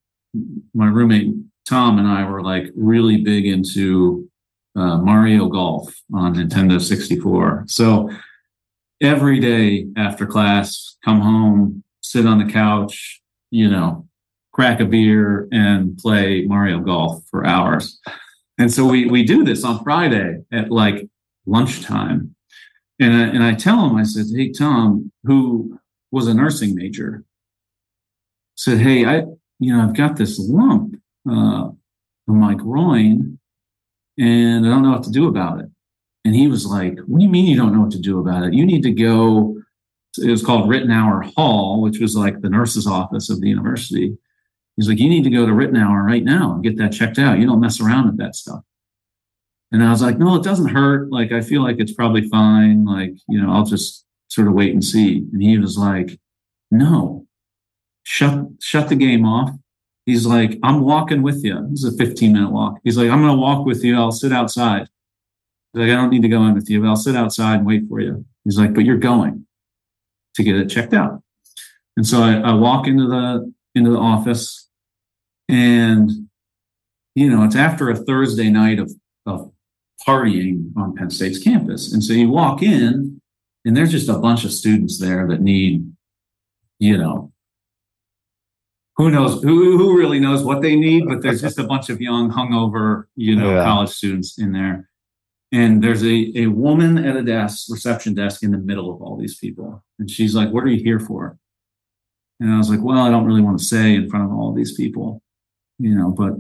my 0.74 0.88
roommate 0.88 1.34
Tom 1.68 2.00
and 2.00 2.08
I 2.08 2.30
were 2.30 2.42
like 2.42 2.72
really 2.76 3.18
big 3.18 3.46
into 3.46 4.30
uh, 4.76 4.98
Mario 4.98 5.48
Golf 5.50 5.94
on 6.14 6.36
Nintendo 6.36 6.80
64. 6.80 7.66
So 7.68 8.10
every 9.02 9.40
day 9.40 9.88
after 9.98 10.26
class, 10.26 10.98
come 11.04 11.20
home, 11.20 11.84
sit 12.02 12.26
on 12.26 12.46
the 12.46 12.52
couch, 12.52 13.22
you 13.52 13.70
know, 13.70 14.08
crack 14.54 14.80
a 14.80 14.86
beer 14.86 15.48
and 15.52 15.98
play 15.98 16.46
Mario 16.46 16.80
Golf 16.80 17.24
for 17.30 17.46
hours. 17.46 18.00
And 18.58 18.72
so 18.72 18.86
we 18.86 19.06
we 19.06 19.24
do 19.24 19.44
this 19.44 19.64
on 19.64 19.84
Friday 19.84 20.40
at 20.52 20.72
like 20.72 21.08
lunchtime. 21.46 22.34
And 23.00 23.14
I, 23.14 23.24
and 23.28 23.44
I 23.44 23.54
tell 23.54 23.88
him, 23.88 23.96
I 23.96 24.04
said, 24.04 24.26
"Hey 24.36 24.52
Tom, 24.52 25.12
who 25.24 25.80
was 26.12 26.28
a 26.28 26.34
nursing 26.34 26.74
major, 26.74 27.24
said, 28.56 28.80
"Hey, 28.80 29.06
I 29.06 29.26
you 29.60 29.76
know 29.76 29.84
I've 29.84 29.96
got 29.96 30.16
this 30.16 30.40
lump 30.40 30.96
uh, 31.30 31.72
on 32.30 32.40
my 32.40 32.54
groin, 32.54 33.40
and 34.18 34.66
I 34.66 34.70
don't 34.70 34.84
know 34.84 34.92
what 34.92 35.04
to 35.04 35.12
do 35.12 35.28
about 35.28 35.60
it." 35.60 35.70
And 36.28 36.36
he 36.36 36.50
was 36.50 36.66
like, 36.66 37.00
What 37.06 37.20
do 37.20 37.24
you 37.24 37.32
mean 37.32 37.46
you 37.46 37.56
don't 37.56 37.74
know 37.74 37.80
what 37.80 37.92
to 37.92 38.00
do 38.00 38.20
about 38.20 38.44
it? 38.44 38.54
You 38.54 38.66
need 38.66 38.84
to 38.84 38.92
go. 38.92 39.56
It 40.22 40.30
was 40.30 40.44
called 40.44 40.70
Ritenour 40.70 41.34
Hall, 41.36 41.82
which 41.82 42.00
was 42.00 42.18
like 42.18 42.42
the 42.42 42.50
nurse's 42.50 42.86
office 42.86 43.30
of 43.30 43.40
the 43.40 43.48
university. 43.48 44.18
He's 44.76 44.90
like, 44.90 45.00
You 45.00 45.08
need 45.08 45.24
to 45.24 45.30
go 45.30 45.46
to 45.46 45.54
Ritenour 45.54 46.04
right 46.04 46.26
now 46.26 46.54
and 46.54 46.64
get 46.64 46.78
that 46.80 46.92
checked 46.92 47.18
out. 47.18 47.40
You 47.40 47.46
don't 47.46 47.62
mess 47.62 47.80
around 47.80 48.08
with 48.08 48.18
that 48.18 48.36
stuff. 48.36 48.60
And 49.72 49.82
I 49.82 49.90
was 49.90 50.02
like, 50.02 50.18
No, 50.18 50.36
it 50.36 50.44
doesn't 50.44 50.68
hurt. 50.68 51.10
Like, 51.14 51.32
I 51.32 51.40
feel 51.40 51.64
like 51.64 51.78
it's 51.80 51.94
probably 51.94 52.28
fine. 52.28 52.84
Like, 52.84 53.14
you 53.30 53.42
know, 53.42 53.54
I'll 53.54 53.64
just 53.64 54.06
sort 54.28 54.50
of 54.50 54.54
wait 54.54 54.74
and 54.74 54.84
see. 54.84 55.26
And 55.32 55.42
he 55.42 55.58
was 55.58 55.78
like, 55.78 56.20
No, 56.72 57.26
shut, 58.04 58.48
shut 58.60 58.90
the 58.90 58.96
game 58.96 59.26
off. 59.26 59.52
He's 60.08 60.26
like, 60.26 60.58
I'm 60.64 60.82
walking 60.82 61.22
with 61.22 61.46
you. 61.46 61.68
This 61.70 61.84
is 61.84 61.94
a 61.94 61.98
15 61.98 62.34
minute 62.34 62.50
walk. 62.50 62.80
He's 62.84 62.98
like, 62.98 63.10
I'm 63.12 63.22
going 63.22 63.36
to 63.36 63.40
walk 63.40 63.68
with 63.68 63.84
you. 63.84 63.96
I'll 63.96 64.12
sit 64.12 64.34
outside 64.34 64.88
He's 65.78 65.82
like, 65.82 65.92
I 65.92 65.96
don't 65.96 66.10
need 66.10 66.22
to 66.24 66.30
go 66.30 66.44
in 66.46 66.56
with 66.56 66.70
you, 66.70 66.82
but 66.82 66.88
I'll 66.88 66.96
sit 66.96 67.16
outside 67.16 67.58
and 67.58 67.66
wait 67.66 67.84
for 67.88 68.00
you. 68.00 68.26
He's 68.44 68.58
like, 68.58 68.74
but 68.74 68.86
you're 68.86 68.98
going 68.98 69.46
to 70.36 70.44
get 70.44 70.56
it 70.56 70.70
checked 70.70 70.94
out. 70.94 71.22
And 71.96 72.08
so 72.08 72.22
I, 72.22 72.36
I 72.38 72.54
walk 72.54 72.88
into 72.88 73.08
the 73.08 73.54
into 73.76 73.92
the 73.92 74.00
office 74.00 74.70
and 75.48 76.10
you 77.14 77.30
know, 77.30 77.44
it's 77.44 77.56
after 77.56 77.90
a 77.90 77.96
Thursday 77.96 78.50
night 78.50 78.80
of, 78.80 78.92
of 79.26 79.52
partying 80.08 80.72
on 80.78 80.96
Penn 80.96 81.10
State's 81.10 81.40
campus. 81.40 81.92
And 81.92 82.04
so 82.04 82.14
you 82.14 82.30
walk 82.30 82.62
in 82.62 83.20
and 83.66 83.76
there's 83.76 83.92
just 83.92 84.10
a 84.10 84.18
bunch 84.18 84.46
of 84.46 84.52
students 84.52 85.00
there 85.00 85.28
that 85.28 85.42
need, 85.42 85.92
you 86.80 86.98
know, 86.98 87.32
who 88.98 89.12
knows 89.12 89.42
who, 89.44 89.78
who 89.78 89.98
really 89.98 90.20
knows 90.20 90.44
what 90.44 90.62
they 90.62 90.76
need, 90.76 91.08
but 91.08 91.22
there's 91.22 91.42
just 91.42 91.60
a 91.60 91.64
bunch 91.64 91.90
of 91.90 92.02
young, 92.02 92.32
hungover, 92.32 93.06
you 93.16 93.36
know, 93.36 93.56
yeah. 93.56 93.64
college 93.64 93.90
students 93.90 94.40
in 94.40 94.52
there. 94.52 94.90
And 95.52 95.82
there's 95.82 96.04
a, 96.04 96.32
a 96.36 96.48
woman 96.48 96.98
at 96.98 97.16
a 97.16 97.24
desk 97.24 97.68
reception 97.70 98.14
desk 98.14 98.44
in 98.44 98.52
the 98.52 98.58
middle 98.58 98.94
of 98.94 99.02
all 99.02 99.16
these 99.16 99.38
people. 99.38 99.84
And 100.00 100.10
she's 100.10 100.36
like 100.36 100.50
what 100.50 100.64
are 100.64 100.70
you 100.70 100.84
here 100.84 101.00
for? 101.00 101.38
And 102.40 102.54
i 102.54 102.58
was 102.58 102.70
like 102.70 102.82
well 102.82 103.00
i 103.00 103.10
don't 103.10 103.26
really 103.26 103.42
want 103.42 103.58
to 103.58 103.66
say 103.66 103.96
in 103.96 104.10
front 104.10 104.26
of 104.26 104.32
all 104.32 104.54
these 104.54 104.76
people 104.76 105.24
you 105.80 105.96
know 105.96 106.12
but 106.12 106.34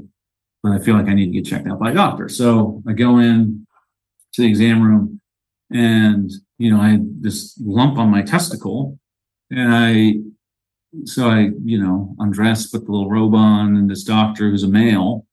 but 0.61 0.71
i 0.71 0.79
feel 0.79 0.95
like 0.95 1.07
i 1.07 1.13
need 1.13 1.27
to 1.27 1.31
get 1.31 1.45
checked 1.45 1.67
out 1.67 1.79
by 1.79 1.91
a 1.91 1.93
doctor. 1.93 2.29
So 2.29 2.83
i 2.87 2.93
go 2.93 3.19
in 3.19 3.65
to 4.33 4.41
the 4.41 4.47
exam 4.47 4.81
room 4.81 5.19
and 5.71 6.31
you 6.57 6.71
know 6.71 6.79
i 6.79 6.89
had 6.89 7.23
this 7.23 7.59
lump 7.59 7.97
on 7.97 8.09
my 8.09 8.21
testicle 8.21 8.99
and 9.49 9.73
i 9.73 10.13
so 11.05 11.27
i 11.27 11.49
you 11.63 11.79
know 11.79 12.15
undressed 12.19 12.71
put 12.71 12.85
the 12.85 12.91
little 12.91 13.09
robe 13.09 13.35
on 13.35 13.75
and 13.75 13.89
this 13.89 14.03
doctor 14.03 14.49
who's 14.49 14.63
a 14.63 14.67
male 14.67 15.27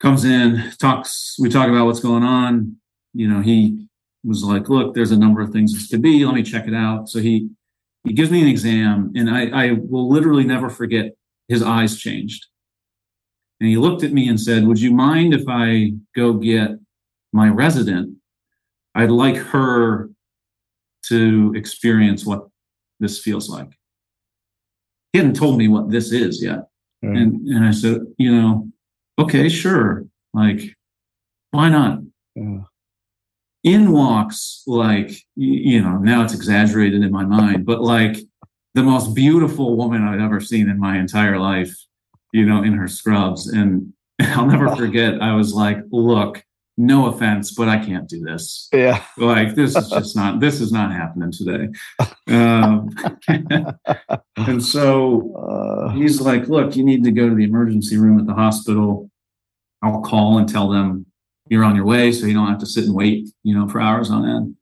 comes 0.00 0.24
in, 0.24 0.72
talks, 0.78 1.36
we 1.38 1.48
talk 1.48 1.68
about 1.68 1.86
what's 1.86 2.00
going 2.00 2.24
on. 2.24 2.76
You 3.12 3.28
know, 3.28 3.40
he 3.40 3.86
was 4.24 4.42
like, 4.42 4.68
look, 4.68 4.94
there's 4.94 5.12
a 5.12 5.18
number 5.18 5.40
of 5.40 5.50
things 5.50 5.72
this 5.72 5.88
could 5.88 6.02
be. 6.02 6.24
Let 6.24 6.34
me 6.34 6.42
check 6.42 6.66
it 6.66 6.74
out. 6.74 7.08
So 7.08 7.20
he 7.20 7.50
he 8.04 8.14
gives 8.14 8.30
me 8.30 8.40
an 8.40 8.48
exam, 8.48 9.12
and 9.14 9.28
I, 9.28 9.48
I 9.48 9.72
will 9.72 10.08
literally 10.08 10.44
never 10.44 10.70
forget 10.70 11.12
his 11.48 11.62
eyes 11.62 11.98
changed. 11.98 12.46
And 13.60 13.68
he 13.68 13.76
looked 13.76 14.02
at 14.02 14.12
me 14.12 14.26
and 14.26 14.40
said, 14.40 14.64
Would 14.64 14.80
you 14.80 14.90
mind 14.90 15.34
if 15.34 15.44
I 15.46 15.92
go 16.16 16.32
get 16.32 16.70
my 17.34 17.48
resident? 17.48 18.16
I'd 18.94 19.10
like 19.10 19.36
her 19.36 20.08
to 21.08 21.52
experience 21.54 22.24
what 22.24 22.48
this 23.00 23.18
feels 23.18 23.50
like. 23.50 23.68
He 25.12 25.18
hadn't 25.18 25.36
told 25.36 25.58
me 25.58 25.68
what 25.68 25.90
this 25.90 26.12
is 26.12 26.42
yet. 26.42 26.68
Mm. 27.04 27.16
And 27.16 27.48
and 27.48 27.64
I 27.64 27.70
said, 27.70 28.02
you 28.18 28.34
know, 28.34 28.68
okay, 29.18 29.48
sure. 29.48 30.06
Like, 30.32 30.76
why 31.50 31.68
not? 31.68 32.00
Yeah. 32.34 32.60
In 33.62 33.92
walks 33.92 34.62
like 34.66 35.10
you 35.36 35.82
know 35.82 35.98
now 35.98 36.22
it's 36.22 36.32
exaggerated 36.32 37.02
in 37.02 37.12
my 37.12 37.24
mind, 37.24 37.66
but 37.66 37.82
like 37.82 38.16
the 38.74 38.82
most 38.82 39.14
beautiful 39.14 39.76
woman 39.76 40.02
I've 40.02 40.20
ever 40.20 40.40
seen 40.40 40.68
in 40.68 40.78
my 40.78 40.98
entire 40.98 41.38
life, 41.38 41.74
you 42.32 42.46
know, 42.46 42.62
in 42.62 42.72
her 42.74 42.88
scrubs. 42.88 43.48
And 43.48 43.92
I'll 44.20 44.46
never 44.46 44.74
forget, 44.76 45.20
I 45.20 45.34
was 45.34 45.52
like, 45.52 45.78
look, 45.90 46.44
no 46.80 47.06
offense, 47.06 47.52
but 47.52 47.68
I 47.68 47.78
can't 47.84 48.08
do 48.08 48.20
this. 48.20 48.68
Yeah. 48.72 49.04
Like 49.18 49.54
this 49.54 49.76
is 49.76 49.90
just 49.90 50.16
not, 50.16 50.40
this 50.40 50.60
is 50.60 50.72
not 50.72 50.92
happening 50.92 51.30
today. 51.30 51.68
Um, 52.26 52.88
and 54.36 54.62
so 54.62 55.34
uh, 55.36 55.90
he's 55.90 56.20
like, 56.22 56.48
look, 56.48 56.76
you 56.76 56.84
need 56.84 57.04
to 57.04 57.12
go 57.12 57.28
to 57.28 57.34
the 57.34 57.44
emergency 57.44 57.98
room 57.98 58.18
at 58.18 58.26
the 58.26 58.32
hospital. 58.32 59.10
I'll 59.82 60.00
call 60.00 60.38
and 60.38 60.48
tell 60.48 60.70
them 60.70 61.06
you're 61.48 61.64
on 61.64 61.76
your 61.76 61.84
way 61.84 62.12
so 62.12 62.26
you 62.26 62.32
don't 62.34 62.48
have 62.48 62.60
to 62.60 62.66
sit 62.66 62.84
and 62.84 62.94
wait, 62.94 63.28
you 63.42 63.54
know, 63.54 63.68
for 63.68 63.80
hours 63.80 64.10
on 64.10 64.26
end. 64.26 64.56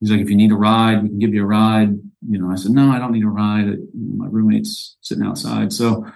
He's 0.00 0.12
like, 0.12 0.20
if 0.20 0.30
you 0.30 0.36
need 0.36 0.52
a 0.52 0.56
ride, 0.56 1.02
we 1.02 1.08
can 1.08 1.18
give 1.18 1.34
you 1.34 1.42
a 1.42 1.46
ride. 1.46 1.90
You 2.28 2.38
know, 2.38 2.52
I 2.52 2.54
said, 2.54 2.70
no, 2.70 2.90
I 2.90 3.00
don't 3.00 3.12
need 3.12 3.24
a 3.24 3.28
ride. 3.28 3.66
My 3.94 4.26
roommate's 4.28 4.96
sitting 5.00 5.24
outside. 5.24 5.72
So 5.72 6.06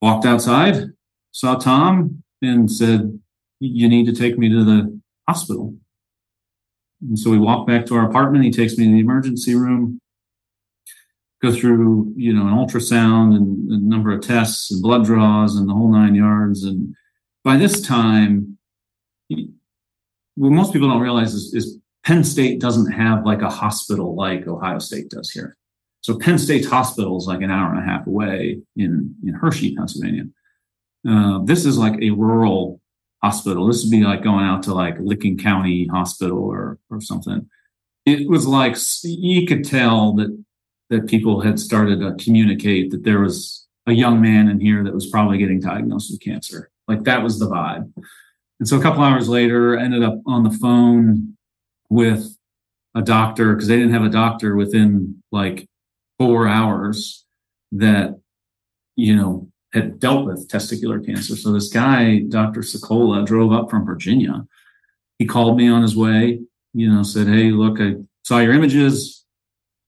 walked 0.00 0.24
outside, 0.24 0.84
saw 1.32 1.56
Tom 1.56 2.22
and 2.40 2.70
said, 2.70 3.20
you 3.60 3.88
need 3.88 4.06
to 4.06 4.12
take 4.12 4.38
me 4.38 4.48
to 4.48 4.64
the 4.64 5.00
hospital. 5.28 5.74
And 7.02 7.18
so 7.18 7.30
we 7.30 7.38
walk 7.38 7.66
back 7.66 7.86
to 7.86 7.94
our 7.94 8.08
apartment. 8.08 8.44
He 8.44 8.50
takes 8.50 8.76
me 8.76 8.86
to 8.86 8.92
the 8.92 9.00
emergency 9.00 9.54
room, 9.54 10.00
go 11.42 11.52
through, 11.52 12.12
you 12.16 12.32
know, 12.32 12.46
an 12.46 12.54
ultrasound 12.54 13.36
and 13.36 13.70
a 13.70 13.78
number 13.78 14.10
of 14.12 14.22
tests 14.22 14.70
and 14.70 14.82
blood 14.82 15.04
draws 15.04 15.56
and 15.56 15.68
the 15.68 15.74
whole 15.74 15.92
nine 15.92 16.14
yards. 16.14 16.64
And 16.64 16.94
by 17.44 17.56
this 17.56 17.80
time, 17.80 18.58
what 19.28 20.52
most 20.52 20.72
people 20.72 20.88
don't 20.88 21.00
realize 21.00 21.34
is, 21.34 21.54
is 21.54 21.78
Penn 22.04 22.24
State 22.24 22.60
doesn't 22.60 22.92
have 22.92 23.24
like 23.24 23.42
a 23.42 23.50
hospital 23.50 24.14
like 24.14 24.46
Ohio 24.46 24.78
State 24.78 25.10
does 25.10 25.30
here. 25.30 25.56
So 26.02 26.18
Penn 26.18 26.38
State's 26.38 26.66
hospital 26.66 27.18
is 27.18 27.26
like 27.26 27.42
an 27.42 27.50
hour 27.50 27.70
and 27.70 27.78
a 27.78 27.84
half 27.84 28.06
away 28.06 28.60
in, 28.76 29.14
in 29.22 29.34
Hershey, 29.34 29.74
Pennsylvania. 29.76 30.24
Uh, 31.08 31.40
this 31.44 31.64
is 31.64 31.78
like 31.78 32.00
a 32.02 32.10
rural 32.10 32.79
hospital. 33.22 33.66
This 33.66 33.82
would 33.84 33.90
be 33.90 34.02
like 34.02 34.22
going 34.22 34.44
out 34.44 34.62
to 34.64 34.74
like 34.74 34.96
Licking 34.98 35.38
County 35.38 35.86
Hospital 35.86 36.38
or 36.38 36.78
or 36.90 37.00
something. 37.00 37.48
It 38.06 38.28
was 38.28 38.46
like 38.46 38.76
you 39.02 39.46
could 39.46 39.64
tell 39.64 40.14
that 40.14 40.44
that 40.88 41.06
people 41.06 41.40
had 41.40 41.58
started 41.58 42.00
to 42.00 42.22
communicate 42.22 42.90
that 42.90 43.04
there 43.04 43.20
was 43.20 43.66
a 43.86 43.92
young 43.92 44.20
man 44.20 44.48
in 44.48 44.60
here 44.60 44.82
that 44.84 44.94
was 44.94 45.06
probably 45.06 45.38
getting 45.38 45.60
diagnosed 45.60 46.10
with 46.10 46.20
cancer. 46.20 46.70
Like 46.88 47.04
that 47.04 47.22
was 47.22 47.38
the 47.38 47.46
vibe. 47.46 47.92
And 48.58 48.68
so 48.68 48.78
a 48.78 48.82
couple 48.82 49.02
hours 49.02 49.28
later, 49.28 49.76
ended 49.76 50.02
up 50.02 50.20
on 50.26 50.42
the 50.42 50.50
phone 50.50 51.36
with 51.88 52.36
a 52.94 53.02
doctor 53.02 53.54
because 53.54 53.68
they 53.68 53.76
didn't 53.76 53.92
have 53.92 54.04
a 54.04 54.10
doctor 54.10 54.56
within 54.56 55.22
like 55.30 55.68
four 56.18 56.46
hours 56.46 57.24
that 57.72 58.18
you 58.96 59.14
know 59.16 59.48
had 59.72 60.00
dealt 60.00 60.26
with 60.26 60.48
testicular 60.48 61.04
cancer. 61.04 61.36
So 61.36 61.52
this 61.52 61.68
guy, 61.68 62.20
Dr. 62.28 62.60
Sokola, 62.60 63.24
drove 63.24 63.52
up 63.52 63.70
from 63.70 63.86
Virginia. 63.86 64.46
He 65.18 65.26
called 65.26 65.56
me 65.56 65.68
on 65.68 65.82
his 65.82 65.96
way, 65.96 66.40
you 66.72 66.92
know, 66.92 67.02
said, 67.02 67.28
Hey, 67.28 67.50
look, 67.50 67.80
I 67.80 67.96
saw 68.24 68.38
your 68.38 68.52
images. 68.52 69.24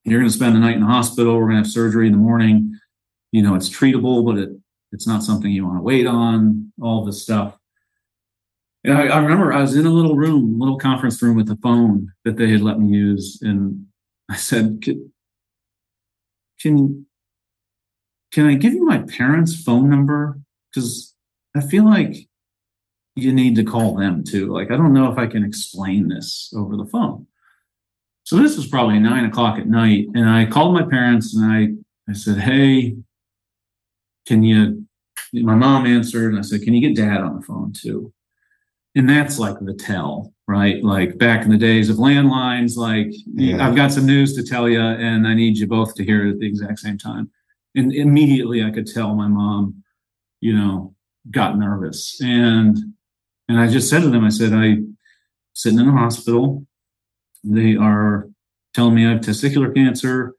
You're 0.05 0.19
going 0.19 0.29
to 0.29 0.35
spend 0.35 0.55
the 0.55 0.59
night 0.59 0.75
in 0.75 0.81
the 0.81 0.87
hospital. 0.87 1.35
We're 1.35 1.47
going 1.47 1.51
to 1.51 1.63
have 1.63 1.67
surgery 1.67 2.07
in 2.07 2.13
the 2.13 2.19
morning. 2.19 2.79
You 3.31 3.41
know, 3.41 3.55
it's 3.55 3.69
treatable, 3.69 4.25
but 4.25 4.37
it, 4.37 4.49
it's 4.91 5.07
not 5.07 5.23
something 5.23 5.49
you 5.49 5.65
want 5.65 5.79
to 5.79 5.83
wait 5.83 6.05
on, 6.05 6.71
all 6.81 7.03
this 7.03 7.23
stuff. 7.23 7.57
And 8.83 8.93
I, 8.95 9.07
I 9.07 9.17
remember 9.17 9.53
I 9.53 9.61
was 9.61 9.75
in 9.75 9.85
a 9.85 9.91
little 9.91 10.15
room, 10.15 10.59
little 10.59 10.77
conference 10.77 11.21
room 11.21 11.37
with 11.37 11.49
a 11.49 11.57
phone 11.57 12.11
that 12.25 12.37
they 12.37 12.49
had 12.49 12.61
let 12.61 12.79
me 12.79 12.89
use, 12.95 13.39
and 13.41 13.85
I 14.29 14.35
said, 14.35 14.81
"Can 14.81 15.13
can, 16.63 17.05
can 18.33 18.47
I 18.47 18.55
give 18.55 18.73
you 18.73 18.83
my 18.83 18.97
parents' 18.97 19.55
phone 19.63 19.89
number? 19.89 20.39
Because 20.69 21.13
I 21.55 21.61
feel 21.61 21.85
like 21.85 22.27
you 23.15 23.31
need 23.31 23.55
to 23.55 23.63
call 23.63 23.95
them 23.95 24.23
too. 24.23 24.51
Like 24.51 24.71
I 24.71 24.75
don't 24.75 24.93
know 24.93 25.11
if 25.11 25.17
I 25.19 25.27
can 25.27 25.45
explain 25.45 26.07
this 26.07 26.51
over 26.55 26.75
the 26.75 26.85
phone." 26.85 27.27
So 28.23 28.37
this 28.37 28.57
was 28.57 28.67
probably 28.67 28.99
nine 28.99 29.25
o'clock 29.25 29.59
at 29.59 29.67
night, 29.67 30.07
and 30.15 30.27
I 30.27 30.45
called 30.45 30.73
my 30.73 30.83
parents 30.83 31.35
and 31.35 31.45
I 31.45 32.09
I 32.09 32.13
said, 32.13 32.39
"Hey, 32.39 32.97
can 34.25 34.43
you?" 34.43 34.85
My 35.33 35.55
mom 35.55 35.85
answered, 35.85 36.31
and 36.31 36.39
I 36.39 36.41
said, 36.41 36.63
"Can 36.63 36.73
you 36.73 36.81
get 36.81 36.95
Dad 36.95 37.21
on 37.21 37.35
the 37.35 37.41
phone 37.41 37.71
too?" 37.71 38.11
And 38.95 39.09
that's 39.09 39.39
like 39.39 39.59
the 39.59 39.73
tell, 39.73 40.33
right? 40.47 40.83
Like 40.83 41.17
back 41.17 41.45
in 41.45 41.51
the 41.51 41.57
days 41.57 41.89
of 41.89 41.97
landlines, 41.97 42.77
like 42.77 43.11
yeah. 43.33 43.65
I've 43.65 43.75
got 43.75 43.91
some 43.91 44.05
news 44.05 44.35
to 44.35 44.43
tell 44.43 44.67
you, 44.67 44.79
and 44.79 45.27
I 45.27 45.33
need 45.35 45.57
you 45.57 45.67
both 45.67 45.93
to 45.95 46.03
hear 46.03 46.25
it 46.25 46.31
at 46.31 46.39
the 46.39 46.47
exact 46.47 46.79
same 46.79 46.97
time. 46.97 47.29
And 47.75 47.93
immediately, 47.93 48.63
I 48.63 48.71
could 48.71 48.87
tell 48.87 49.15
my 49.15 49.27
mom, 49.27 49.83
you 50.41 50.55
know, 50.55 50.95
got 51.31 51.57
nervous, 51.57 52.19
and 52.21 52.77
and 53.47 53.59
I 53.59 53.67
just 53.67 53.89
said 53.89 54.01
to 54.01 54.09
them, 54.09 54.23
I 54.23 54.29
said, 54.29 54.53
"I 54.53 54.77
sitting 55.53 55.79
in 55.79 55.87
the 55.87 55.93
hospital." 55.93 56.65
They 57.43 57.75
are 57.75 58.29
telling 58.73 58.95
me 58.95 59.05
I 59.05 59.11
have 59.11 59.21
testicular 59.21 59.73
cancer. 59.73 60.35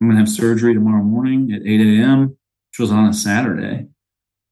I'm 0.00 0.08
going 0.08 0.16
to 0.16 0.20
have 0.20 0.30
surgery 0.30 0.74
tomorrow 0.74 1.02
morning 1.02 1.52
at 1.52 1.62
8 1.66 1.80
a.m., 1.80 2.28
which 2.70 2.78
was 2.78 2.90
on 2.90 3.08
a 3.08 3.12
Saturday. 3.12 3.86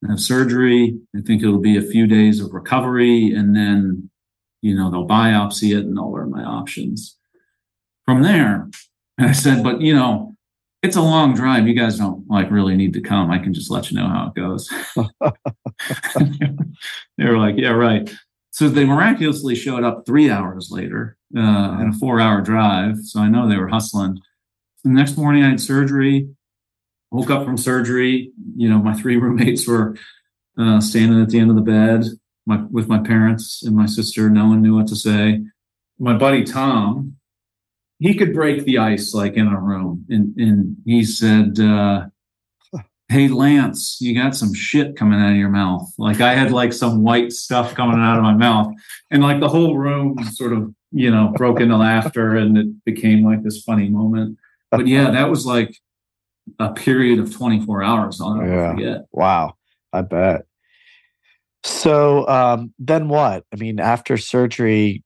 I 0.04 0.10
have 0.10 0.20
surgery. 0.20 0.98
I 1.16 1.20
think 1.20 1.42
it'll 1.42 1.58
be 1.58 1.76
a 1.76 1.82
few 1.82 2.06
days 2.06 2.40
of 2.40 2.52
recovery, 2.52 3.30
and 3.30 3.56
then, 3.56 4.10
you 4.60 4.76
know, 4.76 4.90
they'll 4.90 5.06
biopsy 5.06 5.76
it 5.76 5.84
and 5.84 5.96
they'll 5.96 6.12
learn 6.12 6.30
my 6.30 6.44
options. 6.44 7.16
From 8.04 8.22
there, 8.22 8.68
And 9.18 9.26
I 9.30 9.32
said, 9.32 9.62
but 9.62 9.80
you 9.80 9.94
know, 9.94 10.25
it's 10.82 10.96
a 10.96 11.02
long 11.02 11.34
drive. 11.34 11.66
You 11.66 11.74
guys 11.74 11.98
don't 11.98 12.28
like 12.28 12.50
really 12.50 12.76
need 12.76 12.92
to 12.94 13.00
come. 13.00 13.30
I 13.30 13.38
can 13.38 13.54
just 13.54 13.70
let 13.70 13.90
you 13.90 13.98
know 13.98 14.08
how 14.08 14.28
it 14.28 14.34
goes. 14.34 14.68
they 17.18 17.24
were 17.24 17.38
like, 17.38 17.56
yeah, 17.56 17.70
right. 17.70 18.10
So 18.50 18.68
they 18.68 18.84
miraculously 18.84 19.54
showed 19.54 19.84
up 19.84 20.04
three 20.06 20.30
hours 20.30 20.70
later 20.70 21.16
uh, 21.36 21.78
in 21.80 21.92
a 21.94 21.98
four 21.98 22.20
hour 22.20 22.40
drive. 22.40 22.98
So 23.02 23.20
I 23.20 23.28
know 23.28 23.48
they 23.48 23.58
were 23.58 23.68
hustling. 23.68 24.20
The 24.84 24.90
next 24.90 25.16
morning 25.16 25.42
I 25.42 25.50
had 25.50 25.60
surgery, 25.60 26.28
woke 27.10 27.30
up 27.30 27.44
from 27.44 27.56
surgery. 27.56 28.30
You 28.56 28.68
know, 28.68 28.78
my 28.78 28.94
three 28.94 29.16
roommates 29.16 29.66
were 29.66 29.96
uh, 30.58 30.80
standing 30.80 31.20
at 31.20 31.30
the 31.30 31.38
end 31.38 31.50
of 31.50 31.56
the 31.56 31.62
bed 31.62 32.04
my, 32.46 32.62
with 32.70 32.88
my 32.88 32.98
parents 32.98 33.62
and 33.62 33.76
my 33.76 33.86
sister. 33.86 34.30
No 34.30 34.46
one 34.46 34.62
knew 34.62 34.76
what 34.76 34.86
to 34.88 34.96
say. 34.96 35.44
My 35.98 36.16
buddy 36.16 36.44
Tom, 36.44 37.15
he 37.98 38.14
could 38.14 38.34
break 38.34 38.64
the 38.64 38.78
ice 38.78 39.14
like 39.14 39.34
in 39.34 39.46
a 39.46 39.60
room. 39.60 40.04
And, 40.08 40.36
and 40.36 40.76
he 40.84 41.04
said, 41.04 41.58
uh, 41.58 42.06
hey 43.08 43.28
lance 43.28 43.98
you 44.00 44.20
got 44.20 44.34
some 44.34 44.52
shit 44.52 44.96
coming 44.96 45.20
out 45.20 45.30
of 45.30 45.36
your 45.36 45.48
mouth. 45.48 45.88
Like 45.98 46.20
i 46.20 46.34
had 46.34 46.50
like 46.50 46.72
some 46.72 47.02
white 47.02 47.32
stuff 47.32 47.74
coming 47.74 48.00
out 48.00 48.16
of 48.16 48.22
my 48.22 48.34
mouth. 48.34 48.72
And 49.10 49.22
like 49.22 49.40
the 49.40 49.48
whole 49.48 49.76
room 49.76 50.18
sort 50.32 50.52
of 50.52 50.74
you 50.92 51.10
know 51.10 51.32
broke 51.36 51.60
into 51.60 51.76
laughter 51.76 52.36
and 52.36 52.58
it 52.58 52.84
became 52.84 53.24
like 53.24 53.42
this 53.42 53.62
funny 53.62 53.88
moment. 53.88 54.38
But 54.70 54.86
yeah 54.86 55.10
that 55.12 55.30
was 55.30 55.46
like 55.46 55.76
a 56.58 56.72
period 56.72 57.18
of 57.18 57.34
24 57.34 57.82
hours 57.82 58.20
i'll 58.20 58.34
never 58.34 58.52
yeah. 58.52 58.70
forget. 58.72 59.00
Wow. 59.12 59.54
I 59.92 60.02
bet. 60.02 60.42
So 61.62 62.28
um 62.28 62.74
then 62.78 63.08
what? 63.08 63.44
I 63.52 63.56
mean 63.56 63.78
after 63.78 64.16
surgery 64.16 65.04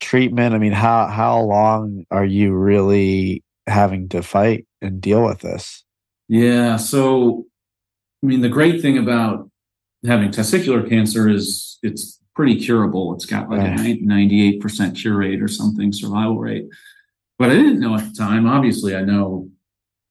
treatment 0.00 0.54
i 0.54 0.58
mean 0.58 0.72
how 0.72 1.06
how 1.06 1.40
long 1.40 2.04
are 2.10 2.24
you 2.24 2.52
really 2.52 3.44
having 3.66 4.08
to 4.08 4.22
fight 4.22 4.66
and 4.80 5.00
deal 5.00 5.24
with 5.24 5.40
this 5.40 5.84
yeah. 6.30 6.76
So, 6.76 7.44
I 8.22 8.26
mean, 8.26 8.40
the 8.40 8.48
great 8.48 8.80
thing 8.80 8.96
about 8.96 9.50
having 10.06 10.30
testicular 10.30 10.88
cancer 10.88 11.28
is 11.28 11.76
it's 11.82 12.20
pretty 12.36 12.64
curable. 12.64 13.12
It's 13.14 13.26
got 13.26 13.50
like 13.50 13.60
a 13.60 13.74
98% 13.74 14.96
cure 14.96 15.16
rate 15.16 15.42
or 15.42 15.48
something, 15.48 15.92
survival 15.92 16.38
rate. 16.38 16.68
But 17.36 17.50
I 17.50 17.54
didn't 17.54 17.80
know 17.80 17.96
at 17.96 18.08
the 18.08 18.14
time, 18.16 18.46
obviously, 18.46 18.94
I 18.94 19.02
know 19.02 19.50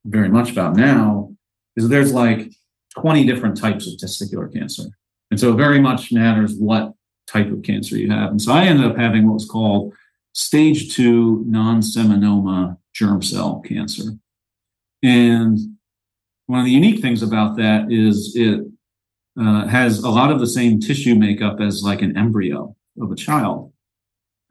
very 0.03 0.27
much 0.27 0.51
about 0.51 0.75
now, 0.75 1.33
is 1.77 1.87
there's 1.87 2.13
like 2.13 2.51
20 2.97 3.25
different 3.25 3.55
types 3.55 3.87
of 3.87 3.93
testicular 3.93 4.53
cancer. 4.53 4.83
And 5.31 5.39
so 5.39 5.53
it 5.53 5.55
very 5.55 5.79
much 5.79 6.11
matters 6.11 6.53
what 6.53 6.91
type 7.29 7.51
of 7.51 7.63
cancer 7.63 7.97
you 7.97 8.09
have. 8.09 8.31
And 8.31 8.41
so 8.41 8.51
I 8.51 8.65
ended 8.65 8.85
up 8.85 8.97
having 8.97 9.27
what 9.27 9.35
was 9.35 9.45
called 9.45 9.93
stage 10.33 10.95
two 10.95 11.43
non 11.47 11.81
seminoma 11.81 12.77
germ 12.93 13.21
cell 13.21 13.61
cancer. 13.61 14.11
And 15.03 15.57
one 16.47 16.59
of 16.59 16.65
the 16.65 16.71
unique 16.71 17.01
things 17.01 17.21
about 17.21 17.57
that 17.57 17.91
is 17.91 18.33
it 18.35 18.61
uh, 19.39 19.67
has 19.67 19.99
a 19.99 20.09
lot 20.09 20.31
of 20.31 20.39
the 20.39 20.47
same 20.47 20.79
tissue 20.79 21.15
makeup 21.15 21.61
as 21.61 21.83
like 21.83 22.01
an 22.01 22.17
embryo 22.17 22.75
of 22.99 23.11
a 23.11 23.15
child, 23.15 23.71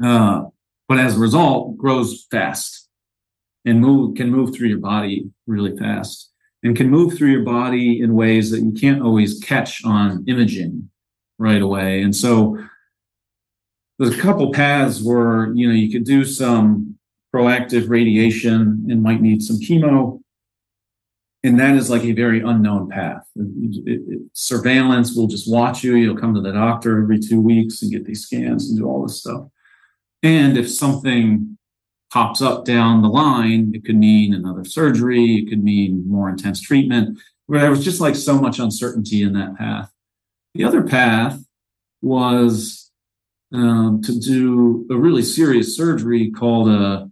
uh, 0.02 0.44
but 0.88 0.98
as 0.98 1.16
a 1.16 1.18
result, 1.18 1.76
grows 1.76 2.26
fast 2.30 2.88
and 3.64 3.80
move 3.80 4.16
can 4.16 4.30
move 4.30 4.54
through 4.54 4.68
your 4.68 4.78
body 4.78 5.30
really 5.46 5.76
fast 5.76 6.30
and 6.62 6.76
can 6.76 6.88
move 6.88 7.14
through 7.14 7.30
your 7.30 7.42
body 7.42 8.00
in 8.00 8.14
ways 8.14 8.50
that 8.50 8.60
you 8.60 8.72
can't 8.72 9.02
always 9.02 9.38
catch 9.40 9.84
on 9.84 10.24
imaging 10.26 10.88
right 11.38 11.62
away. 11.62 12.02
And 12.02 12.14
so 12.14 12.58
there's 13.98 14.16
a 14.16 14.20
couple 14.20 14.52
paths 14.52 15.02
where 15.02 15.52
you 15.54 15.68
know 15.68 15.74
you 15.74 15.90
could 15.90 16.04
do 16.04 16.24
some 16.24 16.98
proactive 17.34 17.88
radiation 17.88 18.86
and 18.88 19.02
might 19.02 19.20
need 19.20 19.42
some 19.42 19.56
chemo 19.56 20.20
and 21.44 21.58
that 21.60 21.76
is 21.76 21.88
like 21.88 22.02
a 22.02 22.12
very 22.12 22.40
unknown 22.40 22.88
path. 22.88 23.26
It, 23.36 23.82
it, 23.86 24.02
it, 24.06 24.20
surveillance 24.32 25.14
will 25.14 25.28
just 25.28 25.50
watch 25.50 25.84
you. 25.84 25.94
You'll 25.94 26.16
come 26.16 26.34
to 26.34 26.40
the 26.40 26.52
doctor 26.52 27.00
every 27.00 27.18
two 27.18 27.40
weeks 27.40 27.80
and 27.82 27.92
get 27.92 28.04
these 28.04 28.22
scans 28.22 28.68
and 28.68 28.78
do 28.78 28.86
all 28.86 29.02
this 29.02 29.20
stuff. 29.20 29.46
And 30.22 30.58
if 30.58 30.68
something 30.68 31.56
pops 32.12 32.42
up 32.42 32.64
down 32.64 33.02
the 33.02 33.08
line, 33.08 33.72
it 33.74 33.84
could 33.84 33.96
mean 33.96 34.34
another 34.34 34.64
surgery. 34.64 35.36
It 35.36 35.48
could 35.48 35.62
mean 35.62 36.08
more 36.08 36.28
intense 36.28 36.60
treatment. 36.60 37.18
Where 37.46 37.60
there 37.60 37.70
was 37.70 37.84
just 37.84 38.00
like 38.00 38.16
so 38.16 38.40
much 38.40 38.58
uncertainty 38.58 39.22
in 39.22 39.32
that 39.34 39.56
path. 39.56 39.92
The 40.58 40.64
other 40.64 40.82
path 40.82 41.40
was 42.02 42.90
um, 43.54 44.02
to 44.02 44.18
do 44.18 44.88
a 44.90 44.96
really 44.96 45.22
serious 45.22 45.76
surgery 45.76 46.32
called 46.32 46.68
a 46.68 47.08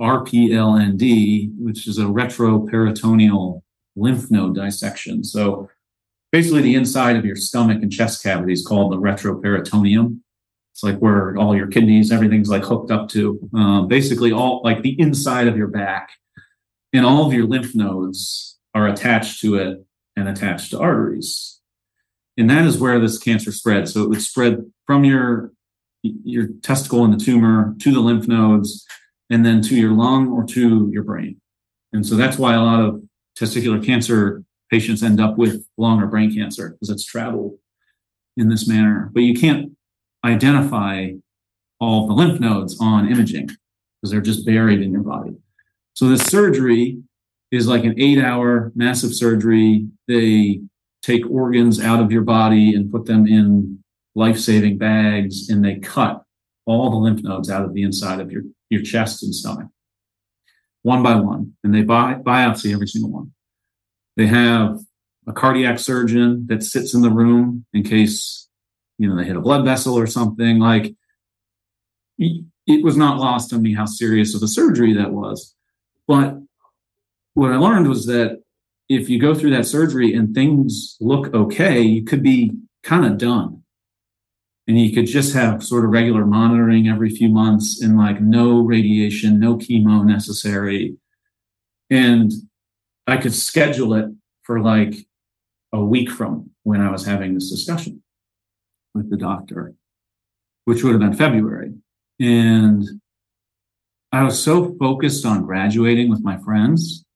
RPLND, 0.00 1.52
which 1.60 1.86
is 1.86 1.98
a 1.98 2.06
retroperitoneal 2.06 3.62
lymph 3.94 4.32
node 4.32 4.56
dissection. 4.56 5.22
So 5.22 5.70
basically 6.32 6.62
the 6.62 6.74
inside 6.74 7.14
of 7.14 7.24
your 7.24 7.36
stomach 7.36 7.82
and 7.82 7.92
chest 7.92 8.20
cavity 8.20 8.52
is 8.52 8.66
called 8.66 8.90
the 8.90 8.96
retroperitoneum. 8.96 10.18
It's 10.72 10.82
like 10.82 10.98
where 10.98 11.36
all 11.36 11.54
your 11.54 11.68
kidneys, 11.68 12.10
everything's 12.10 12.48
like 12.48 12.64
hooked 12.64 12.90
up 12.90 13.08
to. 13.10 13.38
Um, 13.54 13.86
basically, 13.86 14.32
all 14.32 14.60
like 14.64 14.82
the 14.82 15.00
inside 15.00 15.46
of 15.46 15.56
your 15.56 15.68
back, 15.68 16.10
and 16.92 17.06
all 17.06 17.26
of 17.26 17.32
your 17.32 17.46
lymph 17.46 17.76
nodes 17.76 18.58
are 18.74 18.88
attached 18.88 19.40
to 19.42 19.54
it 19.54 19.84
and 20.16 20.28
attached 20.28 20.72
to 20.72 20.80
arteries. 20.80 21.57
And 22.38 22.48
that 22.48 22.64
is 22.64 22.78
where 22.78 22.98
this 22.98 23.18
cancer 23.18 23.52
spreads. 23.52 23.92
So 23.92 24.02
it 24.02 24.08
would 24.08 24.22
spread 24.22 24.64
from 24.86 25.04
your 25.04 25.52
your 26.02 26.46
testicle 26.62 27.04
and 27.04 27.12
the 27.12 27.22
tumor 27.22 27.74
to 27.80 27.92
the 27.92 28.00
lymph 28.00 28.28
nodes, 28.28 28.86
and 29.28 29.44
then 29.44 29.60
to 29.62 29.74
your 29.74 29.90
lung 29.90 30.28
or 30.28 30.44
to 30.44 30.88
your 30.92 31.02
brain. 31.02 31.40
And 31.92 32.06
so 32.06 32.14
that's 32.14 32.38
why 32.38 32.54
a 32.54 32.62
lot 32.62 32.80
of 32.80 33.02
testicular 33.38 33.84
cancer 33.84 34.44
patients 34.70 35.02
end 35.02 35.20
up 35.20 35.36
with 35.36 35.66
lung 35.76 36.00
or 36.00 36.06
brain 36.06 36.32
cancer 36.32 36.70
because 36.70 36.90
it's 36.90 37.04
traveled 37.04 37.58
in 38.36 38.48
this 38.48 38.68
manner. 38.68 39.10
But 39.12 39.24
you 39.24 39.34
can't 39.34 39.72
identify 40.24 41.12
all 41.80 42.06
the 42.06 42.14
lymph 42.14 42.40
nodes 42.40 42.76
on 42.80 43.10
imaging 43.10 43.46
because 43.46 44.10
they're 44.10 44.20
just 44.20 44.46
buried 44.46 44.80
in 44.80 44.92
your 44.92 45.02
body. 45.02 45.36
So 45.94 46.08
this 46.08 46.22
surgery 46.22 47.02
is 47.50 47.66
like 47.66 47.84
an 47.84 47.98
eight 47.98 48.22
hour 48.22 48.72
massive 48.74 49.14
surgery. 49.14 49.88
They 50.06 50.60
take 51.02 51.28
organs 51.30 51.80
out 51.80 52.00
of 52.00 52.12
your 52.12 52.22
body 52.22 52.74
and 52.74 52.90
put 52.90 53.06
them 53.06 53.26
in 53.26 53.82
life 54.14 54.38
saving 54.38 54.78
bags 54.78 55.48
and 55.48 55.64
they 55.64 55.76
cut 55.76 56.22
all 56.66 56.90
the 56.90 56.96
lymph 56.96 57.22
nodes 57.22 57.50
out 57.50 57.64
of 57.64 57.72
the 57.72 57.82
inside 57.82 58.20
of 58.20 58.30
your, 58.30 58.42
your 58.68 58.82
chest 58.82 59.22
and 59.22 59.34
stomach 59.34 59.68
one 60.82 61.02
by 61.02 61.14
one, 61.14 61.54
and 61.62 61.74
they 61.74 61.82
bi- 61.82 62.14
biopsy 62.14 62.72
every 62.72 62.86
single 62.86 63.10
one. 63.10 63.32
They 64.16 64.26
have 64.26 64.80
a 65.26 65.32
cardiac 65.32 65.78
surgeon 65.78 66.46
that 66.48 66.62
sits 66.62 66.94
in 66.94 67.02
the 67.02 67.10
room 67.10 67.66
in 67.72 67.82
case 67.82 68.48
you 68.98 69.08
know 69.08 69.16
they 69.16 69.24
hit 69.24 69.36
a 69.36 69.40
blood 69.40 69.64
vessel 69.64 69.94
or 69.94 70.06
something. 70.06 70.58
Like 70.58 70.94
it 72.18 72.84
was 72.84 72.96
not 72.96 73.18
lost 73.18 73.52
on 73.52 73.62
me 73.62 73.74
how 73.74 73.86
serious 73.86 74.34
of 74.34 74.42
a 74.42 74.48
surgery 74.48 74.94
that 74.94 75.12
was. 75.12 75.54
But 76.06 76.38
what 77.34 77.52
I 77.52 77.56
learned 77.56 77.88
was 77.88 78.06
that 78.06 78.42
if 78.88 79.08
you 79.08 79.20
go 79.20 79.34
through 79.34 79.50
that 79.50 79.66
surgery 79.66 80.14
and 80.14 80.34
things 80.34 80.96
look 81.00 81.34
okay, 81.34 81.80
you 81.80 82.04
could 82.04 82.22
be 82.22 82.52
kind 82.82 83.04
of 83.04 83.18
done. 83.18 83.62
and 84.68 84.78
you 84.78 84.92
could 84.92 85.06
just 85.06 85.32
have 85.32 85.64
sort 85.64 85.84
of 85.84 85.90
regular 85.90 86.26
monitoring 86.26 86.88
every 86.88 87.08
few 87.08 87.30
months 87.30 87.80
and 87.80 87.96
like 87.96 88.20
no 88.20 88.60
radiation, 88.60 89.40
no 89.40 89.56
chemo 89.56 90.04
necessary. 90.04 90.94
And 91.88 92.30
I 93.06 93.16
could 93.16 93.34
schedule 93.34 93.94
it 93.94 94.10
for 94.42 94.60
like 94.60 94.94
a 95.72 95.82
week 95.82 96.10
from 96.10 96.50
when 96.64 96.82
I 96.82 96.90
was 96.90 97.06
having 97.06 97.34
this 97.34 97.50
discussion 97.50 98.02
with 98.94 99.08
the 99.08 99.16
doctor, 99.16 99.74
which 100.66 100.84
would 100.84 100.92
have 100.92 101.00
been 101.00 101.16
February. 101.16 101.72
And 102.20 102.84
I 104.12 104.22
was 104.22 104.42
so 104.42 104.76
focused 104.78 105.24
on 105.24 105.46
graduating 105.46 106.10
with 106.10 106.22
my 106.22 106.36
friends 106.38 107.06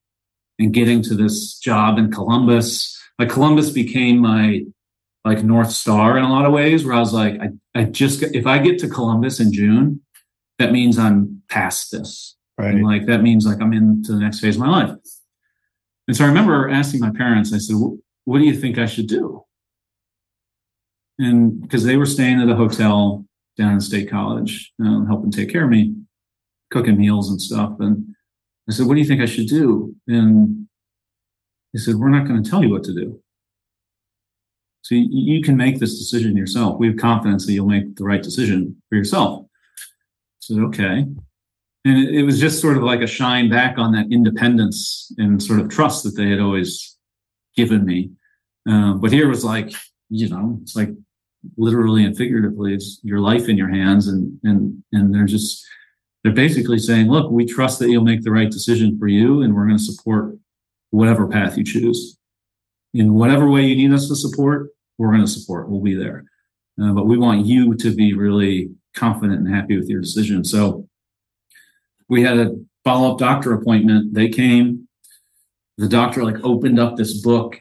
and 0.59 0.73
getting 0.73 1.03
to 1.03 1.15
this 1.15 1.59
job 1.59 1.99
in 1.99 2.11
Columbus. 2.11 2.99
Like 3.19 3.31
Columbus 3.31 3.71
became 3.71 4.19
my 4.19 4.63
like 5.25 5.45
North 5.45 5.71
Star 5.71 6.19
in 6.19 6.25
a 6.25 6.33
lot 6.33 6.47
of 6.47 6.53
ways, 6.53 6.85
where 6.85 6.95
I 6.95 6.99
was 6.99 7.13
like, 7.13 7.39
I, 7.41 7.81
I 7.81 7.85
just, 7.85 8.23
if 8.23 8.47
I 8.47 8.59
get 8.59 8.79
to 8.81 8.89
Columbus 8.89 9.39
in 9.39 9.53
June, 9.53 10.01
that 10.59 10.73
means 10.73 10.99
I'm 10.99 11.43
past 11.49 11.93
this. 11.93 12.37
Right. 12.59 12.75
And 12.75 12.85
like, 12.85 13.07
that 13.07 13.23
means 13.23 13.47
like 13.47 13.61
I'm 13.61 13.73
into 13.73 14.13
the 14.13 14.19
next 14.19 14.41
phase 14.41 14.57
of 14.57 14.63
my 14.63 14.69
life. 14.69 14.97
And 16.09 16.17
so 16.17 16.25
I 16.25 16.29
remember 16.29 16.69
asking 16.69 17.01
my 17.01 17.11
parents, 17.11 17.53
I 17.55 17.59
said, 17.59 17.77
what 18.25 18.39
do 18.39 18.45
you 18.45 18.55
think 18.55 18.79
I 18.79 18.87
should 18.87 19.07
do? 19.07 19.45
And 21.19 21.61
because 21.61 21.85
they 21.85 21.97
were 21.97 22.07
staying 22.07 22.41
at 22.41 22.49
a 22.49 22.57
hotel 22.57 23.25
down 23.57 23.75
in 23.75 23.81
State 23.81 24.11
College, 24.11 24.73
um, 24.81 25.07
helping 25.07 25.31
take 25.31 25.51
care 25.51 25.65
of 25.65 25.71
me, 25.71 25.95
cooking 26.73 26.99
meals 26.99 27.31
and 27.31 27.41
stuff. 27.41 27.77
And 27.79 28.12
I 28.69 28.73
said, 28.73 28.87
what 28.87 28.95
do 28.95 29.01
you 29.01 29.07
think 29.07 29.21
I 29.21 29.27
should 29.27 29.49
do? 29.49 29.95
And 30.07 30.69
he 31.73 31.79
said, 31.79 31.97
we're 31.97 32.11
not 32.11 32.27
going 32.27 32.43
to 32.43 32.49
tell 32.49 32.63
you 32.63 32.71
what 32.71 32.85
to 32.85 32.95
do. 32.95 33.21
So 34.83 34.95
you, 34.95 35.09
you 35.11 35.43
can 35.43 35.57
make 35.57 35.79
this 35.79 35.99
decision 35.99 36.37
yourself. 36.37 36.79
We 36.79 36.89
have 36.89 36.97
confidence 36.97 37.47
that 37.47 37.53
you'll 37.53 37.67
make 37.67 37.97
the 37.97 38.05
right 38.05 38.23
decision 38.23 38.81
for 38.89 38.97
yourself. 38.97 39.47
So 40.41 40.61
okay. 40.67 41.07
And 41.85 41.99
it, 41.99 42.15
it 42.15 42.23
was 42.23 42.41
just 42.41 42.61
sort 42.61 42.77
of 42.77 42.83
like 42.83 43.01
a 43.01 43.07
shine 43.07 43.51
back 43.51 43.79
on 43.79 43.93
that 43.93 44.07
independence 44.11 45.13
and 45.19 45.43
sort 45.43 45.61
of 45.61 45.69
trust 45.69 46.05
that 46.05 46.17
they 46.17 46.29
had 46.29 46.41
always 46.41 46.97
given 47.57 47.85
me. 47.85 48.11
Um, 48.69 49.01
but 49.01 49.13
here 49.13 49.29
was 49.29 49.45
like, 49.45 49.73
you 50.09 50.29
know, 50.29 50.59
it's 50.63 50.77
like 50.77 50.91
literally 51.57 52.05
and 52.05 52.17
figuratively, 52.17 52.75
it's 52.75 53.01
your 53.03 53.19
life 53.19 53.49
in 53.49 53.57
your 53.57 53.69
hands, 53.69 54.09
and 54.09 54.39
and 54.45 54.83
and 54.93 55.15
they're 55.15 55.25
just 55.25 55.65
they're 56.23 56.33
basically 56.33 56.79
saying, 56.79 57.09
look, 57.09 57.31
we 57.31 57.45
trust 57.45 57.79
that 57.79 57.91
you'll 57.91 58.05
make 58.05 58.23
the 58.23 58.31
right 58.31 58.51
decision 58.51 58.99
for 58.99 59.09
you, 59.09 59.43
and 59.43 59.55
we're 59.55 59.67
going 59.67 59.79
to 59.79 59.83
support 59.83 60.37
whatever 60.91 61.27
path 61.27 61.57
you 61.57 61.65
choose 61.65 62.19
in 62.95 63.15
whatever 63.15 63.49
way 63.49 63.63
you 63.63 63.77
need 63.77 63.95
us 63.95 64.09
to 64.09 64.17
support, 64.17 64.71
we're 64.99 65.09
going 65.09 65.25
to 65.25 65.27
support. 65.27 65.69
We'll 65.69 65.81
be 65.81 65.95
there. 65.95 66.25
Uh, 66.83 66.93
but 66.93 67.07
we 67.07 67.19
want 67.19 67.47
you 67.47 67.75
to 67.75 67.95
be 67.95 68.15
really 68.15 68.71
confident 68.95 69.41
and 69.41 69.55
happy 69.55 69.77
with 69.79 69.89
your 69.89 70.01
decision. 70.01 70.45
So 70.45 70.89
we 72.09 72.23
had 72.23 72.39
a 72.39 72.57
follow 72.85 73.13
up 73.13 73.19
doctor 73.19 73.53
appointment. 73.55 74.15
They 74.15 74.29
came. 74.29 74.89
The 75.79 75.89
doctor 75.89 76.23
like 76.23 76.43
opened 76.45 76.79
up 76.79 76.97
this 76.97 77.21
book 77.21 77.59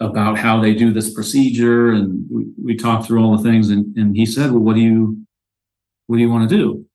about 0.00 0.38
how 0.38 0.60
they 0.60 0.74
do 0.74 0.90
this 0.90 1.12
procedure, 1.12 1.92
and 1.92 2.26
we, 2.30 2.46
we 2.62 2.76
talked 2.76 3.06
through 3.06 3.22
all 3.22 3.36
the 3.36 3.42
things. 3.42 3.68
And, 3.68 3.94
and 3.96 4.16
he 4.16 4.24
said, 4.24 4.50
"Well, 4.50 4.62
what 4.62 4.74
do 4.74 4.80
you 4.80 5.18
what 6.06 6.16
do 6.16 6.22
you 6.22 6.30
want 6.30 6.48
to 6.48 6.56
do? 6.56 6.86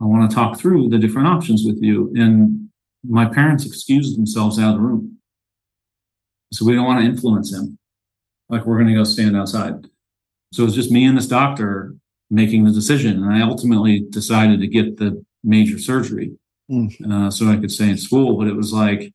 I 0.00 0.04
want 0.04 0.30
to 0.30 0.34
talk 0.34 0.58
through 0.58 0.88
the 0.88 0.98
different 0.98 1.28
options 1.28 1.64
with 1.64 1.82
you." 1.82 2.12
And 2.14 2.68
my 3.04 3.26
parents 3.26 3.66
excused 3.66 4.16
themselves 4.16 4.58
out 4.58 4.70
of 4.70 4.74
the 4.76 4.80
room. 4.80 5.18
So 6.52 6.64
we 6.64 6.74
don't 6.74 6.86
want 6.86 7.00
to 7.00 7.10
influence 7.10 7.52
him. 7.52 7.78
Like 8.48 8.64
we're 8.64 8.78
going 8.78 8.88
to 8.88 8.94
go 8.94 9.04
stand 9.04 9.36
outside. 9.36 9.86
So 10.52 10.62
it 10.62 10.66
was 10.66 10.74
just 10.74 10.90
me 10.90 11.04
and 11.04 11.16
this 11.16 11.26
doctor 11.26 11.94
making 12.30 12.64
the 12.64 12.72
decision. 12.72 13.22
And 13.22 13.32
I 13.32 13.42
ultimately 13.42 14.06
decided 14.08 14.60
to 14.60 14.66
get 14.66 14.96
the 14.96 15.24
major 15.44 15.78
surgery 15.78 16.32
mm. 16.70 17.10
uh, 17.10 17.30
so 17.30 17.48
I 17.48 17.56
could 17.56 17.70
stay 17.70 17.90
in 17.90 17.98
school. 17.98 18.36
But 18.36 18.48
it 18.48 18.56
was 18.56 18.72
like, 18.72 19.12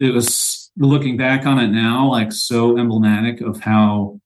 it 0.00 0.14
was 0.14 0.70
looking 0.76 1.16
back 1.16 1.46
on 1.46 1.58
it 1.58 1.68
now, 1.68 2.08
like 2.10 2.32
so 2.32 2.78
emblematic 2.78 3.40
of 3.40 3.60
how 3.60 4.20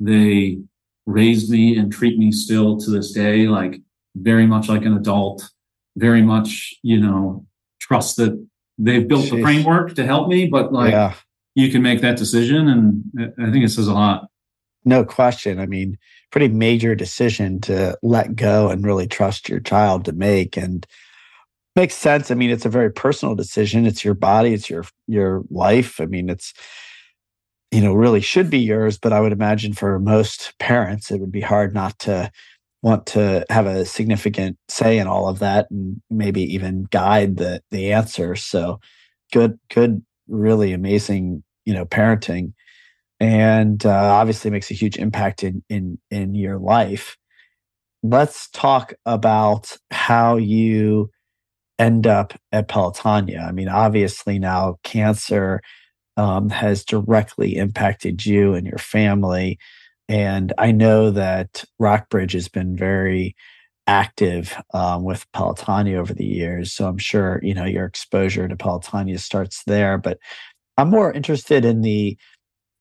they 0.00 0.58
raised 1.06 1.50
me 1.50 1.76
and 1.76 1.92
treat 1.92 2.18
me 2.18 2.32
still 2.32 2.78
to 2.78 2.90
this 2.90 3.12
day, 3.12 3.48
like 3.48 3.80
very 4.14 4.46
much 4.46 4.68
like 4.68 4.84
an 4.84 4.96
adult, 4.96 5.48
very 5.96 6.22
much, 6.22 6.74
you 6.82 7.00
know, 7.00 7.46
trust 7.80 8.16
that 8.16 8.46
they've 8.78 9.06
built 9.06 9.26
Jeez. 9.26 9.30
the 9.30 9.42
framework 9.42 9.94
to 9.94 10.04
help 10.04 10.28
me, 10.28 10.46
but 10.46 10.72
like, 10.72 10.92
yeah 10.92 11.14
you 11.54 11.70
can 11.70 11.82
make 11.82 12.00
that 12.00 12.16
decision. 12.16 12.68
And 12.68 13.32
I 13.38 13.50
think 13.50 13.64
it 13.64 13.70
says 13.70 13.88
a 13.88 13.94
lot. 13.94 14.28
No 14.84 15.04
question. 15.04 15.60
I 15.60 15.66
mean, 15.66 15.98
pretty 16.30 16.48
major 16.48 16.94
decision 16.94 17.60
to 17.62 17.96
let 18.02 18.34
go 18.34 18.68
and 18.68 18.84
really 18.84 19.06
trust 19.06 19.48
your 19.48 19.60
child 19.60 20.04
to 20.06 20.12
make. 20.12 20.56
And 20.56 20.86
makes 21.76 21.94
sense. 21.94 22.30
I 22.30 22.34
mean, 22.34 22.50
it's 22.50 22.64
a 22.64 22.70
very 22.70 22.90
personal 22.90 23.34
decision. 23.34 23.86
It's 23.86 24.04
your 24.04 24.14
body, 24.14 24.52
it's 24.52 24.68
your 24.68 24.84
your 25.06 25.42
life. 25.50 26.00
I 26.00 26.06
mean, 26.06 26.28
it's 26.28 26.52
you 27.70 27.80
know, 27.80 27.94
really 27.94 28.20
should 28.20 28.50
be 28.50 28.58
yours, 28.58 28.98
but 28.98 29.14
I 29.14 29.20
would 29.20 29.32
imagine 29.32 29.72
for 29.72 29.98
most 29.98 30.52
parents 30.58 31.10
it 31.10 31.20
would 31.20 31.32
be 31.32 31.40
hard 31.40 31.72
not 31.72 31.98
to 32.00 32.30
want 32.82 33.06
to 33.06 33.44
have 33.50 33.66
a 33.66 33.84
significant 33.84 34.58
say 34.68 34.98
in 34.98 35.06
all 35.06 35.28
of 35.28 35.38
that 35.38 35.70
and 35.70 36.00
maybe 36.10 36.42
even 36.42 36.84
guide 36.90 37.36
the 37.36 37.62
the 37.70 37.92
answer. 37.92 38.36
So 38.36 38.80
good 39.32 39.58
good 39.72 40.02
really 40.28 40.72
amazing, 40.72 41.42
you 41.64 41.74
know, 41.74 41.84
parenting, 41.86 42.52
and 43.20 43.84
uh, 43.86 43.90
obviously 43.90 44.50
makes 44.50 44.70
a 44.70 44.74
huge 44.74 44.98
impact 44.98 45.44
in 45.44 45.62
in 45.68 45.98
in 46.10 46.34
your 46.34 46.58
life. 46.58 47.16
Let's 48.02 48.50
talk 48.50 48.94
about 49.06 49.76
how 49.92 50.36
you 50.36 51.10
end 51.78 52.06
up 52.06 52.34
at 52.52 52.68
Pelotonia. 52.68 53.46
I 53.46 53.52
mean, 53.52 53.68
obviously 53.68 54.38
now 54.38 54.76
cancer 54.84 55.60
um, 56.16 56.50
has 56.50 56.84
directly 56.84 57.56
impacted 57.56 58.26
you 58.26 58.54
and 58.54 58.66
your 58.66 58.78
family. 58.78 59.58
And 60.12 60.52
I 60.58 60.72
know 60.72 61.10
that 61.10 61.64
Rockbridge 61.78 62.34
has 62.34 62.46
been 62.46 62.76
very 62.76 63.34
active 63.86 64.54
um, 64.74 65.04
with 65.04 65.24
Pelotonia 65.32 65.96
over 65.96 66.12
the 66.12 66.26
years. 66.26 66.70
So 66.70 66.86
I'm 66.86 66.98
sure, 66.98 67.40
you 67.42 67.54
know, 67.54 67.64
your 67.64 67.86
exposure 67.86 68.46
to 68.46 68.54
Pelotonia 68.54 69.18
starts 69.18 69.64
there. 69.64 69.96
But 69.96 70.18
I'm 70.76 70.90
more 70.90 71.10
interested 71.10 71.64
in 71.64 71.80
the 71.80 72.18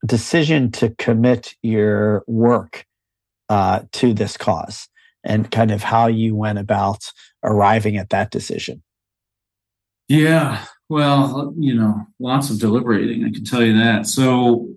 decision 0.06 0.72
to 0.72 0.90
commit 0.98 1.56
your 1.62 2.26
work 2.28 2.86
uh, 3.48 3.84
to 3.94 4.14
this 4.14 4.36
cause 4.36 4.90
and 5.24 5.50
kind 5.50 5.72
of 5.72 5.84
how 5.84 6.08
you 6.08 6.36
went 6.36 6.60
about 6.60 7.14
arriving 7.46 7.96
at 7.96 8.10
that 8.10 8.30
decision. 8.30 8.84
Yeah, 10.10 10.66
well, 10.90 11.54
you 11.58 11.76
know, 11.76 12.06
lots 12.20 12.50
of 12.50 12.60
deliberating, 12.60 13.24
I 13.24 13.32
can 13.32 13.46
tell 13.46 13.64
you 13.64 13.78
that. 13.78 14.06
So 14.06 14.68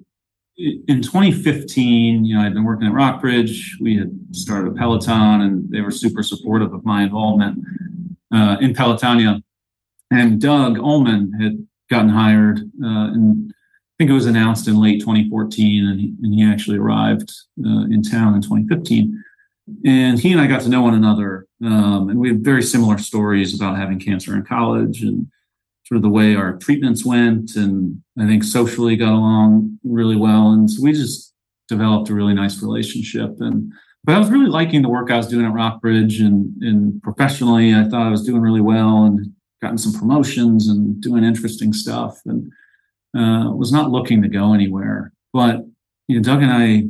in 0.56 1.02
2015, 1.02 2.24
you 2.24 2.36
know, 2.36 2.42
I'd 2.42 2.54
been 2.54 2.64
working 2.64 2.86
at 2.86 2.92
Rockbridge. 2.92 3.76
We 3.80 3.96
had 3.96 4.10
started 4.32 4.72
a 4.72 4.74
Peloton, 4.74 5.40
and 5.40 5.70
they 5.70 5.80
were 5.80 5.90
super 5.90 6.22
supportive 6.22 6.72
of 6.72 6.84
my 6.84 7.02
involvement 7.02 7.64
uh, 8.32 8.56
in 8.60 8.74
Pelotonia. 8.74 9.42
And 10.10 10.40
Doug 10.40 10.76
Ulman 10.76 11.30
had 11.40 11.66
gotten 11.90 12.08
hired, 12.08 12.60
uh, 12.60 13.10
and 13.12 13.52
I 13.52 13.94
think 13.98 14.10
it 14.10 14.14
was 14.14 14.26
announced 14.26 14.68
in 14.68 14.80
late 14.80 15.00
2014, 15.00 15.86
and 15.86 16.00
he, 16.00 16.14
and 16.22 16.34
he 16.34 16.44
actually 16.44 16.78
arrived 16.78 17.32
uh, 17.64 17.86
in 17.90 18.02
town 18.02 18.34
in 18.34 18.42
2015. 18.42 19.22
And 19.86 20.20
he 20.20 20.30
and 20.30 20.40
I 20.40 20.46
got 20.46 20.60
to 20.62 20.68
know 20.68 20.82
one 20.82 20.94
another, 20.94 21.46
um, 21.64 22.10
and 22.10 22.20
we 22.20 22.28
had 22.28 22.44
very 22.44 22.62
similar 22.62 22.98
stories 22.98 23.54
about 23.54 23.78
having 23.78 23.98
cancer 23.98 24.34
in 24.36 24.44
college 24.44 25.02
and 25.02 25.26
sort 25.86 25.96
of 25.96 26.02
the 26.02 26.08
way 26.08 26.34
our 26.34 26.56
treatments 26.56 27.04
went 27.04 27.56
and 27.56 28.02
I 28.18 28.26
think 28.26 28.42
socially 28.42 28.96
got 28.96 29.12
along 29.12 29.78
really 29.84 30.16
well. 30.16 30.52
And 30.52 30.70
so 30.70 30.82
we 30.82 30.92
just 30.92 31.32
developed 31.68 32.08
a 32.08 32.14
really 32.14 32.34
nice 32.34 32.62
relationship. 32.62 33.36
And 33.40 33.72
but 34.04 34.14
I 34.14 34.18
was 34.18 34.30
really 34.30 34.50
liking 34.50 34.82
the 34.82 34.88
work 34.88 35.10
I 35.10 35.16
was 35.16 35.28
doing 35.28 35.46
at 35.46 35.52
Rockbridge 35.52 36.20
and, 36.20 36.62
and 36.62 37.02
professionally, 37.02 37.74
I 37.74 37.84
thought 37.84 38.06
I 38.06 38.10
was 38.10 38.24
doing 38.24 38.42
really 38.42 38.60
well 38.60 39.04
and 39.04 39.32
gotten 39.62 39.78
some 39.78 39.98
promotions 39.98 40.68
and 40.68 41.00
doing 41.00 41.24
interesting 41.24 41.72
stuff 41.72 42.20
and 42.26 42.52
uh, 43.16 43.50
was 43.50 43.72
not 43.72 43.90
looking 43.90 44.20
to 44.22 44.28
go 44.28 44.52
anywhere. 44.52 45.12
But 45.32 45.64
you 46.08 46.16
know, 46.16 46.22
Doug 46.22 46.42
and 46.42 46.52
I 46.52 46.84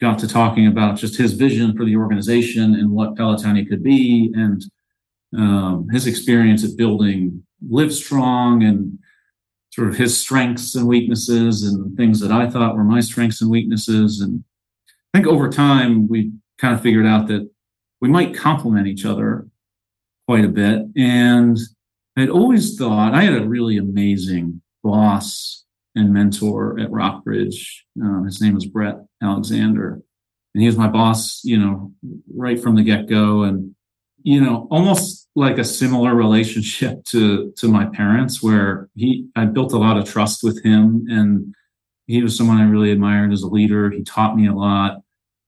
got 0.00 0.18
to 0.18 0.28
talking 0.28 0.66
about 0.66 0.98
just 0.98 1.16
his 1.16 1.32
vision 1.32 1.76
for 1.76 1.84
the 1.84 1.96
organization 1.96 2.74
and 2.74 2.90
what 2.90 3.14
Pelotonia 3.14 3.66
could 3.66 3.82
be 3.82 4.32
and 4.34 4.62
um, 5.36 5.88
his 5.90 6.06
experience 6.06 6.64
at 6.64 6.76
building 6.76 7.42
Livestrong 7.70 8.66
and 8.66 8.98
sort 9.70 9.88
of 9.88 9.96
his 9.96 10.18
strengths 10.18 10.74
and 10.74 10.86
weaknesses 10.86 11.62
and 11.62 11.96
things 11.96 12.20
that 12.20 12.30
I 12.30 12.48
thought 12.48 12.76
were 12.76 12.84
my 12.84 13.00
strengths 13.00 13.40
and 13.40 13.50
weaknesses. 13.50 14.20
And 14.20 14.44
I 15.12 15.18
think 15.18 15.26
over 15.26 15.48
time, 15.48 16.08
we 16.08 16.32
kind 16.58 16.74
of 16.74 16.82
figured 16.82 17.06
out 17.06 17.28
that 17.28 17.48
we 18.00 18.08
might 18.08 18.36
complement 18.36 18.86
each 18.86 19.04
other 19.04 19.48
quite 20.26 20.44
a 20.44 20.48
bit. 20.48 20.82
And 20.96 21.58
I'd 22.16 22.28
always 22.28 22.76
thought 22.76 23.14
I 23.14 23.22
had 23.22 23.40
a 23.40 23.48
really 23.48 23.78
amazing 23.78 24.60
boss 24.82 25.64
and 25.94 26.12
mentor 26.12 26.78
at 26.78 26.90
Rockbridge. 26.90 27.84
Uh, 28.02 28.22
his 28.24 28.40
name 28.40 28.54
was 28.54 28.66
Brett 28.66 28.96
Alexander. 29.22 30.02
and 30.54 30.60
he 30.60 30.66
was 30.66 30.76
my 30.76 30.88
boss, 30.88 31.40
you 31.44 31.58
know, 31.58 31.92
right 32.34 32.60
from 32.60 32.76
the 32.76 32.82
get 32.82 33.08
go. 33.08 33.42
And, 33.42 33.74
you 34.22 34.40
know, 34.40 34.68
almost 34.70 35.21
like 35.34 35.58
a 35.58 35.64
similar 35.64 36.14
relationship 36.14 37.04
to, 37.04 37.52
to 37.56 37.68
my 37.68 37.86
parents 37.86 38.42
where 38.42 38.88
he, 38.94 39.28
I 39.34 39.46
built 39.46 39.72
a 39.72 39.78
lot 39.78 39.96
of 39.96 40.08
trust 40.08 40.42
with 40.42 40.62
him 40.62 41.06
and 41.08 41.54
he 42.06 42.22
was 42.22 42.36
someone 42.36 42.58
I 42.58 42.64
really 42.64 42.92
admired 42.92 43.32
as 43.32 43.42
a 43.42 43.48
leader. 43.48 43.90
He 43.90 44.02
taught 44.02 44.36
me 44.36 44.46
a 44.46 44.54
lot. 44.54 44.98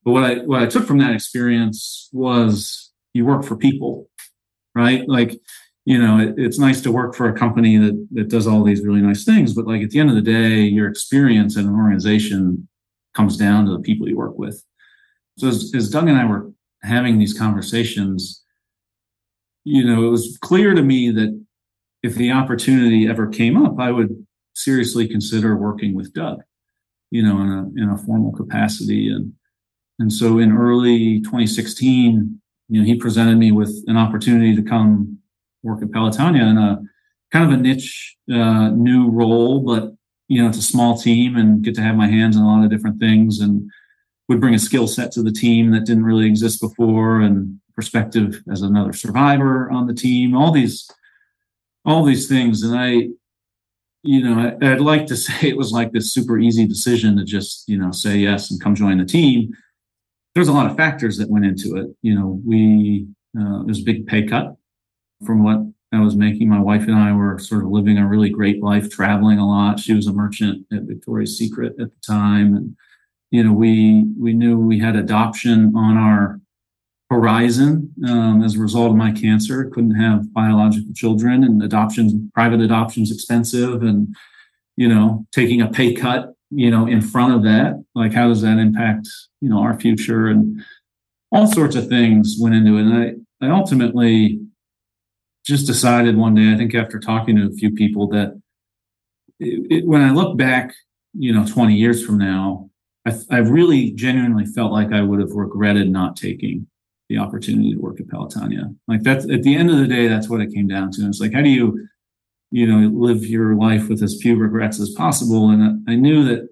But 0.04 0.12
what 0.12 0.24
I, 0.24 0.34
what 0.36 0.62
I 0.62 0.66
took 0.66 0.86
from 0.86 0.98
that 0.98 1.12
experience 1.12 2.08
was 2.12 2.92
you 3.12 3.24
work 3.26 3.44
for 3.44 3.56
people, 3.56 4.08
right? 4.74 5.06
Like, 5.08 5.38
you 5.84 5.98
know, 5.98 6.18
it, 6.18 6.34
it's 6.38 6.58
nice 6.58 6.80
to 6.82 6.92
work 6.92 7.14
for 7.14 7.28
a 7.28 7.38
company 7.38 7.76
that, 7.76 8.08
that 8.12 8.28
does 8.28 8.46
all 8.46 8.64
these 8.64 8.82
really 8.82 9.02
nice 9.02 9.24
things, 9.24 9.52
but 9.52 9.66
like 9.66 9.82
at 9.82 9.90
the 9.90 9.98
end 9.98 10.08
of 10.08 10.16
the 10.16 10.22
day, 10.22 10.60
your 10.60 10.88
experience 10.88 11.56
in 11.56 11.66
an 11.66 11.74
organization 11.74 12.68
comes 13.14 13.36
down 13.36 13.66
to 13.66 13.72
the 13.72 13.80
people 13.80 14.08
you 14.08 14.16
work 14.16 14.38
with. 14.38 14.62
So 15.38 15.48
as, 15.48 15.72
as 15.74 15.90
Doug 15.90 16.08
and 16.08 16.18
I 16.18 16.24
were 16.24 16.50
having 16.82 17.18
these 17.18 17.36
conversations, 17.36 18.43
you 19.64 19.84
know, 19.84 20.06
it 20.06 20.10
was 20.10 20.38
clear 20.42 20.74
to 20.74 20.82
me 20.82 21.10
that 21.10 21.42
if 22.02 22.14
the 22.14 22.30
opportunity 22.30 23.08
ever 23.08 23.26
came 23.26 23.56
up, 23.62 23.78
I 23.78 23.90
would 23.90 24.26
seriously 24.54 25.08
consider 25.08 25.56
working 25.56 25.94
with 25.94 26.12
Doug, 26.12 26.42
you 27.10 27.22
know, 27.22 27.40
in 27.40 27.48
a 27.48 27.82
in 27.82 27.88
a 27.90 27.98
formal 27.98 28.32
capacity. 28.32 29.08
And 29.08 29.32
and 29.98 30.12
so 30.12 30.38
in 30.38 30.52
early 30.52 31.20
2016, 31.20 32.40
you 32.68 32.80
know, 32.80 32.86
he 32.86 32.96
presented 32.96 33.36
me 33.36 33.52
with 33.52 33.82
an 33.86 33.96
opportunity 33.96 34.54
to 34.54 34.62
come 34.62 35.18
work 35.62 35.82
at 35.82 35.88
Pelotonia 35.88 36.50
in 36.50 36.58
a 36.58 36.82
kind 37.32 37.52
of 37.52 37.58
a 37.58 37.62
niche 37.62 38.16
uh, 38.32 38.68
new 38.68 39.08
role, 39.10 39.60
but 39.60 39.94
you 40.28 40.42
know, 40.42 40.48
it's 40.48 40.58
a 40.58 40.62
small 40.62 40.96
team 40.96 41.36
and 41.36 41.62
get 41.62 41.74
to 41.74 41.82
have 41.82 41.96
my 41.96 42.06
hands 42.06 42.36
in 42.36 42.42
a 42.42 42.46
lot 42.46 42.64
of 42.64 42.70
different 42.70 42.98
things 42.98 43.40
and 43.40 43.70
would 44.28 44.40
bring 44.40 44.54
a 44.54 44.58
skill 44.58 44.86
set 44.86 45.12
to 45.12 45.22
the 45.22 45.32
team 45.32 45.70
that 45.70 45.84
didn't 45.84 46.04
really 46.04 46.26
exist 46.26 46.60
before 46.60 47.20
and 47.20 47.60
perspective 47.74 48.42
as 48.50 48.62
another 48.62 48.92
survivor 48.92 49.70
on 49.70 49.86
the 49.86 49.94
team 49.94 50.36
all 50.36 50.52
these 50.52 50.88
all 51.84 52.04
these 52.04 52.28
things. 52.28 52.62
And 52.62 52.78
i 52.78 53.08
you 54.02 54.22
know 54.22 54.56
I, 54.60 54.70
would 54.70 54.80
like 54.80 55.06
to 55.06 55.16
say 55.26 55.48
it 55.48 55.56
was 55.56 55.72
like 55.72 55.92
this 55.92 56.12
super 56.12 56.38
easy 56.38 56.66
decision 56.66 57.16
to 57.16 57.24
just 57.24 57.68
you 57.68 57.78
know 57.78 57.90
say 57.90 58.16
yes 58.16 58.50
and 58.50 58.60
come 58.60 58.74
join 58.74 58.98
the 58.98 59.04
team. 59.04 59.52
There's 60.34 60.48
a 60.48 60.52
lot 60.52 60.68
of 60.68 60.76
factors 60.76 61.16
that 61.18 61.30
went 61.30 61.46
into 61.46 61.76
it. 61.76 61.88
You 62.02 62.14
know 62.14 62.40
we 62.44 63.06
uh, 63.38 63.62
there's 63.64 63.80
a 63.80 63.84
big 63.84 64.06
pay 64.06 64.24
cut 64.26 64.56
from 65.24 65.42
what 65.42 65.60
i 65.92 66.00
was 66.00 66.16
making. 66.16 66.48
My 66.48 66.60
wife 66.60 66.82
and 66.82 66.94
i 66.94 67.12
were 67.12 67.38
sort 67.38 67.64
of 67.64 67.70
living 67.70 67.98
a 67.98 68.06
really 68.06 68.30
great 68.30 68.62
life 68.62 68.90
traveling 68.90 69.38
a 69.38 69.46
lot. 69.46 69.80
She 69.80 69.94
was 69.94 70.06
a 70.06 70.12
merchant 70.12 70.66
at 70.72 70.82
victoria's 70.82 71.38
secret 71.38 71.74
at 71.80 71.90
the 71.90 72.00
time. 72.06 72.56
And 72.56 72.76
you 73.30 73.42
know, 73.42 73.52
we 73.52 74.04
we 74.18 74.32
knew 74.32 74.58
we 74.58 74.78
had 74.78 74.96
adoption 74.96 75.74
on 75.76 75.96
our 75.96 76.40
horizon 77.14 77.92
um, 78.08 78.42
as 78.42 78.56
a 78.56 78.60
result 78.60 78.90
of 78.90 78.96
my 78.96 79.12
cancer. 79.12 79.70
Couldn't 79.72 79.94
have 79.94 80.32
biological 80.32 80.92
children, 80.94 81.44
and 81.44 81.62
adoption, 81.62 82.30
private 82.34 82.60
adoption 82.60 83.02
is 83.02 83.12
expensive, 83.12 83.82
and 83.82 84.14
you 84.76 84.88
know, 84.88 85.26
taking 85.32 85.60
a 85.62 85.68
pay 85.68 85.94
cut, 85.94 86.34
you 86.50 86.70
know, 86.70 86.86
in 86.86 87.00
front 87.00 87.34
of 87.34 87.42
that, 87.44 87.82
like 87.94 88.12
how 88.12 88.28
does 88.28 88.42
that 88.42 88.58
impact, 88.58 89.08
you 89.40 89.48
know, 89.48 89.60
our 89.60 89.78
future, 89.78 90.26
and 90.26 90.62
all 91.30 91.46
sorts 91.46 91.76
of 91.76 91.88
things 91.88 92.36
went 92.40 92.54
into 92.54 92.76
it. 92.76 92.82
And 92.82 93.26
I, 93.40 93.46
I 93.46 93.50
ultimately 93.50 94.40
just 95.46 95.66
decided 95.66 96.16
one 96.16 96.34
day, 96.34 96.52
I 96.52 96.56
think 96.56 96.74
after 96.74 96.98
talking 96.98 97.36
to 97.36 97.46
a 97.46 97.52
few 97.52 97.70
people, 97.70 98.08
that 98.08 98.40
it, 99.38 99.66
it, 99.70 99.86
when 99.86 100.02
I 100.02 100.10
look 100.10 100.36
back, 100.36 100.72
you 101.12 101.32
know, 101.32 101.46
20 101.46 101.74
years 101.74 102.04
from 102.04 102.18
now, 102.18 102.70
I, 103.06 103.12
I 103.30 103.38
really 103.38 103.92
genuinely 103.92 104.46
felt 104.46 104.72
like 104.72 104.92
I 104.92 105.02
would 105.02 105.20
have 105.20 105.32
regretted 105.32 105.90
not 105.90 106.16
taking 106.16 106.66
the 107.08 107.18
opportunity 107.18 107.72
to 107.72 107.80
work 107.80 108.00
at 108.00 108.06
Pelotonia. 108.06 108.74
Like 108.88 109.02
that's 109.02 109.24
at 109.30 109.42
the 109.42 109.56
end 109.56 109.70
of 109.70 109.78
the 109.78 109.86
day, 109.86 110.08
that's 110.08 110.28
what 110.28 110.40
it 110.40 110.52
came 110.52 110.68
down 110.68 110.90
to. 110.92 111.06
It's 111.06 111.20
like, 111.20 111.32
how 111.32 111.42
do 111.42 111.50
you, 111.50 111.86
you 112.50 112.66
know, 112.66 112.88
live 112.88 113.24
your 113.24 113.54
life 113.56 113.88
with 113.88 114.02
as 114.02 114.20
few 114.20 114.36
regrets 114.36 114.80
as 114.80 114.90
possible? 114.90 115.50
And 115.50 115.88
I 115.88 115.94
knew 115.94 116.24
that 116.24 116.48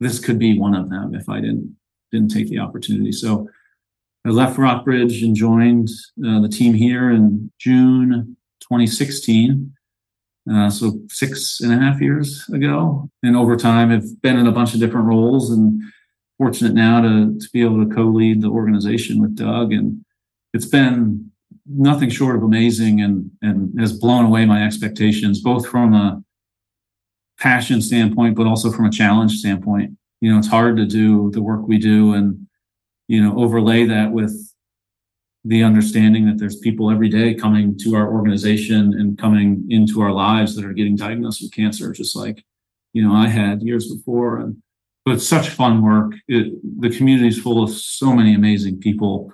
this 0.00 0.18
could 0.18 0.38
be 0.38 0.58
one 0.58 0.74
of 0.74 0.90
them 0.90 1.14
if 1.14 1.28
I 1.28 1.40
didn't 1.40 1.76
didn't 2.10 2.30
take 2.30 2.48
the 2.48 2.58
opportunity. 2.58 3.10
So 3.10 3.48
I 4.24 4.30
left 4.30 4.58
Rockbridge 4.58 5.22
and 5.22 5.34
joined 5.34 5.88
uh, 6.24 6.40
the 6.40 6.48
team 6.48 6.74
here 6.74 7.10
in 7.10 7.50
June 7.58 8.36
2016. 8.60 9.74
Uh, 10.50 10.68
so 10.68 11.00
six 11.08 11.60
and 11.60 11.72
a 11.72 11.76
half 11.76 12.00
years 12.00 12.48
ago. 12.52 13.08
And 13.22 13.36
over 13.36 13.56
time, 13.56 13.90
I've 13.90 14.20
been 14.22 14.36
in 14.36 14.46
a 14.46 14.52
bunch 14.52 14.74
of 14.74 14.80
different 14.80 15.06
roles 15.06 15.50
and 15.50 15.80
fortunate 16.42 16.74
now 16.74 17.00
to, 17.00 17.38
to 17.38 17.48
be 17.52 17.62
able 17.62 17.86
to 17.86 17.94
co-lead 17.94 18.42
the 18.42 18.48
organization 18.48 19.22
with 19.22 19.36
Doug. 19.36 19.72
And 19.72 20.04
it's 20.52 20.66
been 20.66 21.30
nothing 21.64 22.10
short 22.10 22.34
of 22.34 22.42
amazing 22.42 23.00
and, 23.00 23.30
and 23.42 23.78
has 23.78 23.92
blown 23.92 24.24
away 24.24 24.44
my 24.44 24.64
expectations, 24.64 25.40
both 25.40 25.68
from 25.68 25.94
a 25.94 26.20
passion 27.38 27.80
standpoint, 27.80 28.34
but 28.34 28.48
also 28.48 28.72
from 28.72 28.86
a 28.86 28.90
challenge 28.90 29.34
standpoint. 29.34 29.96
You 30.20 30.32
know, 30.32 30.38
it's 30.38 30.48
hard 30.48 30.76
to 30.78 30.84
do 30.84 31.30
the 31.30 31.40
work 31.40 31.68
we 31.68 31.78
do 31.78 32.14
and, 32.14 32.48
you 33.06 33.22
know, 33.22 33.38
overlay 33.38 33.84
that 33.84 34.10
with 34.10 34.34
the 35.44 35.62
understanding 35.62 36.26
that 36.26 36.38
there's 36.38 36.56
people 36.56 36.90
every 36.90 37.08
day 37.08 37.34
coming 37.34 37.78
to 37.84 37.94
our 37.94 38.12
organization 38.12 38.94
and 38.94 39.16
coming 39.16 39.64
into 39.70 40.00
our 40.00 40.10
lives 40.10 40.56
that 40.56 40.64
are 40.64 40.72
getting 40.72 40.96
diagnosed 40.96 41.40
with 41.40 41.52
cancer, 41.52 41.92
just 41.92 42.16
like 42.16 42.44
you 42.92 43.02
know 43.02 43.12
I 43.12 43.26
had 43.26 43.62
years 43.62 43.92
before. 43.92 44.38
And 44.38 44.62
but 45.04 45.14
it's 45.14 45.26
such 45.26 45.48
fun 45.48 45.82
work. 45.82 46.12
It, 46.28 46.52
the 46.80 46.90
community 46.90 47.28
is 47.28 47.38
full 47.38 47.62
of 47.62 47.70
so 47.70 48.12
many 48.12 48.34
amazing 48.34 48.78
people, 48.78 49.32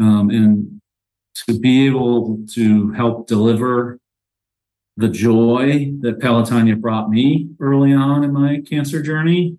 um, 0.00 0.30
and 0.30 0.80
to 1.46 1.58
be 1.58 1.86
able 1.86 2.38
to 2.54 2.92
help 2.92 3.26
deliver 3.26 3.98
the 4.96 5.08
joy 5.08 5.92
that 6.00 6.18
Pelotonia 6.20 6.80
brought 6.80 7.10
me 7.10 7.50
early 7.60 7.92
on 7.92 8.24
in 8.24 8.32
my 8.32 8.62
cancer 8.68 9.02
journey, 9.02 9.58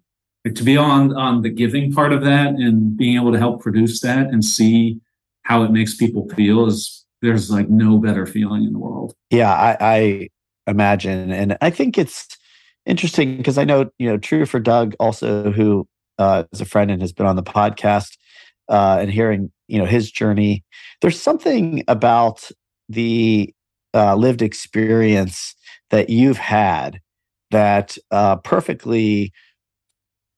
to 0.56 0.64
be 0.64 0.78
on 0.78 1.16
on 1.16 1.42
the 1.42 1.50
giving 1.50 1.92
part 1.92 2.14
of 2.14 2.24
that 2.24 2.56
and 2.56 2.96
being 2.96 3.16
able 3.16 3.32
to 3.32 3.40
help 3.40 3.62
produce 3.62 4.02
that 4.02 4.28
and 4.28 4.44
see 4.46 5.00
how 5.44 5.64
it 5.64 5.72
makes 5.72 5.96
people 5.96 6.28
feel 6.30 6.66
is 6.66 7.06
there's 7.22 7.50
like 7.50 7.70
no 7.70 7.98
better 7.98 8.26
feeling 8.26 8.64
in 8.64 8.74
the 8.74 8.80
world. 8.80 9.14
Yeah, 9.30 9.52
I, 9.52 9.78
I 9.80 10.30
imagine, 10.70 11.32
and 11.32 11.58
I 11.62 11.70
think 11.70 11.98
it's 11.98 12.37
interesting 12.88 13.38
because 13.38 13.58
I 13.58 13.64
know 13.64 13.90
you 14.00 14.10
know 14.10 14.18
true 14.18 14.46
for 14.46 14.60
Doug 14.60 14.96
also, 15.00 15.52
who 15.52 15.88
uh, 16.18 16.46
is 16.52 16.62
a 16.62 16.66
friend 16.66 16.90
and 16.90 17.02
has 17.02 17.14
been 17.14 17.26
on 17.26 17.36
the 17.36 17.44
podcast, 17.44 18.18
uh, 18.70 18.98
and 19.00 19.12
hearing 19.12 19.52
you 19.68 19.78
know 19.78 19.86
his 19.86 20.12
journey. 20.12 20.64
There's 21.02 21.22
something 21.22 21.84
about 21.88 22.50
the 22.90 23.54
uh, 23.94 24.16
lived 24.16 24.42
experience 24.42 25.56
that 25.92 26.10
you've 26.10 26.38
had 26.38 27.00
that 27.52 27.98
uh, 28.12 28.38
perfectly 28.38 29.32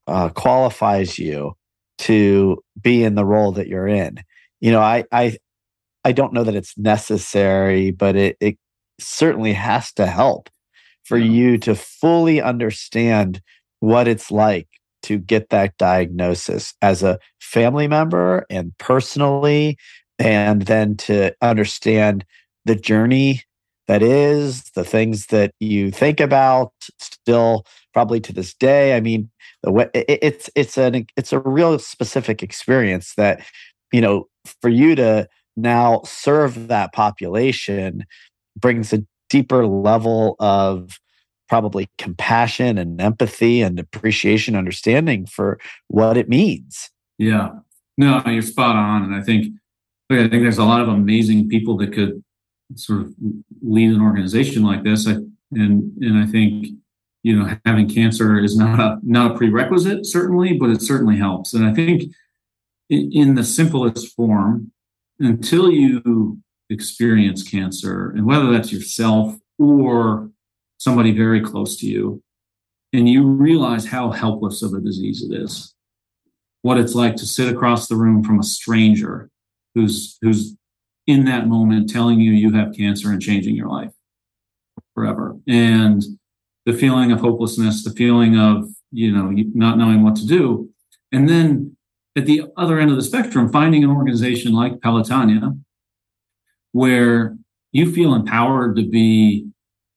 uh, 0.07 0.29
qualifies 0.29 1.17
you 1.17 1.53
to 1.99 2.61
be 2.81 3.03
in 3.03 3.15
the 3.15 3.25
role 3.25 3.51
that 3.51 3.67
you're 3.67 3.87
in 3.87 4.19
you 4.59 4.71
know, 4.71 4.81
I 4.81 5.05
I 5.11 5.37
I 6.03 6.11
don't 6.11 6.33
know 6.33 6.43
that 6.43 6.55
it's 6.55 6.77
necessary, 6.77 7.91
but 7.91 8.15
it 8.15 8.37
it 8.39 8.57
certainly 8.99 9.53
has 9.53 9.91
to 9.93 10.05
help 10.05 10.49
for 11.09 11.17
you 11.17 11.57
to 11.57 11.73
fully 11.73 12.39
understand 12.39 13.41
what 13.79 14.07
it's 14.07 14.29
like 14.29 14.67
to 15.01 15.17
get 15.17 15.49
that 15.49 15.75
diagnosis 15.77 16.75
as 16.83 17.01
a 17.01 17.17
family 17.39 17.87
member 17.87 18.45
and 18.49 18.77
personally 18.77 19.75
and 20.19 20.63
then 20.63 20.95
to 20.95 21.33
understand 21.41 22.23
the 22.65 22.75
journey 22.75 23.41
that 23.87 24.03
is 24.03 24.65
the 24.75 24.83
things 24.83 25.25
that 25.27 25.51
you 25.59 25.89
think 25.89 26.19
about 26.19 26.73
still 26.99 27.65
probably 27.91 28.19
to 28.19 28.31
this 28.31 28.53
day. 28.53 28.95
I 28.95 28.99
mean 28.99 29.31
the 29.63 29.71
way 29.71 29.89
it's 29.95 30.47
it's 30.53 30.77
an 30.77 31.07
it's 31.17 31.33
a 31.33 31.39
real 31.39 31.79
specific 31.79 32.43
experience 32.43 33.15
that 33.15 33.43
you 33.91 33.99
know 33.99 34.27
for 34.61 34.69
you 34.69 34.93
to 34.93 35.27
now 35.57 36.01
serve 36.05 36.67
that 36.67 36.93
population 36.93 38.05
brings 38.55 38.93
a 38.93 39.03
deeper 39.29 39.65
level 39.65 40.35
of 40.39 40.99
probably 41.47 41.89
compassion 41.97 42.77
and 42.77 43.01
empathy 43.01 43.61
and 43.61 43.79
appreciation 43.79 44.55
understanding 44.55 45.25
for 45.25 45.59
what 45.87 46.15
it 46.15 46.29
means. 46.29 46.91
Yeah. 47.17 47.49
No 47.97 48.21
you're 48.27 48.41
spot 48.41 48.77
on 48.77 49.03
and 49.03 49.13
i 49.13 49.21
think 49.21 49.53
i 50.09 50.15
think 50.15 50.31
there's 50.31 50.57
a 50.57 50.63
lot 50.63 50.81
of 50.81 50.87
amazing 50.87 51.49
people 51.49 51.75
that 51.77 51.91
could 51.91 52.23
sort 52.75 53.01
of 53.01 53.13
lead 53.61 53.91
an 53.91 54.01
organization 54.01 54.63
like 54.63 54.83
this 54.83 55.05
I, 55.05 55.15
and 55.51 55.91
and 56.01 56.17
i 56.17 56.25
think 56.25 56.67
you 57.23 57.35
know 57.35 57.57
having 57.65 57.89
cancer 57.89 58.39
is 58.39 58.55
not 58.55 58.79
a 58.79 58.99
not 59.03 59.31
a 59.31 59.37
prerequisite 59.37 60.05
certainly 60.05 60.53
but 60.53 60.69
it 60.69 60.81
certainly 60.81 61.17
helps. 61.17 61.53
And 61.53 61.65
i 61.65 61.73
think 61.73 62.03
in 62.89 63.35
the 63.35 63.43
simplest 63.43 64.15
form 64.15 64.71
until 65.19 65.69
you 65.69 66.39
experience 66.69 67.43
cancer, 67.43 68.11
and 68.11 68.25
whether 68.25 68.51
that's 68.51 68.71
yourself 68.71 69.35
or 69.57 70.29
somebody 70.77 71.11
very 71.11 71.41
close 71.41 71.77
to 71.77 71.87
you, 71.87 72.21
and 72.93 73.07
you 73.09 73.27
realize 73.27 73.85
how 73.85 74.11
helpless 74.11 74.61
of 74.61 74.73
a 74.73 74.79
disease 74.79 75.23
it 75.23 75.33
is. 75.33 75.73
what 76.61 76.77
it's 76.77 76.95
like 76.95 77.15
to 77.15 77.25
sit 77.25 77.53
across 77.53 77.87
the 77.87 77.95
room 77.95 78.23
from 78.23 78.39
a 78.39 78.43
stranger 78.43 79.29
who's 79.75 80.17
who's 80.21 80.55
in 81.07 81.25
that 81.25 81.47
moment 81.47 81.89
telling 81.89 82.19
you 82.19 82.31
you 82.31 82.51
have 82.53 82.75
cancer 82.75 83.11
and 83.11 83.21
changing 83.21 83.55
your 83.55 83.67
life 83.69 83.91
forever 84.93 85.37
and 85.47 86.03
the 86.65 86.73
feeling 86.73 87.11
of 87.11 87.19
hopelessness 87.19 87.83
the 87.83 87.91
feeling 87.91 88.37
of 88.37 88.69
you 88.91 89.11
know 89.11 89.31
not 89.53 89.77
knowing 89.77 90.03
what 90.03 90.15
to 90.15 90.25
do 90.25 90.69
and 91.11 91.29
then 91.29 91.75
at 92.17 92.25
the 92.25 92.43
other 92.57 92.79
end 92.79 92.91
of 92.91 92.97
the 92.97 93.03
spectrum 93.03 93.51
finding 93.51 93.83
an 93.83 93.89
organization 93.89 94.51
like 94.53 94.73
pelotonia 94.79 95.57
where 96.71 97.37
you 97.71 97.91
feel 97.91 98.13
empowered 98.13 98.75
to 98.75 98.87
be 98.87 99.47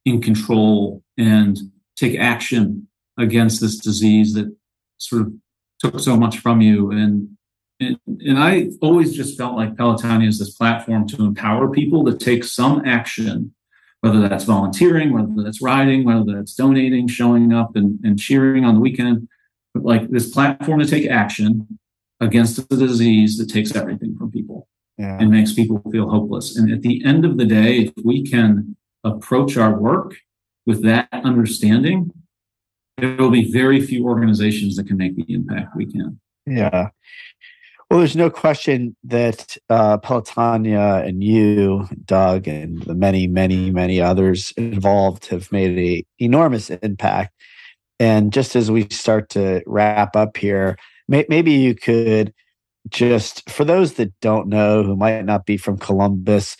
in 0.05 0.21
control 0.21 1.03
and 1.19 1.59
take 1.97 2.19
action 2.19 2.89
against 3.19 3.61
this 3.61 3.79
disease 3.79 4.35
that 4.35 4.55
sort 4.99 5.23
of 5.23 5.33
took 5.79 6.01
so 6.01 6.17
much 6.17 6.39
from 6.39 6.61
you. 6.61 6.91
And 6.91 7.37
and, 7.81 7.99
and 8.07 8.39
I 8.39 8.69
always 8.81 9.15
just 9.15 9.37
felt 9.37 9.57
like 9.57 9.75
Pelotonia 9.75 10.29
is 10.29 10.39
this 10.39 10.55
platform 10.55 11.09
to 11.09 11.25
empower 11.25 11.69
people 11.69 12.05
to 12.05 12.17
take 12.17 12.45
some 12.45 12.83
action, 12.87 13.55
whether 14.03 14.29
that's 14.29 14.45
volunteering, 14.45 15.13
whether 15.13 15.43
that's 15.43 15.61
riding, 15.61 16.05
whether 16.05 16.37
that's 16.37 16.55
donating, 16.55 17.09
showing 17.09 17.53
up 17.53 17.75
and, 17.75 17.99
and 18.05 18.21
cheering 18.21 18.65
on 18.65 18.75
the 18.75 18.81
weekend, 18.81 19.29
but 19.75 19.83
like 19.83 20.09
this 20.11 20.31
platform 20.31 20.79
to 20.79 20.87
take 20.87 21.11
action 21.11 21.79
against 22.21 22.69
the 22.69 22.77
disease 22.77 23.37
that 23.39 23.51
takes 23.51 23.75
everything 23.75 24.17
from 24.17 24.31
people 24.31 24.42
yeah. 25.03 25.19
and 25.19 25.31
makes 25.31 25.53
people 25.53 25.83
feel 25.91 26.09
hopeless. 26.09 26.57
And 26.57 26.73
at 26.73 26.83
the 26.83 27.05
end 27.05 27.25
of 27.25 27.37
the 27.37 27.45
day, 27.45 27.81
if 27.81 27.93
we 28.05 28.25
can 28.25 28.77
approach 29.03 29.57
our 29.57 29.79
work 29.79 30.15
with 30.65 30.85
that 30.85 31.09
understanding, 31.13 32.13
there 32.99 33.17
will 33.17 33.31
be 33.31 33.51
very 33.51 33.85
few 33.85 34.07
organizations 34.07 34.77
that 34.77 34.87
can 34.87 34.97
make 34.97 35.17
the 35.17 35.25
impact 35.29 35.77
we 35.77 35.87
can. 35.87 36.21
Yeah. 36.47 36.91
Well, 37.91 37.99
there's 37.99 38.17
no 38.17 38.31
question 38.31 38.97
that 39.05 39.57
uh, 39.69 39.99
Pelotonia 39.99 41.07
and 41.07 41.23
you, 41.23 41.89
Doug, 42.05 42.47
and 42.47 42.83
the 42.83 42.95
many, 42.95 43.27
many, 43.27 43.71
many 43.71 44.01
others 44.01 44.53
involved 44.57 45.27
have 45.27 45.51
made 45.51 45.77
an 45.77 46.03
enormous 46.19 46.71
impact. 46.71 47.35
And 47.99 48.33
just 48.33 48.57
as 48.57 48.71
we 48.71 48.89
start 48.89 49.29
to 49.31 49.63
wrap 49.67 50.17
up 50.17 50.37
here, 50.37 50.79
may- 51.09 51.27
maybe 51.29 51.53
you 51.53 51.75
could 51.75 52.33
just, 52.89 53.49
for 53.49 53.65
those 53.65 53.95
that 53.95 54.13
don't 54.21 54.49
know, 54.49 54.83
who 54.83 54.97
might 54.97 55.25
not 55.25 55.47
be 55.47 55.57
from 55.57 55.79
Columbus, 55.79 56.57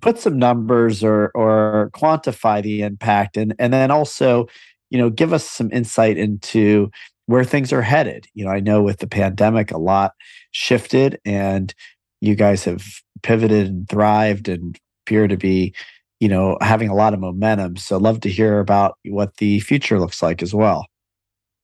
put 0.00 0.18
some 0.18 0.38
numbers 0.38 1.02
or 1.02 1.30
or 1.34 1.90
quantify 1.94 2.62
the 2.62 2.82
impact 2.82 3.36
and 3.36 3.54
and 3.58 3.72
then 3.72 3.90
also 3.90 4.46
you 4.90 4.98
know 4.98 5.10
give 5.10 5.32
us 5.32 5.48
some 5.48 5.70
insight 5.72 6.16
into 6.16 6.90
where 7.26 7.44
things 7.44 7.72
are 7.72 7.82
headed. 7.82 8.26
You 8.34 8.44
know 8.44 8.50
i 8.50 8.60
know 8.60 8.82
with 8.82 8.98
the 8.98 9.06
pandemic 9.06 9.70
a 9.70 9.78
lot 9.78 10.12
shifted 10.52 11.20
and 11.24 11.74
you 12.20 12.34
guys 12.34 12.64
have 12.64 12.84
pivoted 13.22 13.66
and 13.66 13.88
thrived 13.88 14.48
and 14.48 14.78
appear 15.04 15.26
to 15.28 15.36
be 15.36 15.74
you 16.20 16.28
know 16.28 16.56
having 16.60 16.88
a 16.88 16.94
lot 16.94 17.14
of 17.14 17.20
momentum. 17.20 17.76
So 17.76 17.96
love 17.96 18.20
to 18.20 18.30
hear 18.30 18.60
about 18.60 18.98
what 19.04 19.36
the 19.38 19.60
future 19.60 19.98
looks 19.98 20.22
like 20.22 20.42
as 20.42 20.54
well. 20.54 20.86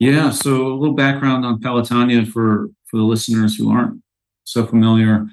Yeah 0.01 0.31
so 0.31 0.67
a 0.67 0.75
little 0.75 0.95
background 0.95 1.45
on 1.45 1.61
pelotonia 1.61 2.27
for 2.27 2.69
for 2.91 2.97
the 2.97 3.05
listeners 3.05 3.57
who 3.57 3.71
aren't 3.71 4.03
so 4.45 4.67
familiar 4.67 5.27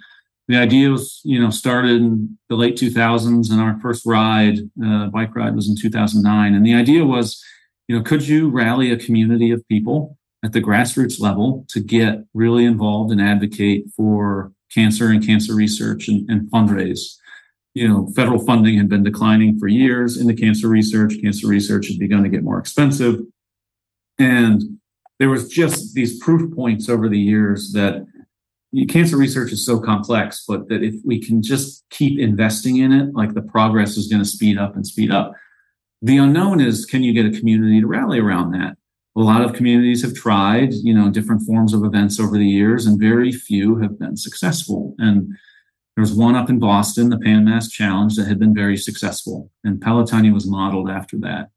the 0.47 0.57
idea 0.57 0.89
was, 0.89 1.19
you 1.23 1.39
know, 1.39 1.49
started 1.49 2.01
in 2.01 2.37
the 2.49 2.55
late 2.55 2.77
2000s, 2.77 3.51
and 3.51 3.59
our 3.59 3.77
first 3.81 4.05
ride, 4.05 4.59
uh, 4.83 5.07
bike 5.07 5.35
ride, 5.35 5.55
was 5.55 5.67
in 5.67 5.75
2009. 5.75 6.53
And 6.53 6.65
the 6.65 6.73
idea 6.73 7.05
was, 7.05 7.43
you 7.87 7.97
know, 7.97 8.03
could 8.03 8.27
you 8.27 8.49
rally 8.49 8.91
a 8.91 8.97
community 8.97 9.51
of 9.51 9.67
people 9.67 10.17
at 10.43 10.53
the 10.53 10.61
grassroots 10.61 11.19
level 11.19 11.65
to 11.69 11.81
get 11.81 12.23
really 12.33 12.63
involved 12.63 13.11
and 13.11 13.21
advocate 13.21 13.85
for 13.95 14.53
cancer 14.73 15.09
and 15.09 15.25
cancer 15.25 15.53
research 15.53 16.07
and, 16.07 16.29
and 16.29 16.49
fundraise? 16.49 17.15
You 17.73 17.87
know, 17.89 18.07
federal 18.15 18.39
funding 18.39 18.77
had 18.77 18.89
been 18.89 19.03
declining 19.03 19.59
for 19.59 19.67
years 19.67 20.17
into 20.17 20.33
cancer 20.33 20.69
research. 20.69 21.15
Cancer 21.21 21.47
research 21.47 21.89
had 21.89 21.99
begun 21.99 22.23
to 22.23 22.29
get 22.29 22.43
more 22.43 22.57
expensive, 22.57 23.19
and 24.17 24.63
there 25.19 25.29
was 25.29 25.49
just 25.49 25.93
these 25.93 26.19
proof 26.19 26.53
points 26.55 26.89
over 26.89 27.09
the 27.09 27.19
years 27.19 27.71
that 27.73 28.05
cancer 28.89 29.17
research 29.17 29.51
is 29.51 29.65
so 29.65 29.79
complex, 29.79 30.43
but 30.47 30.67
that 30.69 30.83
if 30.83 30.95
we 31.03 31.19
can 31.19 31.41
just 31.41 31.85
keep 31.89 32.19
investing 32.19 32.77
in 32.77 32.91
it, 32.91 33.13
like 33.15 33.33
the 33.33 33.41
progress 33.41 33.97
is 33.97 34.07
going 34.07 34.21
to 34.21 34.29
speed 34.29 34.57
up 34.57 34.75
and 34.75 34.85
speed 34.85 35.11
up. 35.11 35.33
The 36.01 36.17
unknown 36.17 36.61
is 36.61 36.85
can 36.85 37.01
you 37.01 37.13
get 37.13 37.25
a 37.25 37.37
community 37.37 37.81
to 37.81 37.87
rally 37.87 38.19
around 38.19 38.51
that? 38.51 38.77
A 39.15 39.21
lot 39.21 39.41
of 39.41 39.53
communities 39.53 40.03
have 40.03 40.13
tried, 40.13 40.73
you 40.73 40.93
know, 40.93 41.09
different 41.09 41.41
forms 41.41 41.73
of 41.73 41.83
events 41.83 42.19
over 42.19 42.37
the 42.37 42.47
years, 42.47 42.85
and 42.85 42.99
very 42.99 43.31
few 43.31 43.77
have 43.77 43.97
been 43.97 44.15
successful. 44.15 44.93
And 44.99 45.29
there 45.95 46.03
was 46.03 46.13
one 46.13 46.35
up 46.35 46.51
in 46.51 46.59
Boston, 46.59 47.09
the 47.09 47.17
Pan 47.17 47.45
Mass 47.45 47.69
Challenge, 47.69 48.15
that 48.15 48.27
had 48.27 48.37
been 48.37 48.53
very 48.53 48.77
successful, 48.77 49.49
and 49.63 49.81
Pelotonia 49.81 50.31
was 50.31 50.45
modeled 50.45 50.91
after 50.91 51.17
that. 51.21 51.49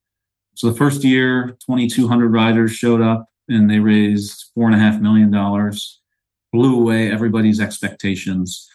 So 0.54 0.70
the 0.70 0.76
first 0.76 1.04
year, 1.04 1.58
2,200 1.66 2.32
riders 2.32 2.72
showed 2.72 3.02
up, 3.02 3.29
and 3.50 3.70
they 3.70 3.78
raised 3.78 4.46
four 4.54 4.66
and 4.66 4.74
a 4.74 4.78
half 4.78 5.00
million 5.00 5.30
dollars 5.30 6.00
blew 6.52 6.80
away 6.80 7.10
everybody's 7.10 7.60
expectations 7.60 8.68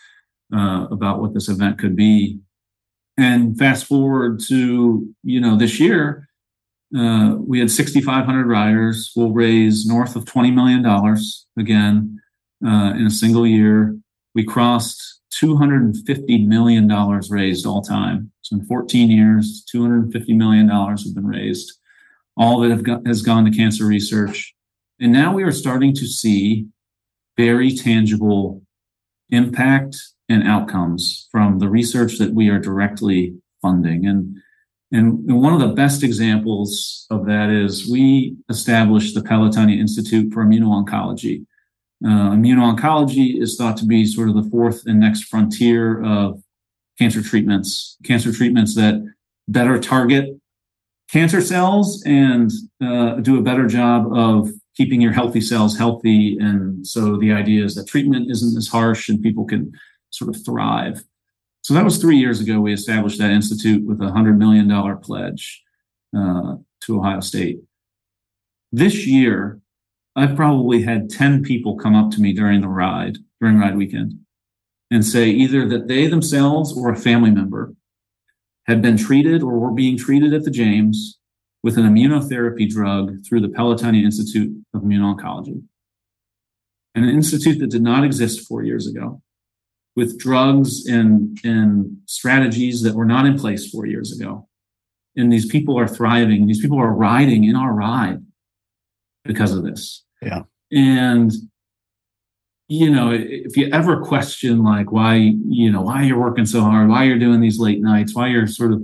uh, 0.55 0.87
about 0.91 1.19
what 1.19 1.33
this 1.33 1.49
event 1.49 1.77
could 1.77 1.95
be. 1.95 2.39
And 3.17 3.57
fast 3.57 3.85
forward 3.85 4.39
to 4.47 5.07
you 5.23 5.39
know 5.41 5.57
this 5.57 5.79
year, 5.79 6.27
uh, 6.97 7.35
we 7.39 7.59
had 7.59 7.71
6,500 7.71 8.47
riders. 8.47 9.11
We'll 9.15 9.31
raise 9.31 9.85
north 9.85 10.15
of 10.15 10.25
20 10.25 10.51
million 10.51 10.83
dollars 10.83 11.45
again 11.57 12.21
uh, 12.65 12.93
in 12.95 13.05
a 13.05 13.11
single 13.11 13.47
year. 13.47 13.97
We 14.33 14.43
crossed 14.43 15.21
250 15.31 16.45
million 16.45 16.87
dollars 16.87 17.29
raised 17.29 17.65
all 17.65 17.81
time. 17.81 18.31
So 18.41 18.57
in 18.57 18.65
14 18.65 19.09
years, 19.09 19.63
250 19.69 20.33
million 20.33 20.67
dollars 20.67 21.05
have 21.05 21.15
been 21.15 21.27
raised. 21.27 21.73
All 22.37 22.63
of 22.63 22.79
it 22.79 22.83
got, 22.83 23.05
has 23.07 23.21
gone 23.21 23.45
to 23.45 23.51
cancer 23.51 23.85
research, 23.85 24.54
and 24.99 25.11
now 25.11 25.33
we 25.33 25.43
are 25.43 25.51
starting 25.51 25.93
to 25.93 26.05
see 26.05 26.67
very 27.37 27.75
tangible 27.75 28.61
impact 29.29 29.97
and 30.29 30.47
outcomes 30.47 31.27
from 31.31 31.59
the 31.59 31.69
research 31.69 32.17
that 32.17 32.33
we 32.33 32.49
are 32.49 32.59
directly 32.59 33.35
funding. 33.61 34.05
And, 34.05 34.37
and, 34.91 35.41
one 35.41 35.53
of 35.53 35.59
the 35.59 35.75
best 35.75 36.03
examples 36.03 37.05
of 37.09 37.25
that 37.25 37.49
is 37.49 37.89
we 37.89 38.35
established 38.49 39.15
the 39.15 39.21
Pelotonia 39.21 39.77
Institute 39.77 40.33
for 40.33 40.45
Immuno-Oncology. 40.45 41.45
Uh, 42.03 42.31
immuno-oncology 42.31 43.41
is 43.41 43.55
thought 43.55 43.77
to 43.77 43.85
be 43.85 44.05
sort 44.05 44.29
of 44.29 44.35
the 44.35 44.49
fourth 44.49 44.83
and 44.85 44.99
next 44.99 45.23
frontier 45.23 46.03
of 46.03 46.41
cancer 46.99 47.21
treatments, 47.21 47.97
cancer 48.03 48.31
treatments 48.31 48.75
that 48.75 49.03
better 49.47 49.79
target 49.79 50.29
cancer 51.09 51.41
cells 51.41 52.03
and 52.05 52.51
uh, 52.83 53.15
do 53.15 53.37
a 53.37 53.41
better 53.41 53.67
job 53.67 54.11
of 54.13 54.49
keeping 54.75 55.01
your 55.01 55.13
healthy 55.13 55.41
cells 55.41 55.77
healthy. 55.77 56.37
And 56.39 56.85
so 56.85 57.17
the 57.17 57.31
idea 57.31 57.63
is 57.63 57.75
that 57.75 57.87
treatment 57.87 58.29
isn't 58.29 58.57
as 58.57 58.67
harsh 58.67 59.09
and 59.09 59.21
people 59.21 59.45
can 59.45 59.71
sort 60.09 60.35
of 60.35 60.43
thrive. 60.45 61.03
So 61.61 61.73
that 61.73 61.85
was 61.85 61.97
three 61.97 62.17
years 62.17 62.41
ago. 62.41 62.59
We 62.59 62.73
established 62.73 63.17
that 63.19 63.31
institute 63.31 63.85
with 63.85 64.01
a 64.01 64.11
$100 64.11 64.37
million 64.37 64.97
pledge 64.99 65.63
uh, 66.15 66.55
to 66.81 66.99
Ohio 66.99 67.21
State. 67.21 67.59
This 68.71 69.07
year, 69.07 69.59
I've 70.15 70.35
probably 70.35 70.83
had 70.83 71.09
10 71.09 71.43
people 71.43 71.77
come 71.77 71.95
up 71.95 72.11
to 72.11 72.21
me 72.21 72.33
during 72.33 72.61
the 72.61 72.67
ride, 72.67 73.17
during 73.41 73.59
ride 73.59 73.77
weekend, 73.77 74.19
and 74.91 75.03
say 75.05 75.29
either 75.29 75.67
that 75.67 75.87
they 75.87 76.07
themselves 76.07 76.77
or 76.77 76.91
a 76.91 76.97
family 76.97 77.31
member 77.31 77.73
had 78.67 78.81
been 78.81 78.97
treated 78.97 79.41
or 79.43 79.59
were 79.59 79.73
being 79.73 79.97
treated 79.97 80.33
at 80.33 80.43
the 80.43 80.51
James 80.51 81.17
with 81.65 81.79
an 81.79 81.83
immunotherapy 81.83 82.69
drug 82.69 83.17
through 83.27 83.41
the 83.41 83.47
Pelotonia 83.47 84.03
Institute 84.03 84.55
of 84.75 84.83
Immuno-Oncology, 84.83 85.63
an 86.93 87.09
institute 87.09 87.57
that 87.57 87.71
did 87.71 87.81
not 87.81 88.03
exist 88.03 88.47
four 88.47 88.61
years 88.61 88.85
ago, 88.85 89.19
with 89.95 90.19
drugs 90.19 90.85
and, 90.85 91.39
and 91.43 91.97
strategies 92.05 92.83
that 92.83 92.93
were 92.93 93.03
not 93.03 93.25
in 93.25 93.35
place 93.35 93.67
four 93.67 93.87
years 93.87 94.15
ago. 94.15 94.47
And 95.15 95.33
these 95.33 95.47
people 95.47 95.75
are 95.79 95.87
thriving. 95.87 96.45
These 96.45 96.61
people 96.61 96.79
are 96.79 96.93
riding 96.93 97.45
in 97.45 97.55
our 97.55 97.73
ride 97.73 98.23
because 99.23 99.51
of 99.51 99.63
this. 99.63 100.03
Yeah. 100.21 100.43
And 100.71 101.31
you 102.67 102.91
know, 102.91 103.11
if 103.11 103.57
you 103.57 103.69
ever 103.71 104.03
question 104.03 104.63
like 104.63 104.91
why, 104.91 105.15
you 105.15 105.71
know, 105.71 105.81
why 105.81 106.03
you're 106.03 106.19
working 106.19 106.45
so 106.45 106.61
hard, 106.61 106.89
why 106.89 107.05
you're 107.05 107.19
doing 107.19 107.41
these 107.41 107.59
late 107.59 107.81
nights, 107.81 108.13
why 108.13 108.27
you're 108.27 108.47
sort 108.47 108.71
of 108.71 108.83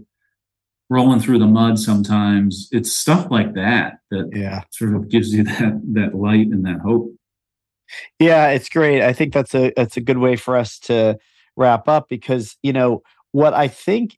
rolling 0.92 1.22
through 1.22 1.39
the 1.39 1.48
mud 1.48 1.80
sometimes. 1.80 2.68
It's 2.74 2.92
stuff 2.92 3.32
like 3.32 3.54
that 3.54 4.00
that 4.12 4.30
yeah. 4.34 4.64
sort 4.72 4.94
of 4.94 5.08
gives 5.08 5.34
you 5.34 5.44
that 5.46 5.82
that 5.94 6.14
light 6.14 6.48
and 6.48 6.66
that 6.66 6.80
hope. 6.82 7.16
Yeah, 8.20 8.50
it's 8.50 8.70
great. 8.70 9.02
I 9.02 9.14
think 9.14 9.34
that's 9.34 9.56
a 9.56 9.72
that's 9.76 9.98
a 9.98 10.02
good 10.02 10.18
way 10.18 10.36
for 10.36 10.58
us 10.58 10.78
to 10.80 11.18
wrap 11.56 11.88
up 11.88 12.10
because 12.10 12.58
you 12.62 12.74
know 12.74 13.02
what 13.32 13.54
I 13.54 13.70
think 13.70 14.18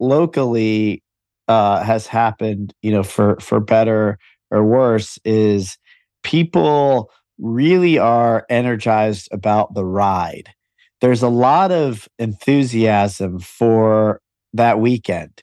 locally 0.00 1.02
uh, 1.46 1.82
has 1.84 2.06
happened, 2.06 2.74
you 2.80 2.90
know, 2.90 3.02
for 3.02 3.38
for 3.40 3.60
better 3.60 4.18
or 4.50 4.64
worse, 4.64 5.18
is 5.26 5.76
people 6.22 7.10
really 7.38 7.98
are 7.98 8.46
energized 8.48 9.28
about 9.30 9.74
the 9.74 9.84
ride. 9.84 10.54
There's 11.02 11.22
a 11.22 11.28
lot 11.28 11.70
of 11.70 12.08
enthusiasm 12.18 13.40
for 13.40 14.20
that 14.54 14.80
weekend 14.80 15.42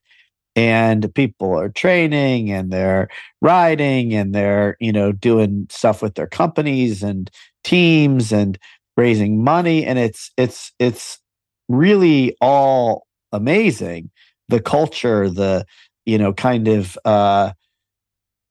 and 0.56 1.14
people 1.16 1.54
are 1.58 1.70
training 1.70 2.52
and 2.52 2.72
they're 2.72 3.10
riding 3.42 4.14
and 4.14 4.34
they're 4.34 4.78
you 4.80 4.92
know 4.92 5.12
doing 5.12 5.68
stuff 5.70 6.02
with 6.02 6.16
their 6.16 6.28
companies 6.28 7.04
and 7.04 7.30
teams 7.64 8.32
and 8.32 8.58
raising 8.98 9.44
money. 9.44 9.86
And 9.86 10.00
it's 10.00 10.32
it's 10.38 10.72
it's 10.80 11.20
really 11.68 12.36
all 12.42 13.06
amazing 13.32 14.12
the 14.48 14.62
culture 14.62 15.30
the 15.30 15.66
you 16.06 16.18
know 16.18 16.32
kind 16.34 16.68
of 16.68 16.98
uh 17.06 17.52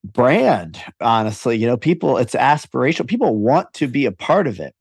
brand 0.04 0.80
honestly. 1.00 1.56
You 1.56 1.66
know 1.66 1.76
people 1.76 2.18
it's 2.18 2.34
aspirational. 2.34 3.08
People 3.08 3.36
want 3.36 3.72
to 3.74 3.86
be 3.88 4.06
a 4.06 4.12
part 4.12 4.46
of 4.46 4.60
it. 4.60 4.74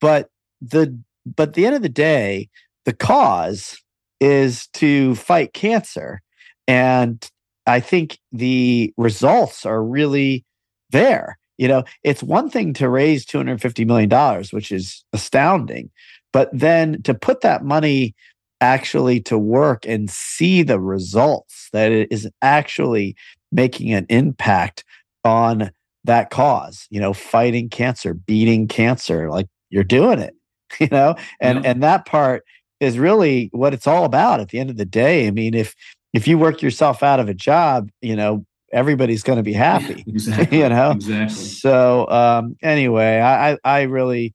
But 0.00 0.28
the 0.60 0.98
but 1.36 1.54
the 1.54 1.66
end 1.66 1.76
of 1.76 1.82
the 1.82 1.88
day 1.88 2.48
the 2.84 2.92
cause 2.92 3.76
is 4.20 4.68
to 4.68 5.14
fight 5.16 5.52
cancer 5.52 6.20
and 6.66 7.28
I 7.66 7.80
think 7.80 8.18
the 8.32 8.92
results 8.96 9.66
are 9.66 9.82
really 9.82 10.44
there. 10.90 11.38
You 11.58 11.68
know, 11.68 11.84
it's 12.02 12.22
one 12.22 12.50
thing 12.50 12.74
to 12.74 12.88
raise 12.88 13.24
$250 13.24 13.86
million, 13.86 14.44
which 14.50 14.70
is 14.70 15.04
astounding, 15.12 15.90
but 16.32 16.50
then 16.52 17.02
to 17.02 17.14
put 17.14 17.40
that 17.40 17.64
money 17.64 18.14
actually 18.60 19.20
to 19.20 19.38
work 19.38 19.86
and 19.86 20.10
see 20.10 20.62
the 20.62 20.80
results 20.80 21.68
that 21.72 21.92
it 21.92 22.10
is 22.10 22.28
actually 22.42 23.16
making 23.52 23.92
an 23.92 24.06
impact 24.08 24.84
on 25.24 25.70
that 26.04 26.30
cause, 26.30 26.86
you 26.90 27.00
know, 27.00 27.12
fighting 27.12 27.68
cancer, 27.68 28.14
beating 28.14 28.68
cancer, 28.68 29.30
like 29.30 29.46
you're 29.70 29.84
doing 29.84 30.18
it, 30.18 30.34
you 30.80 30.88
know, 30.90 31.16
and, 31.40 31.64
yeah. 31.64 31.70
and 31.70 31.82
that 31.82 32.06
part 32.06 32.44
is 32.80 32.98
really 32.98 33.48
what 33.52 33.72
it's 33.72 33.86
all 33.86 34.04
about 34.04 34.40
at 34.40 34.50
the 34.50 34.58
end 34.58 34.70
of 34.70 34.76
the 34.76 34.84
day. 34.84 35.26
I 35.26 35.30
mean, 35.30 35.54
if 35.54 35.74
if 36.12 36.26
you 36.26 36.38
work 36.38 36.62
yourself 36.62 37.02
out 37.02 37.20
of 37.20 37.28
a 37.28 37.34
job, 37.34 37.90
you 38.00 38.16
know, 38.16 38.44
everybody's 38.72 39.22
going 39.22 39.36
to 39.36 39.42
be 39.42 39.52
happy. 39.52 40.04
exactly. 40.06 40.58
you 40.58 40.68
know, 40.68 40.92
exactly. 40.92 41.44
So 41.44 42.08
um, 42.08 42.56
anyway, 42.62 43.20
I 43.20 43.58
I 43.64 43.82
really 43.82 44.34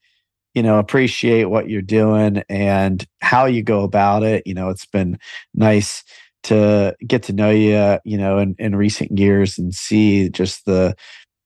you 0.53 0.63
know 0.63 0.79
appreciate 0.79 1.45
what 1.45 1.69
you're 1.69 1.81
doing 1.81 2.43
and 2.49 3.05
how 3.21 3.45
you 3.45 3.63
go 3.63 3.83
about 3.83 4.23
it. 4.23 4.45
You 4.45 4.53
know, 4.53 4.69
it's 4.69 4.85
been 4.85 5.17
nice 5.53 6.03
to 6.43 6.95
get 7.05 7.23
to 7.23 7.33
know 7.33 7.51
you. 7.51 7.99
You 8.03 8.17
know, 8.17 8.37
in, 8.37 8.55
in 8.59 8.75
recent 8.75 9.17
years 9.17 9.57
and 9.57 9.73
see 9.73 10.29
just 10.29 10.65
the 10.65 10.95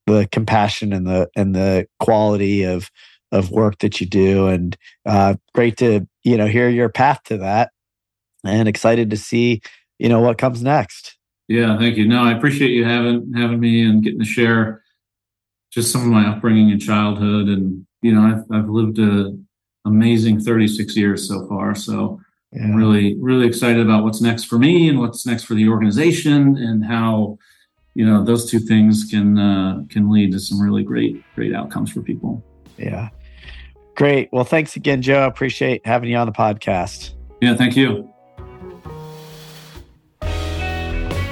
the 0.08 0.28
compassion 0.32 0.94
and 0.94 1.08
the 1.08 1.30
and 1.36 1.56
the 1.56 1.88
quality 2.00 2.64
of 2.64 2.90
of 3.32 3.52
work 3.52 3.80
that 3.80 4.00
you 4.00 4.08
do 4.08 4.48
and 4.48 4.78
uh, 5.06 5.36
great 5.54 5.78
to 5.78 6.08
you 6.24 6.38
know 6.38 6.48
hear 6.48 6.70
your 6.70 6.90
path 6.90 7.22
to 7.24 7.38
that 7.38 7.72
and 8.46 8.68
excited 8.68 9.10
to 9.10 9.18
see 9.18 9.62
you 10.00 10.10
know 10.10 10.22
what 10.22 10.38
comes 10.38 10.62
next. 10.62 11.18
Yeah, 11.48 11.78
thank 11.78 11.98
you. 11.98 12.08
No, 12.08 12.24
I 12.24 12.34
appreciate 12.34 12.72
you 12.72 12.86
having 12.86 13.34
having 13.36 13.60
me 13.60 13.84
and 13.84 14.04
getting 14.04 14.20
to 14.20 14.26
share 14.26 14.84
just 15.72 15.92
some 15.92 16.02
of 16.02 16.08
my 16.08 16.28
upbringing 16.28 16.72
and 16.72 16.82
childhood, 16.82 17.48
and 17.48 17.86
you 18.02 18.14
know, 18.14 18.22
I've 18.22 18.44
I've 18.52 18.70
lived 18.70 19.00
a 19.00 19.38
amazing 19.86 20.40
36 20.40 20.98
years 20.98 21.28
so 21.28 21.48
far. 21.48 21.76
So 21.76 22.20
yeah. 22.52 22.64
I'm 22.64 22.76
really 22.76 23.16
really 23.20 23.46
excited 23.46 23.86
about 23.86 24.04
what's 24.04 24.22
next 24.22 24.46
for 24.46 24.58
me 24.58 24.90
and 24.90 25.00
what's 25.00 25.26
next 25.26 25.44
for 25.44 25.54
the 25.54 25.68
organization, 25.68 26.58
and 26.58 26.84
how 26.84 27.38
you 27.94 28.06
know 28.06 28.24
those 28.24 28.50
two 28.50 28.60
things 28.60 29.06
can 29.10 29.38
uh, 29.38 29.84
can 29.90 30.10
lead 30.12 30.32
to 30.32 30.40
some 30.40 30.60
really 30.60 30.84
great 30.84 31.24
great 31.36 31.54
outcomes 31.54 31.92
for 31.92 32.02
people. 32.02 32.44
Yeah. 32.78 33.10
Great. 33.96 34.30
Well, 34.34 34.44
thanks 34.44 34.76
again, 34.76 35.02
Joe. 35.02 35.20
I 35.20 35.26
appreciate 35.26 35.86
having 35.86 36.10
you 36.10 36.18
on 36.18 36.28
the 36.28 36.34
podcast. 36.34 37.14
Yeah, 37.42 37.56
thank 37.56 37.78
you. 37.78 38.12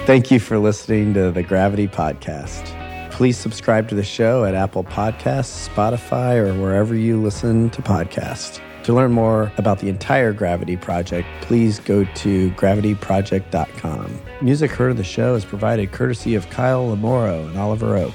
Thank 0.06 0.32
you 0.32 0.40
for 0.42 0.60
listening 0.60 1.14
to 1.14 1.32
the 1.32 1.44
Gravity 1.44 1.88
Podcast. 1.88 2.70
Please 3.10 3.38
subscribe 3.38 3.88
to 3.88 3.96
the 3.96 4.04
show 4.04 4.44
at 4.44 4.54
Apple 4.54 4.84
Podcasts, 4.84 5.70
Spotify, 5.70 6.36
or 6.36 6.54
wherever 6.62 6.94
you 6.94 7.22
listen 7.22 7.70
to 7.70 7.82
podcasts. 7.82 8.60
To 8.84 8.92
learn 8.92 9.14
more 9.14 9.50
about 9.58 9.80
the 9.80 9.88
entire 9.88 10.34
Gravity 10.34 10.76
Project, 10.76 11.26
please 11.40 11.80
go 11.80 12.04
to 12.04 12.52
gravityproject.com. 12.52 14.20
Music 14.42 14.72
heard 14.72 14.92
of 14.92 14.98
the 14.98 15.06
show 15.06 15.36
is 15.36 15.46
provided 15.46 15.94
courtesy 15.94 16.36
of 16.36 16.50
Kyle 16.50 16.86
Lamoro 16.94 17.48
and 17.48 17.58
Oliver 17.58 17.96
Oak. 17.96 18.14